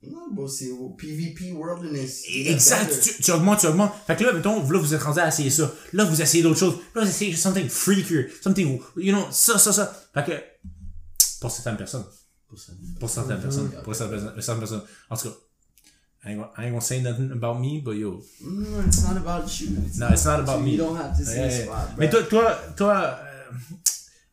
Non, 0.02 0.32
bro, 0.32 0.48
c'est 0.48 0.72
au 0.72 0.90
PvP 0.92 1.52
Wilderness. 1.52 2.24
Exact, 2.34 2.90
tu, 3.02 3.22
tu 3.22 3.32
augmentes, 3.32 3.60
tu 3.60 3.68
augmentes. 3.68 3.92
Fait 4.08 4.16
que 4.16 4.24
là, 4.24 4.32
mettons, 4.32 4.62
là, 4.70 4.80
vous 4.80 4.94
êtes 4.94 5.02
rendu 5.04 5.20
à 5.20 5.28
essayer 5.28 5.50
ça. 5.50 5.70
Là, 5.92 6.06
vous 6.06 6.22
essayez 6.22 6.42
d'autres 6.42 6.60
choses. 6.60 6.76
Là, 6.96 7.04
vous 7.04 7.10
essayez 7.10 7.36
something 7.36 7.68
freakier. 7.68 8.28
Something, 8.42 8.80
you 8.96 9.12
know, 9.14 9.26
ça, 9.32 9.58
ça, 9.58 9.74
ça. 9.74 9.94
Fait 10.14 10.26
que, 10.26 10.32
pour 11.42 11.52
certaines 11.52 11.76
personnes. 11.78 12.06
Pour 12.48 12.58
certaines 13.10 13.40
personnes. 13.42 13.72
Pour 13.84 13.94
certaines 13.94 14.60
personnes. 14.60 14.84
En 15.10 15.18
tout 15.18 15.28
cas, 15.30 15.36
I 16.26 16.32
ain't, 16.32 16.38
gonna, 16.38 16.52
I 16.58 16.64
ain't 16.66 16.72
gonna 16.72 16.82
say 16.82 17.02
nothing 17.02 17.32
about 17.32 17.60
me, 17.60 17.80
but 17.82 17.96
yo. 17.96 18.22
No, 18.42 18.82
it's 18.86 19.04
not 19.04 19.18
about 19.18 19.48
you. 19.62 19.70
No, 19.98 20.08
it's 20.10 20.26
not 20.26 20.40
about 20.42 20.60
you 20.60 20.66
me. 20.66 20.72
You 20.72 20.78
don't 20.78 20.98
have 20.98 21.18
to 21.18 21.24
say 21.26 21.36
Yeah, 21.38 21.46
yeah. 21.48 21.64
spot, 21.64 21.88
bro. 21.88 21.98
Mais 21.98 22.10
toi, 22.10 22.24
toi, 22.24 22.58
toi, 22.76 22.94
euh, 22.96 23.52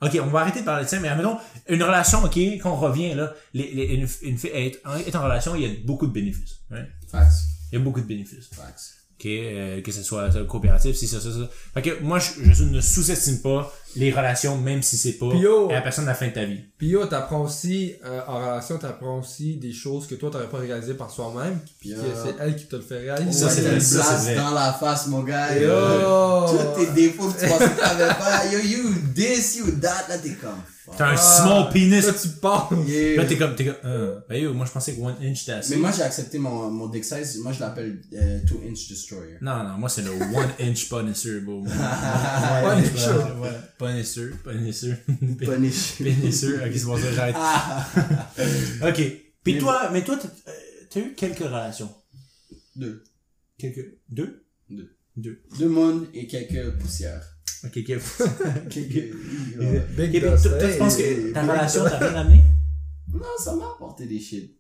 ok, 0.03 0.19
on 0.23 0.27
va 0.27 0.41
arrêter 0.41 0.61
de 0.61 0.65
parler 0.65 0.85
de 0.85 0.89
ça, 0.89 1.01
mais 1.01 1.09
admettons, 1.09 1.39
une 1.69 1.83
relation, 1.83 2.23
ok, 2.23 2.37
quand 2.63 2.73
on 2.73 2.77
revient, 2.77 3.15
là, 3.15 3.33
les, 3.55 3.73
les, 3.75 3.85
une, 3.95 4.07
une 4.23 4.39
fille 4.39 4.51
est, 4.51 4.83
est 5.07 5.17
en 5.17 5.23
relation, 5.25 5.55
il 5.55 5.63
y 5.63 5.65
a 5.67 5.71
beaucoup 5.85 6.07
de 6.07 6.13
bénéfices, 6.13 6.61
right? 6.71 6.89
Facts. 7.09 7.45
Il 7.73 7.79
y 7.79 7.81
a 7.81 7.85
beaucoup 7.85 8.01
de 8.01 8.07
bénéfices. 8.07 8.49
Facts. 8.53 8.95
Ok, 9.19 9.27
euh, 9.27 9.81
que 9.83 9.93
ce 9.93 10.03
soit 10.03 10.35
euh, 10.37 10.45
coopératif, 10.45 10.95
si 10.97 11.07
ça, 11.07 11.21
ça, 11.21 11.31
ça. 11.31 11.49
Fait 11.75 11.83
que 11.83 12.03
moi, 12.03 12.19
je, 12.19 12.53
je 12.53 12.65
ne 12.65 12.81
sous-estime 12.81 13.41
pas 13.41 13.73
les 13.97 14.13
relations, 14.13 14.59
même 14.59 14.83
si 14.83 14.99
c'est 14.99 15.15
pas 15.15 15.33
la 15.71 15.81
personne 15.81 16.05
à 16.05 16.09
la 16.09 16.15
fin 16.15 16.27
de 16.27 16.33
ta 16.33 16.45
vie. 16.45 16.61
Puis 16.77 16.89
yo, 16.89 17.07
t'apprends 17.07 17.41
aussi, 17.43 17.95
euh, 18.05 18.21
en 18.29 18.39
relation, 18.39 18.77
t'apprends 18.79 19.19
aussi 19.21 19.57
des 19.57 19.73
choses 19.73 20.07
que 20.07 20.15
toi 20.15 20.31
t'aurais 20.31 20.49
pas 20.49 20.59
réalisées 20.59 20.95
par 20.95 21.11
soi-même, 21.11 21.59
puis 21.81 21.91
que 21.91 21.97
c'est 21.97 22.35
elle 22.41 22.57
qui 22.57 22.67
te 22.67 22.77
le 22.77 22.83
fait 22.83 22.99
réaliser. 22.99 23.33
Ça, 23.33 23.49
c'est 23.49 23.73
une 23.75 23.81
ça, 23.81 24.03
c'est 24.03 24.11
blast 24.11 24.25
vrai. 24.25 24.35
dans 24.37 24.51
la 24.51 24.73
face, 24.75 25.07
mon 25.07 25.23
gars. 25.23 25.57
Yo. 25.57 25.71
Yo. 25.71 26.47
Tous 26.49 26.81
tes 26.85 26.93
défauts 26.93 27.29
que 27.31 27.41
tu 27.41 27.49
pensais 27.49 27.71
que 27.71 27.81
t'avais 27.81 28.15
pas. 28.15 28.45
Yo, 28.53 28.59
you 28.59 28.95
this, 29.15 29.57
you 29.57 29.71
that. 29.81 30.07
Là, 30.09 30.19
t'es 30.19 30.35
comme. 30.35 30.61
T'as 30.97 31.09
un 31.09 31.13
Ah, 31.13 31.17
small 31.17 31.71
penis. 31.73 32.01
Là, 32.03 32.13
tu 32.13 32.29
penses. 32.41 32.73
Yeah. 32.87 33.17
Là, 33.17 33.25
t'es 33.27 33.37
comme, 33.37 33.55
t'es 33.57 33.65
comme, 33.65 33.75
euh, 33.85 34.21
ben 34.29 34.37
yo, 34.43 34.55
moi, 34.55 34.67
je 34.67 34.73
pensais 34.73 34.95
que 34.95 35.01
one 35.01 35.17
inch, 35.23 35.41
c'était 35.41 35.53
assez. 35.53 35.75
Mais 35.75 35.81
moi, 35.81 35.91
j'ai 35.91 36.03
accepté 36.03 36.39
mon, 36.39 36.71
mon 36.71 36.89
dick 36.89 37.05
size. 37.05 37.39
Moi, 37.43 37.53
je 37.53 37.61
l'appelle 37.61 38.01
euh, 38.13 38.39
2 38.45 38.55
inch 38.71 38.89
destroyer. 38.89 39.37
Non, 39.41 39.65
non, 39.65 39.79
moi, 39.79 39.89
c'est 39.89 40.03
le 40.03 40.11
one 40.35 40.51
inch 40.61 40.89
punisher, 40.89 41.41
bro. 41.41 41.65
Punisher. 41.65 43.11
Ouais, 43.41 43.51
Punisher, 43.79 44.31
punisher. 44.45 44.95
Punish. 45.39 45.97
Punisher. 45.97 46.55
Ok, 46.65 46.71
c'est 46.75 46.85
bon, 46.85 46.97
ça, 46.97 47.13
j'arrête. 47.13 47.35
Ah. 47.39 47.87
Ok. 48.89 49.03
Puis 49.43 49.59
toi, 49.59 49.91
mais 49.93 50.03
toi, 50.05 50.17
t'as 50.21 50.29
euh, 50.51 50.55
t'as 50.91 51.01
eu 51.01 51.15
quelques 51.15 51.39
relations? 51.39 51.91
Deux. 52.75 53.03
Quelques, 53.59 53.95
deux? 54.09 54.45
Deux. 54.69 54.97
Deux. 55.17 55.41
Deux 55.59 55.69
mondes 55.69 56.07
et 56.15 56.27
quelques 56.27 56.77
poussières. 56.79 57.36
Ok, 59.97 60.21
toi, 60.21 60.71
tu 60.71 60.79
penses 60.79 60.97
que 60.97 61.33
ta 61.33 61.43
relation 61.43 61.85
t'a 61.85 61.99
rien 61.99 62.15
amené? 62.21 62.43
Non, 63.13 63.21
ça 63.39 63.55
m'a 63.55 63.67
apporté 63.67 64.07
des 64.07 64.21
shit. 64.21 64.57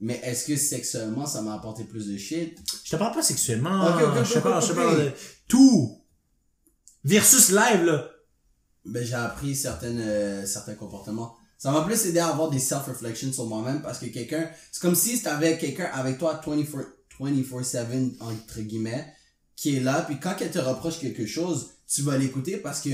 Mais 0.00 0.20
est-ce 0.22 0.46
que 0.46 0.56
sexuellement, 0.56 1.26
ça 1.26 1.42
m'a 1.42 1.54
apporté 1.54 1.84
plus 1.84 2.06
de 2.06 2.16
shit? 2.16 2.56
Je 2.84 2.90
te 2.90 2.96
parle 2.96 3.14
pas 3.14 3.22
sexuellement. 3.22 3.86
Ok, 3.86 4.02
ok, 4.02 4.24
je 4.24 4.34
te 4.34 4.38
parle, 4.38 4.62
je 4.62 4.68
te 4.68 4.72
ok. 4.72 4.78
parle 4.78 5.04
de 5.04 5.10
tout. 5.48 5.98
Versus 7.04 7.50
live, 7.50 7.84
là. 7.84 8.10
ben, 8.84 9.04
j'ai 9.04 9.14
appris 9.14 9.56
certaines, 9.56 10.00
euh, 10.00 10.46
certains 10.46 10.74
comportements. 10.74 11.36
Ça 11.56 11.72
m'a 11.72 11.82
plus 11.82 12.06
aidé 12.06 12.20
à 12.20 12.28
avoir 12.28 12.50
des 12.50 12.60
self-reflections 12.60 13.32
sur 13.32 13.46
moi-même 13.46 13.82
parce 13.82 13.98
que 13.98 14.06
quelqu'un, 14.06 14.48
c'est 14.70 14.80
comme 14.80 14.94
si 14.94 15.20
t'avais 15.20 15.58
quelqu'un 15.58 15.90
avec 15.92 16.18
toi 16.18 16.40
24 16.44 16.94
24/7 17.18 18.16
entre 18.20 18.60
guillemets 18.60 19.12
qui 19.56 19.76
est 19.76 19.80
là 19.80 20.02
puis 20.02 20.20
quand 20.20 20.36
elle 20.40 20.52
te 20.52 20.60
reproche 20.60 21.00
quelque 21.00 21.26
chose, 21.26 21.70
tu 21.88 22.02
vas 22.02 22.18
l'écouter 22.18 22.58
parce 22.58 22.80
que 22.80 22.90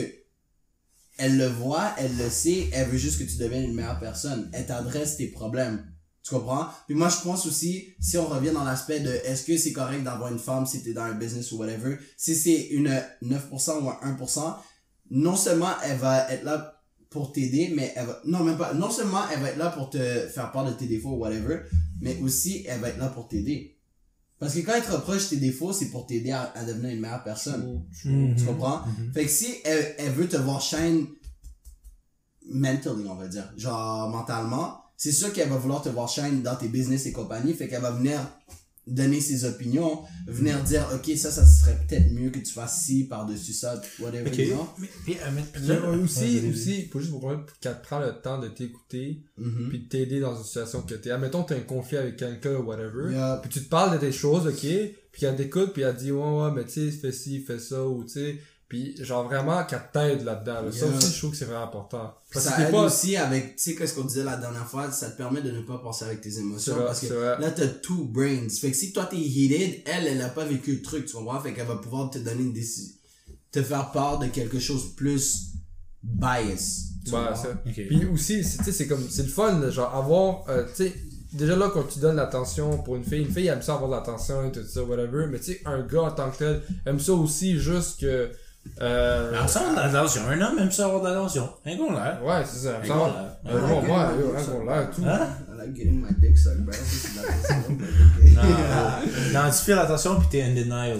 elle 1.16 1.36
le 1.36 1.46
voit, 1.46 1.92
elle 1.98 2.16
le 2.16 2.28
sait, 2.28 2.68
elle 2.72 2.88
veut 2.88 2.98
juste 2.98 3.18
que 3.18 3.24
tu 3.24 3.36
deviennes 3.36 3.64
une 3.64 3.74
meilleure 3.74 4.00
personne. 4.00 4.50
Elle 4.52 4.66
t'adresse 4.66 5.16
tes 5.16 5.28
problèmes. 5.28 5.86
Tu 6.24 6.34
comprends? 6.34 6.68
Puis 6.86 6.96
moi, 6.96 7.08
je 7.08 7.22
pense 7.22 7.46
aussi, 7.46 7.94
si 8.00 8.16
on 8.16 8.26
revient 8.26 8.50
dans 8.50 8.64
l'aspect 8.64 9.00
de 9.00 9.10
est-ce 9.10 9.44
que 9.44 9.56
c'est 9.58 9.72
correct 9.72 10.02
d'avoir 10.02 10.32
une 10.32 10.38
femme 10.38 10.64
si 10.66 10.82
t'es 10.82 10.92
dans 10.92 11.02
un 11.02 11.12
business 11.12 11.52
ou 11.52 11.58
whatever, 11.58 11.98
si 12.16 12.34
c'est 12.34 12.68
une 12.68 12.88
9% 13.22 13.82
ou 13.82 13.90
un 13.90 14.16
1%, 14.16 14.56
non 15.10 15.36
seulement 15.36 15.70
elle 15.84 15.98
va 15.98 16.30
être 16.32 16.44
là 16.44 16.82
pour 17.10 17.30
t'aider, 17.30 17.72
mais 17.76 17.92
elle 17.94 18.06
va, 18.06 18.20
non, 18.24 18.42
même 18.42 18.56
pas, 18.56 18.74
non 18.74 18.90
seulement 18.90 19.20
elle 19.32 19.40
va 19.40 19.50
être 19.50 19.58
là 19.58 19.70
pour 19.70 19.90
te 19.90 19.98
faire 19.98 20.50
part 20.50 20.64
de 20.64 20.72
tes 20.72 20.86
défauts 20.86 21.10
ou 21.10 21.18
whatever, 21.18 21.60
mais 22.00 22.18
aussi 22.22 22.64
elle 22.66 22.80
va 22.80 22.88
être 22.88 22.98
là 22.98 23.08
pour 23.08 23.28
t'aider. 23.28 23.73
Parce 24.38 24.54
que 24.54 24.60
quand 24.60 24.72
elle 24.74 24.82
te 24.82 24.92
reproche 24.92 25.28
tes 25.28 25.36
défauts, 25.36 25.72
c'est 25.72 25.90
pour 25.90 26.06
t'aider 26.06 26.32
à, 26.32 26.52
à 26.54 26.64
devenir 26.64 26.90
une 26.90 27.00
meilleure 27.00 27.22
personne. 27.24 27.82
Mhm. 28.04 28.34
Tu 28.36 28.44
comprends? 28.44 28.82
Fait 29.12 29.24
que 29.24 29.30
si 29.30 29.54
elle, 29.64 29.94
elle 29.98 30.12
veut 30.12 30.28
te 30.28 30.36
voir 30.36 30.60
shine 30.60 31.06
mentally, 32.46 33.06
on 33.08 33.14
va 33.14 33.26
dire, 33.28 33.50
genre 33.56 34.08
mentalement, 34.10 34.80
c'est 34.96 35.12
sûr 35.12 35.32
qu'elle 35.32 35.48
va 35.48 35.56
vouloir 35.56 35.82
te 35.82 35.88
voir 35.88 36.08
shine 36.08 36.42
dans 36.42 36.56
tes 36.56 36.68
business 36.68 37.06
et 37.06 37.12
compagnie, 37.12 37.54
fait 37.54 37.68
qu'elle 37.68 37.82
va 37.82 37.90
venir 37.92 38.20
donner 38.86 39.20
ses 39.20 39.44
opinions, 39.46 40.02
venir 40.26 40.62
dire, 40.62 40.86
ok, 40.94 41.16
ça, 41.16 41.30
ça 41.30 41.46
serait 41.46 41.78
peut-être 41.86 42.12
mieux 42.12 42.30
que 42.30 42.38
tu 42.38 42.52
fasses 42.52 42.84
ci 42.84 43.04
par-dessus 43.04 43.52
ça, 43.54 43.80
whatever, 44.00 44.28
Ok. 44.30 44.38
you 44.38 44.46
know? 44.54 44.68
Mais, 44.78 44.88
puis, 45.04 45.14
euh, 45.14 45.30
mais- 45.34 45.44
Mais 45.60 45.66
là- 45.68 45.88
aussi, 45.90 46.40
Ouais, 46.40 46.50
aussi, 46.50 46.82
faut 46.88 46.98
juste 47.00 47.10
vous 47.12 47.18
comprendre 47.20 47.46
qu'elle 47.60 47.80
prend 47.80 47.98
le 48.00 48.12
temps 48.22 48.38
de 48.38 48.48
t'écouter, 48.48 49.22
Mhm. 49.38 49.68
puis 49.70 49.78
de 49.80 49.88
t'aider 49.88 50.20
dans 50.20 50.36
une 50.36 50.44
situation 50.44 50.82
que 50.82 50.94
t'es. 50.94 51.10
Admettons, 51.10 51.44
t'as 51.44 51.56
un 51.56 51.60
conflit 51.60 51.96
avec 51.96 52.16
quelqu'un 52.16 52.56
ou 52.56 52.64
whatever. 52.64 53.10
Yeah. 53.12 53.38
Puis 53.42 53.50
tu 53.50 53.64
te 53.64 53.68
parles 53.68 53.94
de 53.98 54.04
tes 54.06 54.12
choses, 54.12 54.46
ok? 54.46 54.66
Puis 55.12 55.26
elle 55.26 55.36
t'écoute, 55.36 55.72
puis 55.72 55.82
elle 55.82 55.94
dit, 55.96 56.10
ouais, 56.12 56.20
ouais, 56.22 56.50
mais 56.54 56.64
tu 56.64 56.72
sais, 56.72 56.90
fais 56.90 57.12
ci, 57.12 57.40
fais 57.40 57.58
ça, 57.60 57.86
ou 57.86 58.02
tu 58.04 58.10
sais, 58.14 58.38
Puis 58.68 58.96
genre 59.04 59.24
vraiment 59.24 59.64
qu'elle 59.64 59.82
t'aide 59.92 60.24
là-dedans. 60.24 60.62
là. 60.62 60.72
Ça 60.72 60.86
Yeah. 60.86 60.96
aussi, 60.96 61.12
je 61.12 61.18
trouve 61.18 61.30
que 61.32 61.36
c'est 61.36 61.44
vraiment 61.44 61.64
important. 61.64 62.14
Parce 62.32 62.46
ça 62.46 62.52
que 62.56 62.62
aide 62.62 62.70
pas... 62.70 62.82
aussi 62.86 63.16
avec, 63.16 63.56
tu 63.56 63.62
sais, 63.62 63.74
qu'est-ce 63.74 63.94
qu'on 63.94 64.04
disait 64.04 64.24
la 64.24 64.36
dernière 64.38 64.66
fois, 64.66 64.90
ça 64.90 65.10
te 65.10 65.16
permet 65.16 65.42
de 65.42 65.50
ne 65.50 65.60
pas 65.60 65.78
penser 65.78 66.04
avec 66.06 66.20
tes 66.22 66.38
émotions. 66.38 66.74
vrai, 66.74 66.86
parce 66.86 67.00
que 67.00 67.12
là, 67.14 67.50
t'as 67.50 67.66
two 67.68 68.04
brains. 68.04 68.48
Fait 68.48 68.70
que 68.70 68.76
si 68.76 68.92
toi 68.92 69.04
t'es 69.04 69.16
heated, 69.18 69.82
elle, 69.86 70.06
elle 70.06 70.22
a 70.22 70.28
pas 70.28 70.44
vécu 70.44 70.72
le 70.76 70.82
truc, 70.82 71.04
tu 71.06 71.12
comprends? 71.14 71.40
Fait 71.40 71.52
qu'elle 71.52 71.66
va 71.66 71.76
pouvoir 71.76 72.10
te 72.10 72.18
donner 72.18 72.42
une 72.42 72.52
décision, 72.54 72.94
te 73.52 73.62
faire 73.62 73.90
part 73.92 74.18
de 74.18 74.26
quelque 74.28 74.58
chose 74.58 74.94
plus 74.96 75.52
bias. 76.02 76.88
tu 77.04 77.12
Ouais, 77.12 77.20
vois? 77.20 77.34
ça. 77.34 77.48
Puis 77.64 78.06
aussi, 78.06 78.42
c'est- 78.44 78.58
tu 78.58 78.64
sais, 78.64 78.72
c'est 78.72 78.86
comme, 78.86 79.06
c'est 79.10 79.24
le 79.24 79.28
fun, 79.28 79.70
genre, 79.70 79.94
avoir, 79.94 80.48
euh, 80.48 80.64
tu 80.74 80.84
sais, 80.86 80.94
déjà 81.32 81.54
là, 81.54 81.70
quand 81.72 81.84
tu 81.84 81.98
donnes 81.98 82.16
l'attention 82.16 82.82
pour 82.82 82.96
une 82.96 83.04
fille, 83.04 83.20
une 83.22 83.30
fille 83.32 83.48
aime 83.48 83.60
ça 83.62 83.74
avoir 83.74 83.90
de 83.90 83.94
l'attention 83.96 84.46
et 84.48 84.52
tout 84.52 84.64
ça, 84.66 84.82
whatever, 84.82 85.26
mais 85.30 85.38
tu 85.38 85.52
sais, 85.52 85.60
un 85.66 85.82
gars 85.86 86.02
en 86.02 86.10
tant 86.12 86.30
que 86.30 86.38
tel 86.38 86.62
aime 86.86 86.98
ça 87.00 87.12
aussi 87.12 87.58
juste 87.58 88.00
que, 88.00 88.30
euh, 88.80 89.32
a 89.32 89.46
de 89.46 89.92
l'attention. 89.92 90.22
Un 90.28 90.40
homme 90.40 90.58
aime 90.58 90.70
ça 90.70 90.86
avoir 90.86 91.02
de 91.02 91.08
l'attention. 91.08 91.48
Un 91.64 91.76
gars, 91.76 91.92
là. 91.92 92.20
ouais, 92.22 92.44
c'est 92.44 92.66
ça, 92.66 92.80
Un 92.82 92.86
là. 92.86 93.38
Euh, 93.46 93.60
bon, 93.60 93.80
ouais, 93.82 93.88
yo, 93.88 94.34
hein, 94.36 94.42
bon, 94.48 94.64
là, 94.64 94.84
tout. 94.86 95.02
Hein? 95.06 95.28
I 95.48 95.56
like 95.58 95.76
getting 95.76 96.00
my 96.00 96.12
dick 96.18 96.36
sucked, 96.36 96.64
bro. 96.64 96.72
Ça, 96.72 96.80
c'est 96.84 97.20
de 97.20 97.26
l'attention, 97.26 97.70
but 97.70 99.32
Non, 99.32 99.50
tu 99.50 99.64
fais 99.64 99.74
l'attention 99.74 100.18
puis 100.18 100.28
t'es 100.30 100.42
in 100.42 100.54
denial. 100.54 100.98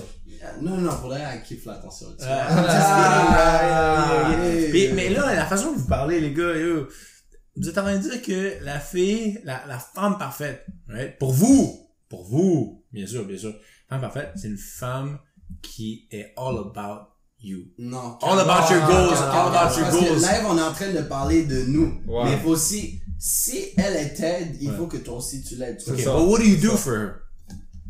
Non, 0.61 0.77
non, 0.77 0.91
pour 0.97 1.09
vrai, 1.09 1.23
elle 1.33 1.43
kiffe 1.43 1.65
l'attention. 1.67 2.09
Ah, 2.23 2.47
bro. 4.31 4.37
Mais, 4.73 4.91
mais 4.95 5.09
là, 5.09 5.35
la 5.35 5.47
façon 5.47 5.73
que 5.73 5.79
vous 5.79 5.89
parlez, 5.89 6.21
les 6.21 6.33
gars, 6.33 6.57
yo, 6.57 6.87
vous 7.57 7.69
êtes 7.69 7.79
en 7.79 7.83
train 7.83 7.97
de 7.97 8.03
dire 8.03 8.23
que 8.23 8.65
la 8.65 8.79
fille, 8.79 9.41
la, 9.45 9.63
la 9.67 9.79
femme 9.79 10.19
parfaite, 10.19 10.65
right? 10.89 11.19
pour 11.19 11.33
vous, 11.33 11.89
pour 12.09 12.25
vous, 12.25 12.85
bien 12.93 13.07
sûr, 13.07 13.25
bien 13.25 13.39
sûr, 13.39 13.55
femme 13.89 14.01
parfaite, 14.01 14.33
c'est 14.37 14.49
une 14.49 14.59
femme 14.59 15.19
qui 15.63 16.07
est 16.11 16.33
all 16.37 16.57
about 16.59 17.14
you. 17.45 17.67
Non. 17.79 18.17
All 18.23 18.39
about 18.39 18.71
your 18.73 18.81
goals, 18.87 19.19
all 19.21 19.49
about 19.49 19.77
your 19.79 19.89
parce 19.89 19.97
que 19.99 20.09
goals. 20.09 20.21
live, 20.21 20.45
on 20.49 20.59
est 20.59 20.63
en 20.63 20.73
train 20.73 20.93
de 20.93 21.03
parler 21.03 21.45
de 21.45 21.63
nous. 21.67 22.01
Mais 22.07 22.33
il 22.33 22.39
faut 22.39 22.51
aussi, 22.51 23.01
si 23.19 23.59
elle 23.77 23.97
est 23.97 24.15
t'aide, 24.15 24.57
il 24.61 24.71
Ouais. 24.71 24.77
faut 24.77 24.87
que 24.87 24.97
toi 24.99 25.17
aussi 25.19 25.43
tu 25.43 25.57
l'aides. 25.57 25.79
tu 25.83 25.91
Ok, 25.91 26.01
ça. 26.01 26.17
but 26.17 26.27
what 26.29 26.39
do 26.39 26.45
you 26.45 26.57
do 26.57 26.77
for 26.77 26.93
her? 26.95 27.09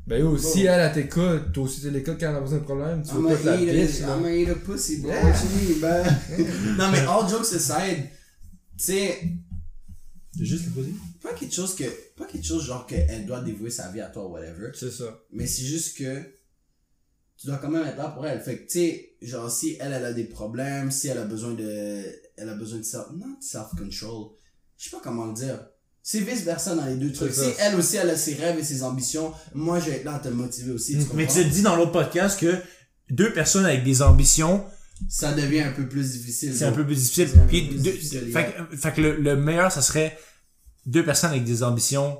Ben 0.07 0.21
yo, 0.21 0.37
si 0.37 0.67
elle, 0.67 0.81
elle 0.81 0.93
t'écoute, 0.93 1.53
toi 1.55 1.65
aussi 1.65 1.81
tu 1.81 1.91
l'écoutes 1.91 2.21
quand 2.21 2.29
elle 2.29 2.37
a 2.37 2.41
besoin 2.41 2.59
de 2.59 2.65
problème, 2.65 3.03
tu 3.03 3.11
I'm 3.11 3.17
veux 3.17 3.23
gonna 3.23 3.37
pas 3.37 3.43
te 3.43 3.47
la 3.49 3.61
eat 3.63 3.87
pisse, 3.89 4.03
a, 4.03 4.07
là. 4.07 4.13
I'm 4.17 4.23
gonna 4.23 4.35
eat 4.37 4.49
a 4.51 4.55
pussy, 4.57 4.97
bro. 5.01 5.11
What 5.11 5.19
you 5.19 5.75
mean, 5.75 5.81
man? 5.81 6.21
non, 6.79 6.91
mais 6.91 7.01
all 7.07 7.27
jokes 7.29 7.55
aside, 7.55 8.11
tu 8.77 8.85
sais, 8.85 9.19
C'est 10.37 10.45
juste 10.45 10.67
le 10.67 10.73
positif. 10.73 11.01
pas 11.23 11.33
quelque 11.33 11.55
chose 11.55 11.75
que, 11.75 11.85
pas 12.19 12.27
quelque 12.27 12.45
chose 12.45 12.67
genre 12.67 12.87
qu'elle 12.87 13.25
doit 13.25 13.41
dévouer 13.41 13.71
sa 13.71 13.89
vie 13.93 14.01
à 14.03 14.09
toi, 14.09 14.27
whatever. 14.29 14.73
C'est 14.75 14.91
ça. 14.91 15.05
Mais 15.33 15.47
c'est 15.47 15.63
juste 15.65 15.97
que 15.97 16.23
tu 17.45 17.51
dois 17.51 17.59
quand 17.59 17.69
même 17.69 17.87
être 17.87 17.99
là 17.99 18.09
pour 18.09 18.27
elle. 18.27 18.41
Fait 18.41 18.57
que, 18.57 18.63
tu 18.63 18.79
sais, 18.79 19.17
genre, 19.21 19.51
si 19.51 19.77
elle, 19.79 19.93
elle 19.93 20.05
a 20.07 20.15
des 20.15 20.25
problèmes, 20.25 20.91
si 20.91 21.09
elle 21.09 21.19
a 21.19 21.25
besoin 21.27 21.53
de, 21.53 22.03
elle 22.39 22.49
a 22.49 22.55
besoin 22.55 22.79
de 22.79 22.83
self, 22.85 23.05
not 23.15 23.37
self-control. 23.41 24.31
Je 24.79 24.85
sais 24.85 24.91
pas 24.91 25.01
comment 25.05 25.27
le 25.27 25.35
dire. 25.35 25.59
C'est 26.03 26.21
vice-versa 26.21 26.75
dans 26.75 26.87
les 26.87 26.97
deux 26.97 27.13
trucs. 27.13 27.35
Si 27.35 27.51
elle 27.59 27.75
aussi, 27.75 27.97
elle 27.97 28.09
a 28.09 28.17
ses 28.17 28.35
rêves 28.35 28.59
et 28.59 28.65
ses 28.65 28.83
ambitions, 28.83 29.31
moi, 29.55 29.79
je 29.79 29.91
vais 29.91 29.97
être 29.97 30.05
là 30.05 30.15
à 30.15 30.19
te 30.21 30.29
motiver 30.29 30.73
aussi, 30.73 30.97
tu 30.99 31.05
Mais 31.15 31.27
tu 31.27 31.39
as 31.41 31.45
dit 31.45 31.61
dans 31.61 31.77
l'autre 31.77 31.93
podcast 31.93 32.41
que 32.41 32.57
deux 33.11 33.33
personnes 33.35 33.67
avec 33.67 33.85
des 33.85 34.01
ambitions, 34.01 34.65
Ça 35.09 35.33
devient 35.35 35.61
un 35.61 35.73
peu 35.73 35.87
plus 35.87 36.13
difficile. 36.13 36.57
c'est 36.57 36.65
un 36.65 36.73
peu 36.73 36.87
plus 36.87 36.97
difficile. 36.97 37.29
Puis 37.49 37.69
plus 37.69 37.83
deux- 37.83 37.93
difficile, 37.93 38.33
fait, 38.33 38.55
que- 38.71 38.77
fait 38.79 38.93
que 38.95 39.01
le, 39.03 39.17
le 39.21 39.37
meilleur, 39.37 39.71
ça 39.71 39.83
serait 39.83 40.19
deux 40.87 41.05
personnes 41.05 41.31
avec 41.33 41.45
des 41.45 41.63
ambitions 41.63 42.19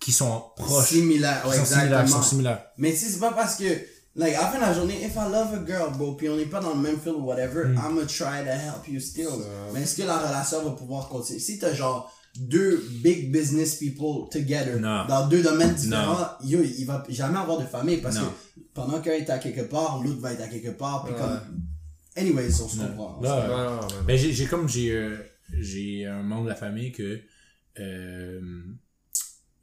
qui 0.00 0.12
sont 0.12 0.42
proches. 0.56 0.88
Qui 0.88 0.94
ouais, 0.96 1.00
similaires, 1.02 1.42
qui 1.50 1.58
exactement. 1.58 2.06
sont 2.06 2.22
similaires. 2.22 2.64
Mais 2.78 2.94
sais, 2.94 3.10
c'est 3.10 3.18
pas 3.20 3.32
parce 3.32 3.56
que, 3.56 3.64
like, 4.18 4.34
à 4.34 4.42
la 4.42 4.48
fin 4.48 4.56
de 4.58 4.62
la 4.62 4.74
journée, 4.74 5.02
if 5.04 5.14
I 5.14 5.30
love 5.32 5.54
a 5.54 5.64
girl, 5.66 5.90
bro, 5.96 6.12
puis 6.14 6.28
on 6.28 6.36
n'est 6.36 6.44
pas 6.46 6.60
dans 6.60 6.74
le 6.74 6.80
même 6.80 6.98
field 6.98 7.16
ou 7.16 7.22
whatever, 7.24 7.64
Mm. 7.68 7.78
I'ma 7.78 8.04
try 8.06 8.44
to 8.44 8.50
help 8.50 8.86
you 8.88 9.00
still. 9.00 9.28
Ça- 9.28 9.70
Mais 9.72 9.82
est-ce 9.82 9.96
que 9.96 10.02
la 10.06 10.18
relation 10.18 10.62
va 10.64 10.70
pouvoir 10.72 11.08
continuer? 11.08 11.38
Si 11.40 11.58
t'as 11.58 11.72
genre 11.72 12.12
deux 12.36 12.84
big 13.02 13.32
business 13.32 13.76
people 13.76 14.28
together, 14.30 14.78
dans 15.08 15.26
deux 15.28 15.42
domaines 15.42 15.74
différents, 15.74 16.28
yo, 16.44 16.60
il 16.62 16.84
va 16.84 17.02
jamais 17.08 17.38
avoir 17.38 17.58
de 17.58 17.64
famille 17.66 17.96
parce 17.98 18.18
que 18.18 18.24
pendant 18.74 19.00
qu'un 19.00 19.12
est 19.12 19.30
à 19.30 19.38
quelque 19.38 19.62
part, 19.62 20.02
l'autre 20.04 20.20
va 20.20 20.32
être 20.34 20.42
à 20.42 20.48
quelque 20.48 20.70
part, 20.76 21.04
puis 21.04 21.14
Ouais. 21.14 21.20
comme, 21.20 21.40
anyways, 22.16 22.60
on 22.62 22.68
se 22.68 22.76
Non. 22.76 22.88
comprend. 22.88 23.20
Ben, 24.06 24.16
j'ai, 24.16 24.44
comme 24.46 24.68
j'ai 24.68 24.92
euh, 24.92 25.16
j'ai 25.58 26.04
un 26.06 26.22
membre 26.22 26.44
de 26.44 26.48
la 26.50 26.54
famille 26.54 26.92
que 26.92 27.20
euh, 27.80 28.40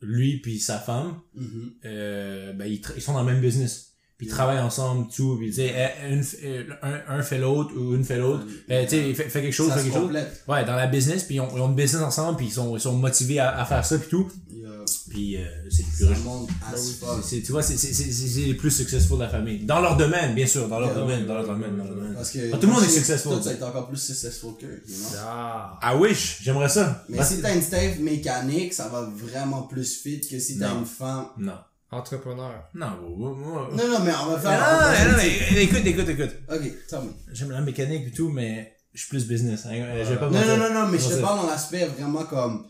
lui 0.02 0.40
puis 0.42 0.60
sa 0.60 0.80
femme 0.80 1.20
Mhm. 1.34 1.72
euh, 1.86 2.54
ben 2.54 2.66
ils, 2.66 3.02
sont 3.02 3.14
dans 3.14 3.24
le 3.24 3.32
même 3.34 3.42
business 3.42 3.95
ils 4.26 4.30
travaillent 4.30 4.60
ensemble 4.60 5.08
tout 5.16 5.38
puis 5.38 5.48
tu 5.50 5.54
sais 5.56 5.74
f- 6.12 6.36
euh, 6.44 6.64
un, 6.82 7.18
un 7.20 7.22
fait 7.22 7.38
l'autre 7.40 7.72
ou 7.78 7.96
une 7.96 8.04
fait 8.04 8.18
l'autre. 8.18 8.44
Euh, 8.70 8.84
tu 8.84 8.90
sais 8.90 9.14
fait, 9.14 9.30
fait 9.30 9.42
quelque 9.42 9.54
chose 9.54 9.70
Ça 9.70 9.78
fait 9.78 9.84
quelque 9.84 9.94
chose. 9.94 10.04
complète. 10.04 10.44
ouais 10.48 10.66
dans 10.66 10.76
la 10.76 10.88
business 10.88 11.24
puis 11.24 11.36
ils 11.36 11.40
ont, 11.42 11.50
ils 11.56 11.62
ont 11.62 11.68
une 11.70 11.76
business 11.76 12.02
ensemble 12.02 12.38
puis 12.38 12.48
ils 12.48 12.52
sont 12.54 12.76
ils 12.76 12.82
sont 12.82 12.94
motivés 12.94 13.40
à, 13.40 13.58
à 13.60 13.66
faire 13.66 13.86
ça 13.86 13.98
puis 13.98 14.10
tout. 14.10 14.28
Puis 15.10 15.38
euh, 15.38 15.46
c'est 15.72 15.84
le 16.02 16.14
plus 16.14 16.24
monte 16.24 16.50
as 16.72 16.78
C'est- 17.24 17.42
tu 17.42 17.52
vois 17.52 17.64
c'est 17.64 17.78
c'est 17.78 17.92
c'est 17.94 18.12
c'est 18.12 18.40
les 18.42 18.54
plus 18.54 18.70
successful 18.70 19.18
de 19.18 19.24
la 19.24 19.30
famille. 19.30 19.60
Dans 19.66 19.80
leur 19.82 19.98
domaine 19.98 20.36
bien 20.36 20.46
sûr 20.46 20.68
dans 20.68 20.80
leur 20.80 20.90
Yeah, 20.90 21.00
domaine 21.00 21.22
ouais, 21.22 21.28
dans 21.28 21.34
leur 21.36 21.48
domaine 21.48 21.78
dans 21.78 21.84
leur 21.86 21.96
domaine. 21.96 22.14
Parce 22.14 22.32
que 22.32 22.40
Ah, 22.54 22.58
tout 22.58 22.68
le 22.68 22.74
monde 22.74 22.84
est 22.84 22.90
successful. 22.90 23.32
Toi, 23.34 23.42
tu 23.44 23.50
être 23.50 23.64
encore 23.64 23.88
plus 23.88 23.98
successful 23.98 24.52
que, 24.60 24.66
you 24.66 24.98
know? 24.98 25.18
Ah. 25.22 25.80
I 25.82 25.96
wish 26.00 26.40
j'aimerais 26.44 26.70
ça. 26.70 27.04
Mais 27.10 27.18
Parce- 27.18 27.30
si 27.34 27.42
t'as 27.42 27.56
une 27.56 27.62
Steve 27.62 28.00
mécanique, 28.02 28.74
ça 28.74 28.88
va 28.90 29.10
vraiment 29.16 29.64
plus 29.64 29.96
fit 30.02 30.22
que 30.22 30.38
si 30.40 30.58
t'as 30.60 30.74
une 30.74 30.86
femme. 30.86 31.28
non 31.38 31.54
Entrepreneur. 31.96 32.52
non 32.74 32.88
moi- 33.18 33.34
moi- 33.36 33.70
Non, 33.72 33.88
non, 33.88 34.00
mais 34.04 34.12
on 34.24 34.32
va 34.32 34.40
faire. 34.40 34.60
non, 34.60 35.12
non, 35.12 35.18
mais 35.18 35.64
écoute, 35.64 35.86
écoute, 35.86 36.10
écoute. 36.10 36.36
Ok, 36.52 36.62
tell 36.90 37.00
me. 37.02 37.12
J'aime 37.34 37.52
la 37.52 37.62
mécanique 37.62 38.08
et 38.08 38.12
tout, 38.12 38.30
mais 38.30 38.76
je 38.94 39.02
suis 39.02 39.10
plus 39.10 39.28
business. 39.28 39.66
Hein. 39.66 39.86
Pas 40.20 40.30
Non, 40.30 40.40
non, 40.46 40.58
non, 40.58 40.74
non, 40.74 40.88
mais 40.88 40.98
je 41.00 41.08
te 41.08 41.14
sais. 41.14 41.22
parle 41.22 41.42
dans 41.42 41.48
l'aspect 41.48 41.86
vraiment 41.86 42.24
comme 42.24 42.68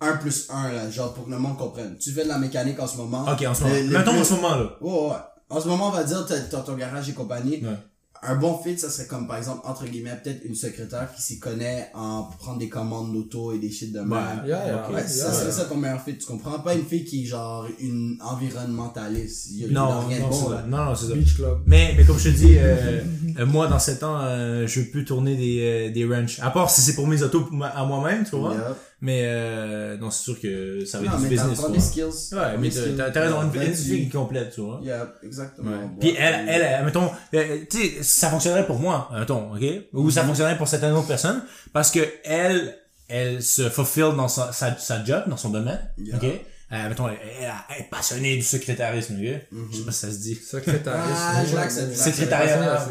1 0.00 0.16
plus 0.16 0.48
1, 0.50 0.72
là, 0.72 0.90
genre 0.90 1.14
pour 1.14 1.24
que 1.26 1.30
le 1.30 1.38
monde 1.38 1.56
comprenne. 1.56 1.96
Tu 1.98 2.10
fais 2.12 2.24
de 2.24 2.28
la 2.28 2.38
mécanique 2.38 2.78
en 2.80 2.86
ce 2.86 2.96
moment. 2.96 3.24
Ok, 3.30 3.42
en 3.46 3.54
ce 3.54 3.62
moment. 3.62 3.74
Mettons 3.98 4.10
plus- 4.12 4.20
en 4.20 4.24
ce 4.24 4.34
moment, 4.34 4.56
là. 4.56 4.70
Ouais, 4.80 5.08
ouais. 5.10 5.16
En 5.50 5.60
ce 5.60 5.68
moment, 5.68 5.88
on 5.88 5.92
va 5.92 6.04
dire, 6.04 6.24
t'as 6.26 6.40
t'as 6.40 6.60
ton 6.60 6.74
garage 6.74 7.08
et 7.08 7.12
compagnie. 7.12 7.62
Un 8.26 8.36
bon 8.36 8.58
fit, 8.58 8.78
ça 8.78 8.88
serait 8.90 9.06
comme, 9.06 9.26
par 9.26 9.36
exemple, 9.36 9.60
entre 9.64 9.84
guillemets, 9.86 10.18
peut-être 10.22 10.44
une 10.44 10.54
secrétaire 10.54 11.08
qui 11.14 11.22
s'y 11.22 11.38
connaît 11.38 11.90
en 11.94 12.24
prendre 12.38 12.58
des 12.58 12.68
commandes 12.68 13.12
d'auto 13.12 13.52
et 13.52 13.58
des 13.58 13.70
shit 13.70 13.92
de 13.92 14.00
même. 14.00 14.12
Ouais. 14.12 14.48
Yeah, 14.48 14.66
yeah, 14.66 14.88
Ouais, 14.88 14.94
ouais, 14.96 15.06
ça 15.06 15.26
yeah. 15.26 15.32
serait 15.32 15.52
ça 15.52 15.64
ton 15.66 15.76
meilleur 15.76 16.00
fit, 16.02 16.16
tu 16.16 16.26
comprends? 16.26 16.58
Pas 16.60 16.74
une 16.74 16.84
fille 16.84 17.04
qui 17.04 17.22
est 17.24 17.26
genre 17.26 17.66
une 17.80 18.18
environnementaliste. 18.22 19.48
Il 19.50 19.58
y 19.60 19.64
a 19.64 19.66
il 19.68 19.72
y 19.72 19.76
a 19.76 19.80
Non, 19.80 20.00
rien 20.06 20.18
de 20.18 20.22
non, 20.22 20.28
bon, 20.30 20.48
là. 20.50 20.56
ça. 20.62 20.66
Non, 20.68 20.84
non, 20.84 20.94
c'est 20.94 21.06
ça. 21.08 21.14
Beach 21.14 21.34
Club. 21.36 21.58
Mais, 21.66 21.94
mais 21.96 22.04
comme 22.04 22.18
je 22.18 22.30
te 22.30 22.36
dis, 22.36 22.54
euh, 22.58 23.00
euh, 23.38 23.46
moi, 23.46 23.66
dans 23.68 23.78
7 23.78 24.02
ans, 24.02 24.18
euh, 24.20 24.66
je 24.66 24.80
peux 24.80 25.04
tourner 25.04 25.36
des, 25.36 25.90
des 25.90 26.04
ranchs. 26.04 26.40
À 26.40 26.50
part 26.50 26.70
si 26.70 26.80
c'est 26.80 26.94
pour 26.94 27.06
mes 27.06 27.22
autos 27.22 27.48
à 27.62 27.84
moi-même, 27.84 28.24
tu 28.24 28.36
vois. 28.36 28.54
Yeah. 28.54 28.76
Mais, 29.04 29.20
euh, 29.24 29.98
non, 29.98 30.10
c'est 30.10 30.22
sûr 30.22 30.40
que 30.40 30.82
ça 30.86 30.98
va 30.98 31.04
être 31.04 31.16
du 31.18 31.22
mais 31.24 31.28
business, 31.28 31.48
t'apprends 31.58 31.66
tu 31.66 31.72
des 31.78 31.84
skills. 31.84 32.04
Ouais, 32.32 32.56
mais 32.58 32.70
t'as- 32.70 33.20
raison, 33.20 33.42
une, 33.52 33.74
fille 33.74 34.08
complète, 34.08 34.54
tu 34.54 34.62
vois. 34.62 34.80
Yeah, 34.82 35.12
exactement. 35.22 35.70
Ouais. 35.72 35.76
Bon, 35.88 35.96
Puis 36.00 36.14
elle, 36.18 36.34
euh, 36.34 36.46
elle, 36.48 36.62
elle, 36.62 36.84
mettons, 36.86 37.10
euh, 37.34 37.58
tu 37.70 37.76
sais, 37.82 38.02
ça 38.02 38.30
fonctionnerait 38.30 38.64
pour 38.66 38.78
moi, 38.78 39.10
mettons, 39.12 39.52
ok? 39.54 39.62
Ou 39.92 40.04
Mhm. 40.04 40.10
ça 40.10 40.24
fonctionnerait 40.24 40.56
pour 40.56 40.68
certaines 40.68 40.92
autres 40.92 41.06
personnes, 41.06 41.42
parce 41.74 41.90
que 41.90 42.00
elle, 42.24 42.78
elle 43.06 43.42
se 43.42 43.68
fulfill 43.68 44.14
dans 44.16 44.28
sa, 44.28 44.52
sa, 44.52 44.74
sa 44.78 45.04
job, 45.04 45.24
dans 45.26 45.36
son 45.36 45.50
domaine, 45.50 45.80
Yeah. 45.98 46.16
ok? 46.16 46.24
Euh, 46.72 46.88
mettons, 46.88 47.08
elle, 47.08 47.18
elle- 47.42 47.52
elle 47.76 47.80
est 47.82 47.90
passionnée 47.90 48.36
du 48.36 48.42
secrétarisme, 48.42 49.16
ok? 49.20 49.40
Mhm. 49.52 49.68
Je 49.70 49.76
sais 49.76 49.82
pas 49.84 49.92
si 49.92 49.98
ça 50.00 50.10
se 50.12 50.16
dit. 50.16 50.34
Secrétariat. 50.34 51.02
Ah, 51.14 51.44
je 51.44 51.54
l'accepte. 51.54 51.94
Secrétariat, 51.94 52.88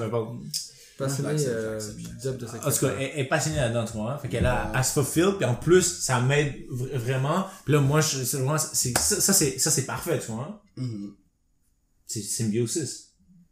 Passionné, 0.98 1.30
euh, 1.48 1.80
pardon. 1.80 1.86
Passionné, 1.86 2.04
J'accepte, 2.04 2.10
euh, 2.10 2.14
du 2.14 2.22
job 2.24 2.38
de 2.38 2.46
En 2.46 2.72
tout 2.72 2.80
cas, 2.80 2.96
elle, 3.00 3.12
elle 3.14 3.20
est 3.20 3.28
passionnée 3.28 3.58
là-dedans, 3.58 3.86
tu 3.86 3.94
vois. 3.94 4.18
Fait 4.20 4.30
qu'elle 4.30 4.46
a, 4.46 4.72
elle 4.76 4.84
se 4.84 4.92
fulfill, 4.94 5.34
puis 5.38 5.46
en 5.46 5.56
plus, 5.56 5.82
ça 6.02 6.22
m'aide 6.22 6.54
vr- 6.72 6.96
vraiment. 6.98 7.46
Puis 7.66 7.74
là, 7.74 7.82
moi, 7.82 8.02
je, 8.02 8.24
c'est 8.24 8.38
vraiment, 8.38 8.58
c'est, 8.58 8.98
ça, 8.98 9.20
ça, 9.22 9.34
c'est, 9.34 9.58
ça, 9.60 9.72
c'est 9.72 9.86
parfait, 9.86 10.20
tu 10.20 10.28
vois. 10.32 10.62
Mhm. 10.78 11.14
C'est 12.06 12.22
symbiosis. 12.22 13.10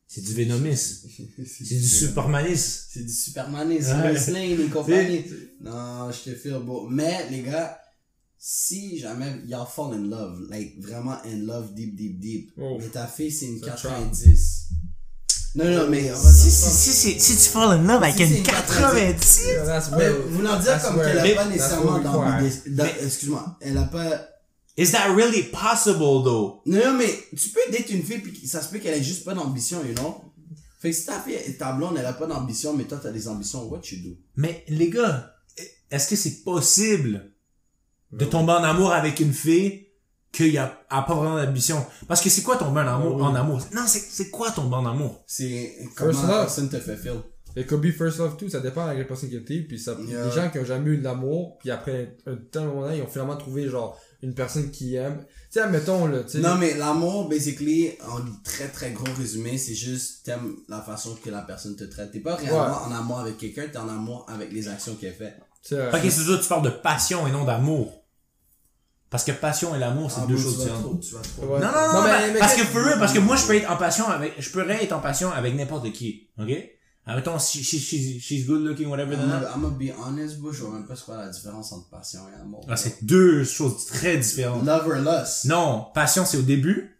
C'est 0.08 0.22
du 0.22 0.34
vénomis. 0.34 0.76
C'est 0.78 1.64
du 1.64 1.88
supermanis. 1.88 2.88
C'est 2.90 3.04
du 3.06 3.14
Supermanisme, 3.14 3.92
Ouais. 4.02 4.12
Lois 4.14 4.26
Lane 4.34 4.62
et 4.62 4.68
compagnie. 4.70 5.24
Non, 5.62 6.12
je 6.12 6.30
te 6.32 6.36
feel 6.36 6.60
beau. 6.60 6.88
Mais, 6.90 7.30
les 7.30 7.44
gars, 7.44 7.80
si 8.38 9.00
jamais 9.00 9.42
y'all 9.48 9.66
fall 9.66 9.94
in 9.94 10.10
love, 10.10 10.42
like 10.50 10.78
vraiment 10.82 11.18
in 11.24 11.46
love 11.46 11.74
deep, 11.74 11.96
deep, 11.96 12.20
deep, 12.20 12.52
Oh. 12.58 12.78
mais 12.80 12.88
ta 12.90 13.08
fille 13.08 13.32
c'est 13.32 13.46
une 13.46 13.60
C'est 13.60 13.70
un 13.70 13.74
90. 13.76 14.68
Non, 15.56 15.66
non, 15.66 15.88
mais 15.90 16.10
Si, 16.16 16.50
si, 16.50 16.70
si, 16.70 16.92
si, 16.94 17.20
si 17.20 17.34
tu 17.36 17.50
fall 17.50 17.78
in 17.80 17.84
love 17.84 18.02
avec 18.04 18.20
une 18.20 18.38
une 18.38 18.44
90, 18.44 19.42
Yeah, 19.48 19.66
that's 19.66 19.90
Mais 19.92 19.98
well- 19.98 20.22
vous 20.30 20.42
leur 20.42 20.60
dire 20.60 20.72
that's 20.72 20.86
comme 20.86 20.96
qu'elle 21.02 21.20
a 21.20 21.24
mais- 21.24 21.36
pas 21.36 21.46
nécessairement 21.46 21.92
what 21.92 22.00
we 22.00 22.08
require. 22.08 22.40
d'ambi- 22.40 22.76
d'am- 22.76 22.88
Mais- 23.00 23.06
Excuse-moi, 23.06 23.58
elle 23.60 23.78
a 23.78 23.84
pas... 23.84 24.28
is 24.78 24.92
that 24.92 25.14
really 25.14 25.44
possible 25.44 26.00
though? 26.24 26.62
Non, 26.66 26.80
non, 26.86 26.94
mais 26.98 27.14
tu 27.38 27.50
peux 27.50 27.60
date 27.72 27.90
une 27.90 28.04
fille 28.04 28.20
puis 28.20 28.48
ça 28.48 28.62
se 28.62 28.70
peut 28.70 28.80
qu'elle 28.80 28.98
ait 28.98 29.04
juste 29.04 29.26
pas 29.26 29.34
d'ambition, 29.34 29.84
you 29.86 29.94
know? 29.96 30.22
Fait 30.80 30.92
que 30.92 30.96
si 30.96 31.06
ta 31.06 31.20
fille, 31.20 31.38
ta 31.58 31.74
blonde, 31.74 31.98
elle 32.00 32.06
a 32.06 32.14
pas 32.14 32.26
d'ambition, 32.28 32.74
mais 32.74 32.86
toi 32.86 33.00
t'as 33.04 33.12
des 33.12 33.28
ambitions, 33.28 33.64
what 33.66 33.82
you 33.92 33.98
do? 34.04 34.16
Mais 34.38 34.64
les 34.70 34.90
gars, 34.90 35.36
est-ce 35.92 36.08
que 36.08 36.16
c'est 36.16 36.44
possible 36.44 37.30
de 38.14 38.24
tomber 38.26 38.54
en 38.54 38.64
amour 38.64 38.94
avec 38.94 39.20
une 39.20 39.34
fille 39.34 39.88
qu'il 40.32 40.48
y 40.54 40.58
a, 40.58 40.80
a 40.90 41.02
pas 41.04 41.14
vraiment 41.16 41.36
d'ambition. 41.38 41.86
Parce 42.08 42.22
que 42.22 42.30
c'est 42.30 42.42
quoi 42.44 42.56
tomber 42.58 42.82
en 42.82 42.88
amour, 42.88 43.16
oui. 43.18 43.22
en 43.24 43.36
amour? 43.36 43.60
Non, 43.74 43.84
c'est, 43.86 44.00
c'est 44.00 44.30
quoi 44.30 44.52
tomber 44.52 44.76
en 44.76 44.86
amour? 44.86 45.24
C'est 45.28 45.76
comment 45.96 46.12
First 46.12 46.24
la 46.24 46.30
love. 46.36 46.40
personne 46.46 46.70
te 46.70 46.80
fait 46.80 46.96
feel. 46.96 47.16
Et 47.58 47.66
Kobe 47.66 47.92
First 47.92 48.20
Love 48.20 48.38
tout, 48.38 48.48
ça 48.48 48.62
dépend 48.62 48.88
de 48.90 48.98
la 48.98 49.04
personne 49.04 49.30
que 49.30 49.36
t'es, 49.36 49.60
puis 49.60 49.78
ça, 49.78 49.98
Yeah. 50.08 50.24
les 50.26 50.32
gens 50.32 50.50
qui 50.50 50.60
ont 50.60 50.64
jamais 50.64 50.92
eu 50.92 50.98
de 51.00 51.04
l'amour, 51.04 51.58
puis 51.60 51.70
après 51.70 52.16
un 52.26 52.38
tel 52.50 52.64
moment 52.64 52.86
là, 52.86 52.96
ils 52.96 53.02
ont 53.02 53.08
finalement 53.08 53.36
trouvé 53.36 53.68
genre 53.68 54.00
une 54.24 54.34
personne 54.34 54.72
qui 54.72 54.96
aime. 54.96 55.18
Tu 55.20 55.26
sais, 55.50 55.60
admettons 55.60 56.06
là, 56.08 56.24
tu 56.24 56.30
sais. 56.30 56.38
Non, 56.40 56.56
mais 56.56 56.76
l'amour, 56.76 57.28
basically, 57.28 57.90
en 58.08 58.20
très 58.46 58.70
très 58.70 58.92
gros 58.92 59.12
résumé, 59.18 59.58
c'est 59.58 59.74
juste 59.74 60.24
t'aimes 60.26 60.56
la 60.70 60.80
façon 60.82 61.18
que 61.22 61.30
la 61.30 61.42
personne 61.42 61.76
te 61.76 61.84
traite. 61.84 62.12
T'es 62.14 62.22
pas 62.22 62.36
réellement 62.36 62.68
Ouais. 62.68 62.88
en 62.88 62.92
amour 62.94 63.20
avec 63.20 63.38
quelqu'un, 63.38 63.64
t'es 63.70 63.78
en 63.78 63.90
amour 63.90 64.26
avec 64.30 64.54
les 64.54 64.70
actions 64.70 64.96
qu'elle 64.96 65.14
fait. 65.14 65.36
euh, 65.74 65.92
Ok, 65.92 66.00
c'est 66.04 66.12
sûr, 66.24 66.40
tu 66.40 66.48
parles 66.48 66.64
de 66.64 66.70
passion 66.70 67.28
et 67.28 67.32
non 67.32 67.44
d'amour. 67.44 68.01
Parce 69.12 69.24
que 69.26 69.32
passion 69.34 69.76
et 69.76 69.80
l'amour, 69.80 70.10
c'est 70.10 70.22
Ah, 70.24 70.26
deux 70.28 70.36
bon, 70.36 70.42
choses 70.42 70.58
différentes. 70.60 70.84
Ouais. 71.40 71.60
Non, 71.60 71.68
non, 71.68 71.94
non, 71.94 72.02
mais- 72.04 72.10
pa- 72.10 72.28
mais 72.34 72.40
parce 72.40 72.56
que- 72.56 72.64
for 72.64 72.82
real, 72.84 72.98
parce 72.98 73.12
que 73.14 73.20
moi, 73.20 73.36
je 73.36 73.46
peux 73.46 73.56
être 73.56 73.70
en 73.70 73.76
passion 73.78 74.08
avec, 74.08 74.34
je 74.40 74.50
pourrais 74.50 74.84
être 74.84 74.94
en 74.94 75.00
passion 75.00 75.30
avec 75.32 75.54
n'importe 75.54 75.92
qui, 75.92 76.30
ok? 76.40 76.50
Admettons, 77.06 77.38
she, 77.40 77.58
she, 77.62 77.78
she's, 77.78 78.22
she's 78.24 78.46
good 78.46 78.62
looking, 78.64 78.88
whatever, 78.88 79.14
I'm 79.16 79.20
gonna, 79.22 79.42
I'm 79.56 79.62
gonna 79.62 79.76
be 79.78 79.92
honest, 80.02 80.38
bro, 80.40 80.52
je 80.54 80.62
vois 80.64 80.76
même 80.76 80.88
pas 80.88 80.94
quoi 80.96 81.18
la 81.18 81.28
différence 81.30 81.74
entre 81.74 81.90
passion 81.90 82.22
et 82.32 82.40
amour. 82.42 82.66
Ah, 82.70 82.78
c'est 82.78 83.04
deux 83.04 83.44
choses 83.44 83.86
très 83.88 84.16
différentes. 84.18 84.66
Love 84.66 84.88
or 84.88 84.94
lust. 85.20 85.46
Non, 85.46 85.88
passion, 85.94 86.26
c'est 86.26 86.38
au 86.38 86.44
début. 86.44 86.98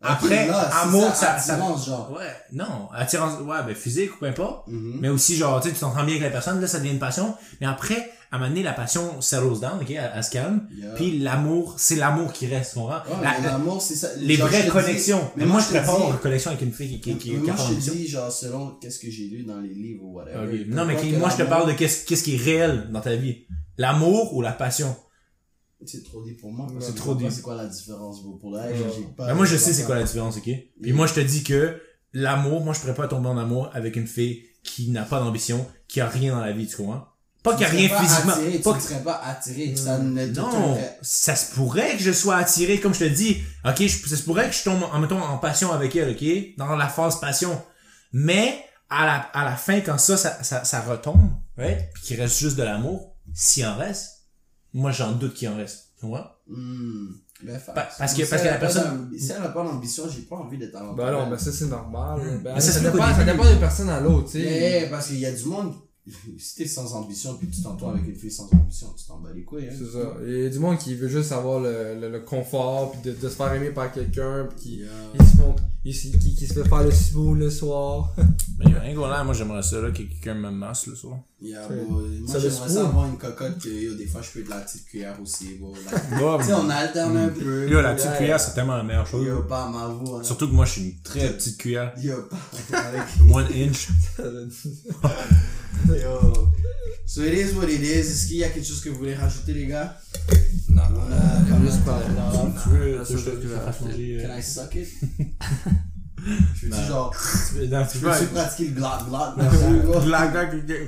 Après, 0.00 0.48
amour, 0.48 1.10
ça, 1.10 1.14
ça, 1.14 1.38
ça, 1.38 1.52
attirance, 1.54 1.86
genre. 1.86 2.10
ouais, 2.12 2.34
non, 2.52 2.88
attirance, 2.92 3.40
ouais, 3.42 3.62
ben, 3.64 3.74
physique 3.74 4.14
ou 4.16 4.18
peu 4.18 4.26
importe. 4.26 4.66
Mhm. 4.68 4.98
Mais 5.00 5.08
aussi, 5.08 5.36
genre, 5.36 5.60
tu 5.60 5.68
sais, 5.68 5.74
tu 5.74 5.80
t'entends 5.80 6.02
bien 6.04 6.14
avec 6.16 6.22
la 6.22 6.30
personne, 6.30 6.60
là, 6.60 6.66
ça 6.66 6.78
devient 6.78 6.90
une 6.92 6.98
passion. 6.98 7.36
Mais 7.60 7.66
après, 7.68 8.10
à 8.32 8.36
un 8.36 8.38
moment 8.38 8.48
donné, 8.50 8.62
la 8.62 8.72
passion 8.72 9.20
settles 9.20 9.60
down, 9.60 9.78
ok, 9.82 9.90
elle, 9.90 10.10
elle 10.16 10.24
se 10.24 10.30
calme. 10.30 10.66
Yeah. 10.74 10.94
Puis 10.94 11.18
l'amour, 11.18 11.74
c'est 11.78 11.96
l'amour 11.96 12.32
qui 12.32 12.46
reste, 12.46 12.74
comprends? 12.74 13.02
Mais 13.20 13.46
l'amour, 13.46 13.82
c'est 13.82 13.94
ça. 13.94 14.08
les 14.16 14.36
Genre, 14.36 14.48
vraies 14.48 14.62
dis- 14.62 14.68
connexions. 14.70 15.30
Mais, 15.36 15.44
moi, 15.44 15.60
je 15.60 15.66
préfère 15.66 15.90
avoir 15.90 16.10
une 16.12 16.18
connexion 16.18 16.50
avec 16.50 16.62
une 16.62 16.72
fille 16.72 16.98
qui, 17.00 17.12
qui, 17.18 17.18
qui, 17.18 17.36
moi, 17.36 17.54
je 17.68 17.74
te 17.74 17.90
dis, 17.92 18.08
genre, 18.08 18.32
selon 18.32 18.70
qu'est-ce 18.80 18.98
que 18.98 19.10
j'ai 19.10 19.24
lu 19.28 19.44
dans 19.44 19.60
les 19.60 19.74
livres 19.74 20.02
ou 20.04 20.14
whatever. 20.16 20.64
Non, 20.66 20.86
mais 20.86 20.96
moi, 21.18 21.28
je 21.30 21.36
te 21.44 21.48
parle 21.48 21.68
de 21.70 21.76
qu'est-ce, 21.76 22.06
qu'est-ce 22.06 22.24
qui 22.24 22.34
est 22.36 22.42
réel 22.42 22.88
dans 22.90 23.00
ta 23.02 23.14
vie. 23.16 23.44
L'amour 23.76 24.34
ou 24.34 24.40
la 24.42 24.52
passion? 24.52 24.96
C'est 25.84 26.04
trop 26.04 26.22
dit 26.22 26.32
pour 26.34 26.52
moi. 26.52 26.68
C'est 26.80 26.94
trop 26.94 27.14
dit. 27.14 27.26
C'est 27.28 27.42
quoi 27.42 27.56
la 27.56 27.66
différence, 27.66 28.22
bro? 28.22 28.36
Pour 28.36 28.52
là, 28.52 28.66
Ouais. 28.68 28.74
j'ai 28.96 29.02
pas. 29.16 29.26
Ben, 29.26 29.34
moi, 29.34 29.44
je 29.44 29.56
sais 29.56 29.72
c'est 29.72 29.80
ça. 29.82 29.86
quoi 29.86 29.96
la 29.96 30.04
différence, 30.04 30.36
ok? 30.36 30.44
Puis 30.44 30.62
Yeah. 30.84 30.94
moi, 30.94 31.06
je 31.06 31.14
te 31.14 31.20
dis 31.20 31.42
que 31.42 31.80
l'amour, 32.12 32.64
moi, 32.64 32.72
je 32.72 32.80
pourrais 32.80 32.94
pas 32.94 33.08
tomber 33.08 33.28
en 33.28 33.36
amour 33.36 33.68
avec 33.74 33.96
une 33.96 34.06
fille 34.06 34.44
qui 34.62 34.90
n'a 34.90 35.02
pas 35.02 35.18
d'ambition, 35.18 35.66
qui 35.88 36.00
a 36.00 36.08
rien 36.08 36.34
dans 36.36 36.40
la 36.40 36.52
vie, 36.52 36.66
tu 36.68 36.76
comprends? 36.76 37.04
Pas 37.42 37.52
qu'il 37.54 37.62
y 37.62 37.64
a 37.64 37.70
Tu 37.70 37.76
rien 37.76 37.88
pas 37.88 38.00
physiquement. 38.02 38.32
Attiré, 38.34 38.58
Pas 38.58 38.72
tu 38.72 38.78
que- 38.78 38.82
ne 38.84 38.88
serais 38.88 39.02
pas 39.02 39.20
attiré. 39.24 39.76
Ça 39.76 39.98
ne 39.98 40.26
Non, 40.26 40.78
ça 41.02 41.34
se 41.34 41.54
pourrait 41.54 41.96
que 41.96 42.02
je 42.02 42.12
sois 42.12 42.36
attiré, 42.36 42.78
comme 42.80 42.94
je 42.94 43.00
te 43.00 43.04
dis. 43.08 43.38
Ok, 43.64 43.82
je- 43.82 44.08
ça 44.08 44.16
se 44.16 44.22
pourrait 44.22 44.48
que 44.48 44.54
je 44.54 44.62
tombe, 44.62 44.82
en 44.92 44.98
mettons, 45.00 45.20
en 45.20 45.38
passion 45.38 45.72
avec 45.72 45.96
elle, 45.96 46.10
ok? 46.10 46.56
Dans 46.56 46.76
la 46.76 46.88
phase 46.88 47.18
passion. 47.20 47.60
Mais, 48.12 48.64
à 48.90 49.06
la, 49.06 49.14
à 49.40 49.44
la 49.44 49.56
fin, 49.56 49.80
quand 49.80 49.98
ça, 49.98 50.16
ça, 50.16 50.42
ça, 50.44 50.64
ça 50.64 50.80
retombe, 50.82 51.30
right? 51.56 51.90
Puis 51.94 52.02
qu'il 52.04 52.20
reste 52.20 52.38
juste 52.38 52.56
de 52.56 52.62
l'amour, 52.62 53.16
s'il 53.34 53.66
en 53.66 53.76
reste, 53.76 54.20
moi, 54.74 54.92
j'en 54.92 55.12
doute 55.12 55.34
qu'il 55.34 55.48
en 55.48 55.56
reste. 55.56 55.88
Tu 55.98 56.06
vois? 56.06 56.40
Hmm. 56.48 57.06
Ben. 57.42 57.58
Pa- 57.58 57.88
parce 57.98 58.14
que- 58.14 58.22
Si 58.24 58.30
parce 58.30 58.42
que 58.42 58.46
elle 58.46 58.52
la 58.54 58.58
personne- 58.60 59.10
Si 59.18 59.32
elle 59.32 59.42
a 59.42 59.48
pas 59.48 59.64
d'ambition, 59.64 60.04
j'ai 60.08 60.22
pas 60.22 60.36
envie 60.36 60.58
d'être 60.58 60.76
en 60.76 60.92
Ben 60.92 61.10
non, 61.10 61.26
mais 61.28 61.38
ça 61.38 61.50
c'est 61.50 61.66
normal. 61.66 62.20
Hmm. 62.20 62.42
Ben, 62.42 62.60
ça 62.60 62.78
dépend, 62.80 63.14
ça 63.14 63.24
dépend 63.24 63.44
de 63.50 63.56
personne 63.56 63.88
à 63.90 63.98
l'autre, 64.00 64.30
tu 64.30 64.38
sais. 64.40 64.44
Mais, 64.44 64.88
parce 64.90 65.08
qu'il 65.08 65.18
y 65.18 65.26
a 65.26 65.32
du 65.32 65.44
monde, 65.46 65.74
si 66.38 66.56
t'es 66.56 66.66
sans 66.66 66.94
ambition 66.94 67.34
puis 67.36 67.48
tu 67.48 67.62
t'entoures 67.62 67.90
avec 67.90 68.06
une 68.08 68.16
fille 68.16 68.30
sans 68.30 68.48
ambition, 68.52 68.88
tu 68.98 69.04
t'en 69.06 69.18
bats 69.18 69.30
les 69.34 69.44
couilles, 69.44 69.68
hein. 69.68 69.74
C'est 69.78 69.92
ça. 69.98 70.14
Il 70.26 70.36
y 70.42 70.46
a 70.46 70.48
du 70.48 70.58
monde 70.58 70.78
qui 70.78 70.94
veut 70.96 71.08
juste 71.08 71.30
avoir 71.32 71.60
le, 71.60 71.98
le, 72.00 72.08
le 72.10 72.20
confort, 72.20 72.90
puis 72.92 73.00
de, 73.12 73.16
de 73.16 73.28
se 73.28 73.34
faire 73.36 73.52
aimer 73.52 73.70
par 73.70 73.92
quelqu'un, 73.92 74.46
puis 74.50 74.60
qui, 74.60 74.76
Yeah. 74.82 74.88
ils 75.20 75.24
se 75.26 75.36
font, 75.36 75.54
ils, 75.84 75.92
qui, 75.94 76.34
qui 76.34 76.46
se 76.46 76.54
fait 76.54 76.68
faire 76.68 76.82
le 76.82 76.90
cibo 76.90 77.34
le 77.34 77.50
soir. 77.50 78.12
Mais, 78.58 78.66
rien 78.78 78.94
qu'au 78.94 79.06
là, 79.08 79.22
moi, 79.24 79.32
j'aimerais 79.34 79.62
ça, 79.62 79.80
là, 79.80 79.90
que 79.90 79.98
quelqu'un 79.98 80.34
me 80.34 80.50
masse, 80.50 80.86
le 80.86 80.94
soir. 80.96 81.18
Yeah, 81.40 81.66
bro. 81.68 82.00
Moi, 82.00 82.38
j'aimerais 82.38 82.68
ça 82.68 82.80
avoir 82.80 83.06
une 83.08 83.16
cocotte 83.18 83.58
que, 83.60 83.68
yo, 83.68 83.94
des 83.94 84.06
fois, 84.06 84.22
je 84.22 84.30
peux 84.30 84.40
être 84.40 84.48
la 84.48 84.60
petite 84.60 84.84
cuillère 84.86 85.16
aussi, 85.20 85.54
Bon, 85.60 85.72
tu 86.38 86.44
sais, 86.46 86.52
on 86.54 86.68
alterne 86.70 87.16
un 87.16 87.28
peu. 87.28 87.68
Yo, 87.68 87.80
la 87.80 87.94
petite 87.94 88.06
Yeah. 88.06 88.16
cuillère, 88.16 88.40
c'est 88.40 88.54
tellement 88.54 88.76
la 88.76 88.82
meilleure 88.82 89.06
chose. 89.06 89.24
Yo, 89.26 89.42
pas 89.44 89.68
m'avoue, 89.68 90.16
hein. 90.16 90.22
Surtout 90.24 90.48
que 90.48 90.54
moi, 90.54 90.64
je 90.64 90.72
suis 90.72 90.82
une 90.82 91.00
très 91.02 91.32
petite 91.32 91.58
cuillère. 91.58 91.92
Yo, 92.00 92.14
pas 92.70 92.78
avec. 92.78 93.02
One 93.32 93.46
inch. 93.54 93.88
Yo. 95.88 96.48
So 97.06 97.22
it 97.22 97.34
is 97.34 97.54
what 97.54 97.68
it 97.68 97.80
is. 97.82 98.08
Est-ce 98.10 98.26
qu'il 98.28 98.36
y 98.38 98.44
a 98.44 98.48
quelque 98.48 98.64
chose 98.66 98.80
que 98.80 98.88
vous 98.90 98.98
voulez 98.98 99.14
rajouter, 99.14 99.52
les 99.54 99.66
gars? 99.66 99.96
Non, 100.70 100.82
On 100.96 101.12
a 101.12 101.20
quand 101.48 101.60
juste 101.62 101.84
même 101.86 102.14
dans 102.16 102.30
la- 102.44 102.62
Tu 102.62 102.68
veux, 102.70 102.98
la 102.98 103.04
tu 103.04 103.12
seule 103.12 103.16
veux 103.18 103.24
chose 103.32 103.42
que 103.42 103.48
je 103.48 103.54
rajouté. 103.54 103.84
manger, 103.84 104.22
Can 104.22 104.30
euh, 104.30 104.38
I 104.38 104.42
suck 104.42 104.74
it? 104.74 104.88
Je 106.54 106.66
veux 106.66 106.70
Non. 106.70 106.86
genre, 106.86 107.10
Non, 107.70 107.86
tu 107.86 107.98
je 107.98 108.04
veux 108.04 108.26
pratiquer 108.32 108.64
le 108.64 108.70
qui 108.70 108.72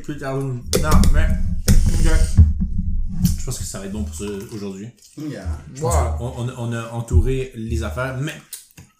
qui- 0.02 0.16
qui- 0.16 0.82
Non, 0.82 0.90
mais. 1.12 1.28
Je 3.38 3.44
pense 3.44 3.58
que 3.58 3.64
ça 3.64 3.78
va 3.80 3.86
être 3.86 3.92
bon 3.92 4.04
pour 4.04 4.14
aujourd'hui. 4.54 4.88
Yeah. 5.18 5.46
On, 5.82 6.72
a 6.72 6.90
entouré 6.92 7.52
les 7.56 7.82
affaires, 7.82 8.16
mais. 8.18 8.32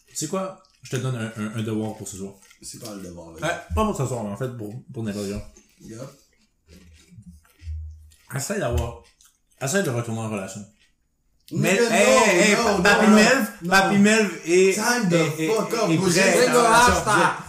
Tu 0.09 0.17
sais 0.17 0.27
quoi? 0.27 0.63
Je 0.83 0.91
te 0.91 0.97
donne 0.97 1.17
un, 1.57 1.63
devoir 1.63 1.97
pour 1.97 2.07
ce 2.07 2.17
soir. 2.19 2.35
C'est 2.61 2.79
pas 2.81 2.95
le 2.95 3.03
devoir, 3.03 3.29
Euh, 3.31 3.41
là. 3.41 3.67
pas 3.75 3.85
pour 3.87 3.97
ce 3.97 4.07
soir, 4.07 4.23
mais 4.25 4.31
en 4.31 4.37
fait 4.37 4.55
pour, 4.57 4.75
pour 4.93 5.03
n'importe 5.03 5.29
quoi. 5.29 5.43
Yup. 5.85 6.11
Essaye 8.35 8.59
d'avoir. 8.59 9.03
Essaye 9.61 9.83
de 9.83 9.91
retourner 9.91 10.21
en 10.21 10.31
relation. 10.31 10.61
Mais, 11.53 11.73
Nigga, 11.73 11.95
hey, 11.95 12.41
hey, 12.41 12.57
no, 12.57 12.83
Papi 12.83 13.07
no, 13.07 13.17
Melv, 13.17 13.49
no. 13.63 13.71
Papi 13.71 13.99
Melv 13.99 14.31
et. 14.47 14.75
Time 14.75 15.11
the 15.11 15.47
fuck 15.47 15.75
up, 15.75 15.89
relation. 15.89 16.95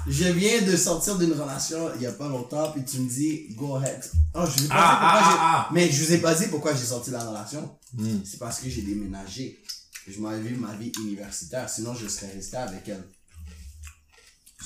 Je 0.06 0.12
je 0.12 0.32
viens 0.32 0.62
de 0.64 0.76
sortir 0.76 1.18
d'une 1.18 1.32
relation 1.32 1.92
il 1.96 2.02
y 2.02 2.06
a 2.06 2.12
pas 2.12 2.28
longtemps, 2.28 2.72
puis 2.74 2.84
tu 2.84 3.00
me 3.00 3.10
dis, 3.10 3.56
go 3.56 3.78
ahead. 3.78 4.04
Oh, 4.34 4.44
je 4.46 4.60
vous 4.60 4.66
ai 4.66 4.68
pas 4.68 4.76
Ah, 4.78 5.18
dit 5.18 5.30
pourquoi 5.30 5.38
ah, 5.38 5.40
ah, 5.40 5.66
ah. 5.70 5.70
Mais 5.74 5.90
je 5.90 6.04
vous 6.04 6.12
ai 6.12 6.18
pas 6.18 6.36
dit 6.36 6.48
pourquoi 6.48 6.76
j'ai 6.76 6.84
sorti 6.84 7.10
de 7.10 7.16
la 7.16 7.24
relation. 7.24 7.78
Hmm. 7.94 8.20
C'est 8.26 8.38
parce 8.38 8.60
que 8.60 8.70
j'ai 8.70 8.82
déménagé. 8.82 9.64
Je 10.08 10.20
m'avais 10.20 10.42
vu 10.42 10.56
ma 10.58 10.76
vie 10.76 10.92
universitaire, 11.00 11.70
sinon 11.70 11.96
je 11.96 12.08
serais 12.10 12.34
resté 12.34 12.58
avec 12.58 12.88
elle. 12.90 13.04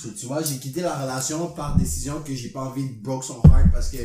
So, 0.02 0.08
tu 0.18 0.26
vois, 0.26 0.42
j'ai 0.42 0.56
quitté 0.56 0.80
la 0.80 0.94
relation 0.98 1.48
par 1.48 1.76
décision 1.76 2.20
que 2.24 2.34
j'ai 2.34 2.48
pas 2.48 2.62
envie 2.62 2.88
de 2.88 3.02
broke 3.02 3.22
son 3.24 3.34
heart 3.44 3.70
parce 3.72 3.90
que 3.90 3.98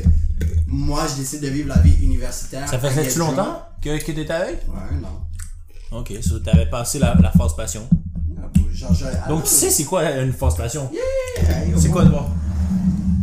moi 0.66 1.06
je 1.08 1.14
décide 1.20 1.40
de 1.40 1.48
vivre 1.48 1.68
la 1.68 1.78
vie 1.80 1.94
universitaire. 2.04 2.68
Ça 2.68 2.78
faisait-tu 2.78 3.18
longtemps 3.18 3.62
que, 3.82 3.96
que 3.98 4.12
t'étais 4.12 4.30
avec? 4.30 4.62
Ouais, 4.68 4.96
non. 5.00 5.98
Ok, 5.98 6.12
so 6.20 6.38
t'avais 6.40 6.68
passé 6.68 6.98
la, 6.98 7.14
la 7.14 7.30
phase 7.30 7.56
passion. 7.56 7.88
Bon, 7.90 8.50
genre, 8.70 8.92
genre, 8.92 9.08
Donc 9.28 9.44
tu 9.44 9.50
sais 9.50 9.70
c'est 9.70 9.84
quoi 9.84 10.04
une 10.10 10.32
phase 10.34 10.56
passion? 10.56 10.90
hey, 11.38 11.72
C'est 11.78 11.88
bon. 11.88 11.92
quoi 11.94 12.04
de 12.04 12.10
voir? 12.10 12.28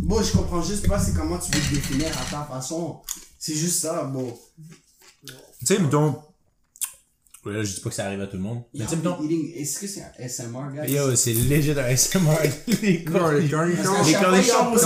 Bon, 0.02 0.20
je 0.22 0.32
comprends 0.32 0.62
juste 0.62 0.88
pas 0.88 0.98
c'est 0.98 1.14
comment 1.14 1.38
tu 1.38 1.52
veux 1.52 1.60
te 1.60 1.74
définir 1.74 2.08
à 2.08 2.30
ta 2.30 2.42
façon. 2.42 3.00
C'est 3.38 3.54
juste 3.54 3.82
ça, 3.82 4.02
bon. 4.04 4.36
Tu 5.26 5.66
sais, 5.66 5.78
mettons. 5.78 6.16
Ouais, 7.44 7.52
là, 7.52 7.62
je 7.62 7.74
dis 7.74 7.80
pas 7.80 7.90
que 7.90 7.94
ça 7.94 8.06
arrive 8.06 8.22
à 8.22 8.26
tout 8.26 8.36
le 8.36 8.42
monde. 8.42 8.62
Mais 8.72 8.84
tu 8.84 8.90
sais, 8.90 8.96
mettons. 8.96 9.22
Eating- 9.22 9.52
Est-ce 9.54 9.78
que 9.80 9.86
c'est 9.86 10.00
un 10.02 10.28
SMR, 10.28 10.72
guys? 10.72 10.92
Yo, 10.94 11.14
c'est 11.14 11.34
léger 11.34 11.78
un 11.78 11.94
SMR. 11.96 12.38
les 12.82 13.04
cornichons. 13.04 13.62
Les 13.64 14.12
cornichons, 14.14 14.72
de 14.72 14.78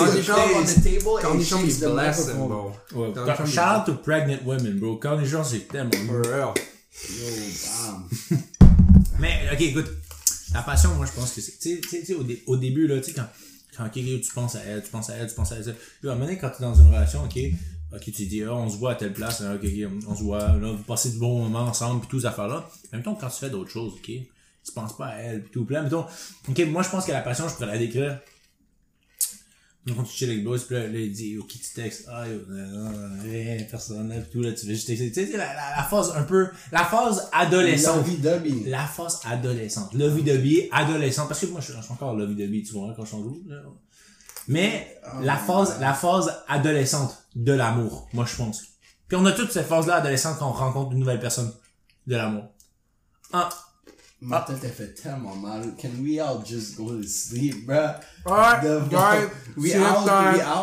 cornichons, 1.23 1.59
ils 1.65 1.79
blessent, 1.79 2.31
Cornichons, 2.91 3.47
shout 3.47 3.61
out 3.61 3.87
to 3.87 3.95
pregnant 4.03 4.39
women, 4.45 4.79
bro. 4.81 4.97
Cornichons, 4.97 5.45
c'est 5.45 5.69
tellement. 5.69 5.91
For 6.07 6.23
real. 6.27 6.55
Yo, 7.11 7.27
bam. 7.65 8.09
Mais, 9.21 9.49
ok, 9.53 9.61
écoute. 9.61 9.91
La 10.53 10.63
passion, 10.63 10.95
moi, 10.97 11.07
je 11.07 11.13
pense 11.13 11.33
que 11.33 11.41
c'est. 11.41 11.59
Tu 11.59 11.77
sais, 11.77 11.81
tu 11.81 12.05
tu 12.05 12.15
au, 12.15 12.23
dé- 12.23 12.43
au 12.47 12.57
début, 12.57 12.87
là, 12.87 12.99
tu 12.99 13.05
sais, 13.05 13.13
quand, 13.13 13.27
quand 13.77 13.85
ok, 13.87 13.93
tu 13.93 14.33
penses 14.35 14.57
à 14.57 14.61
elle, 14.67 14.83
tu 14.83 14.91
penses 14.91 15.11
à 15.11 15.15
elle, 15.17 15.29
tu 15.29 15.35
penses 15.35 15.53
à 15.53 15.57
elle. 15.57 15.77
Yo, 16.03 16.09
à 16.11 16.13
un 16.13 16.15
moment 16.17 16.27
donné, 16.27 16.39
quand 16.39 16.51
t'es 16.51 16.63
dans 16.65 16.75
une 16.75 16.89
relation, 16.89 17.23
ok, 17.25 17.39
ok, 17.93 18.03
tu 18.03 18.27
dis, 18.27 18.43
ah, 18.43 18.55
on 18.55 18.69
se 18.69 18.77
voit 18.77 18.93
à 18.93 18.95
telle 18.95 19.13
place, 19.13 19.41
hein, 19.41 19.55
ok, 19.55 19.65
ok, 19.65 19.93
on 20.09 20.15
se 20.15 20.23
voit, 20.23 20.47
là, 20.59 20.73
vous 20.73 20.83
passez 20.85 21.11
du 21.11 21.19
bon 21.19 21.43
moment 21.45 21.65
ensemble, 21.65 22.03
pis 22.03 22.09
toutes 22.09 22.21
ces 22.21 22.27
affaires-là. 22.27 22.69
En 22.93 22.97
même 22.97 23.03
temps, 23.03 23.15
quand 23.15 23.29
tu 23.29 23.39
fais 23.39 23.51
d'autres 23.51 23.71
choses, 23.71 23.95
ok, 23.95 24.05
tu 24.05 24.73
penses 24.75 24.97
pas 24.97 25.07
à 25.07 25.17
elle, 25.17 25.45
pis 25.45 25.51
tout. 25.51 25.67
Là, 25.71 25.83
mettons, 25.83 26.05
ok, 26.49 26.59
moi, 26.67 26.83
je 26.83 26.91
pense 26.91 27.07
que 27.07 27.13
la 27.13 27.23
passion, 27.23 27.49
je 27.49 27.55
pourrais 27.55 27.67
la 27.67 27.79
décrire. 27.79 28.21
Quand 29.97 30.03
tu 30.03 30.13
chill 30.13 30.29
avec 30.29 30.43
le 30.43 30.51
boss, 30.51 30.65
pis 30.65 30.75
là, 30.75 30.87
là, 30.87 30.99
il 30.99 31.11
dit, 31.13 31.39
qui 31.49 31.59
tu 31.59 31.73
textes? 31.75 32.05
Ah, 32.09 32.25
rien, 33.23 33.65
personne, 33.71 34.13
pis 34.25 34.31
tout, 34.33 34.43
là, 34.43 34.53
tu 34.53 34.67
fais 34.67 34.75
juste 34.75 34.87
texter. 34.87 35.11
Tu 35.11 35.27
sais, 35.27 35.37
la, 35.39 35.55
la, 35.55 35.77
la 35.79 35.83
phase 35.83 36.13
un 36.15 36.25
peu, 36.25 36.49
la 36.73 36.85
phase 36.85 37.31
adolescente. 37.33 38.05
La 38.67 38.87
phase 38.87 39.21
adolescente. 39.25 39.95
Lovey-dovey, 39.95 40.69
adolescente. 40.73 41.29
Parce 41.29 41.41
que 41.41 41.47
moi, 41.47 41.63
je 41.63 41.73
suis 41.73 41.93
encore 41.93 42.15
lovey-dovey, 42.15 42.63
tu 42.65 42.75
vois, 42.75 42.93
quand 42.95 43.05
je 43.05 43.09
suis 43.09 43.17
en 43.17 43.23
joue, 43.23 43.43
là. 43.47 43.63
Mais, 44.49 45.01
Oh 45.05 45.21
la 45.23 45.37
phase, 45.37 45.73
God. 45.75 45.81
la 45.81 45.95
phase 45.95 46.35
adolescente 46.49 47.17
de 47.35 47.53
l'amour, 47.53 48.09
moi, 48.13 48.25
je 48.27 48.37
pense. 48.37 48.63
Puis 49.07 49.17
on 49.17 49.25
a 49.27 49.33
toute 49.33 49.53
cette 49.53 49.67
phase-là 49.67 49.97
adolescente 49.97 50.39
quand 50.39 50.49
on 50.49 50.53
rencontre 50.53 50.93
une 50.93 50.99
nouvelle 50.99 51.21
personne 51.21 51.53
de 52.07 52.17
l'amour. 52.17 52.45
Ah, 53.33 53.49
Ma 54.21 54.41
tête, 54.41 54.57
elle 54.65 54.73
fait 54.73 54.95
tellement 54.95 55.37
mal. 55.37 55.77
Can 55.81 55.91
we 56.03 56.19
all 56.19 56.45
just 56.45 56.77
go 56.77 56.89
to 56.91 57.03
sleep, 57.07 57.65
bruh? 57.67 57.95
Alright, 58.27 58.63
guys, 58.91 59.29
We 59.57 59.77
out, 59.77 60.05
we 60.05 60.41
out? 60.43 60.57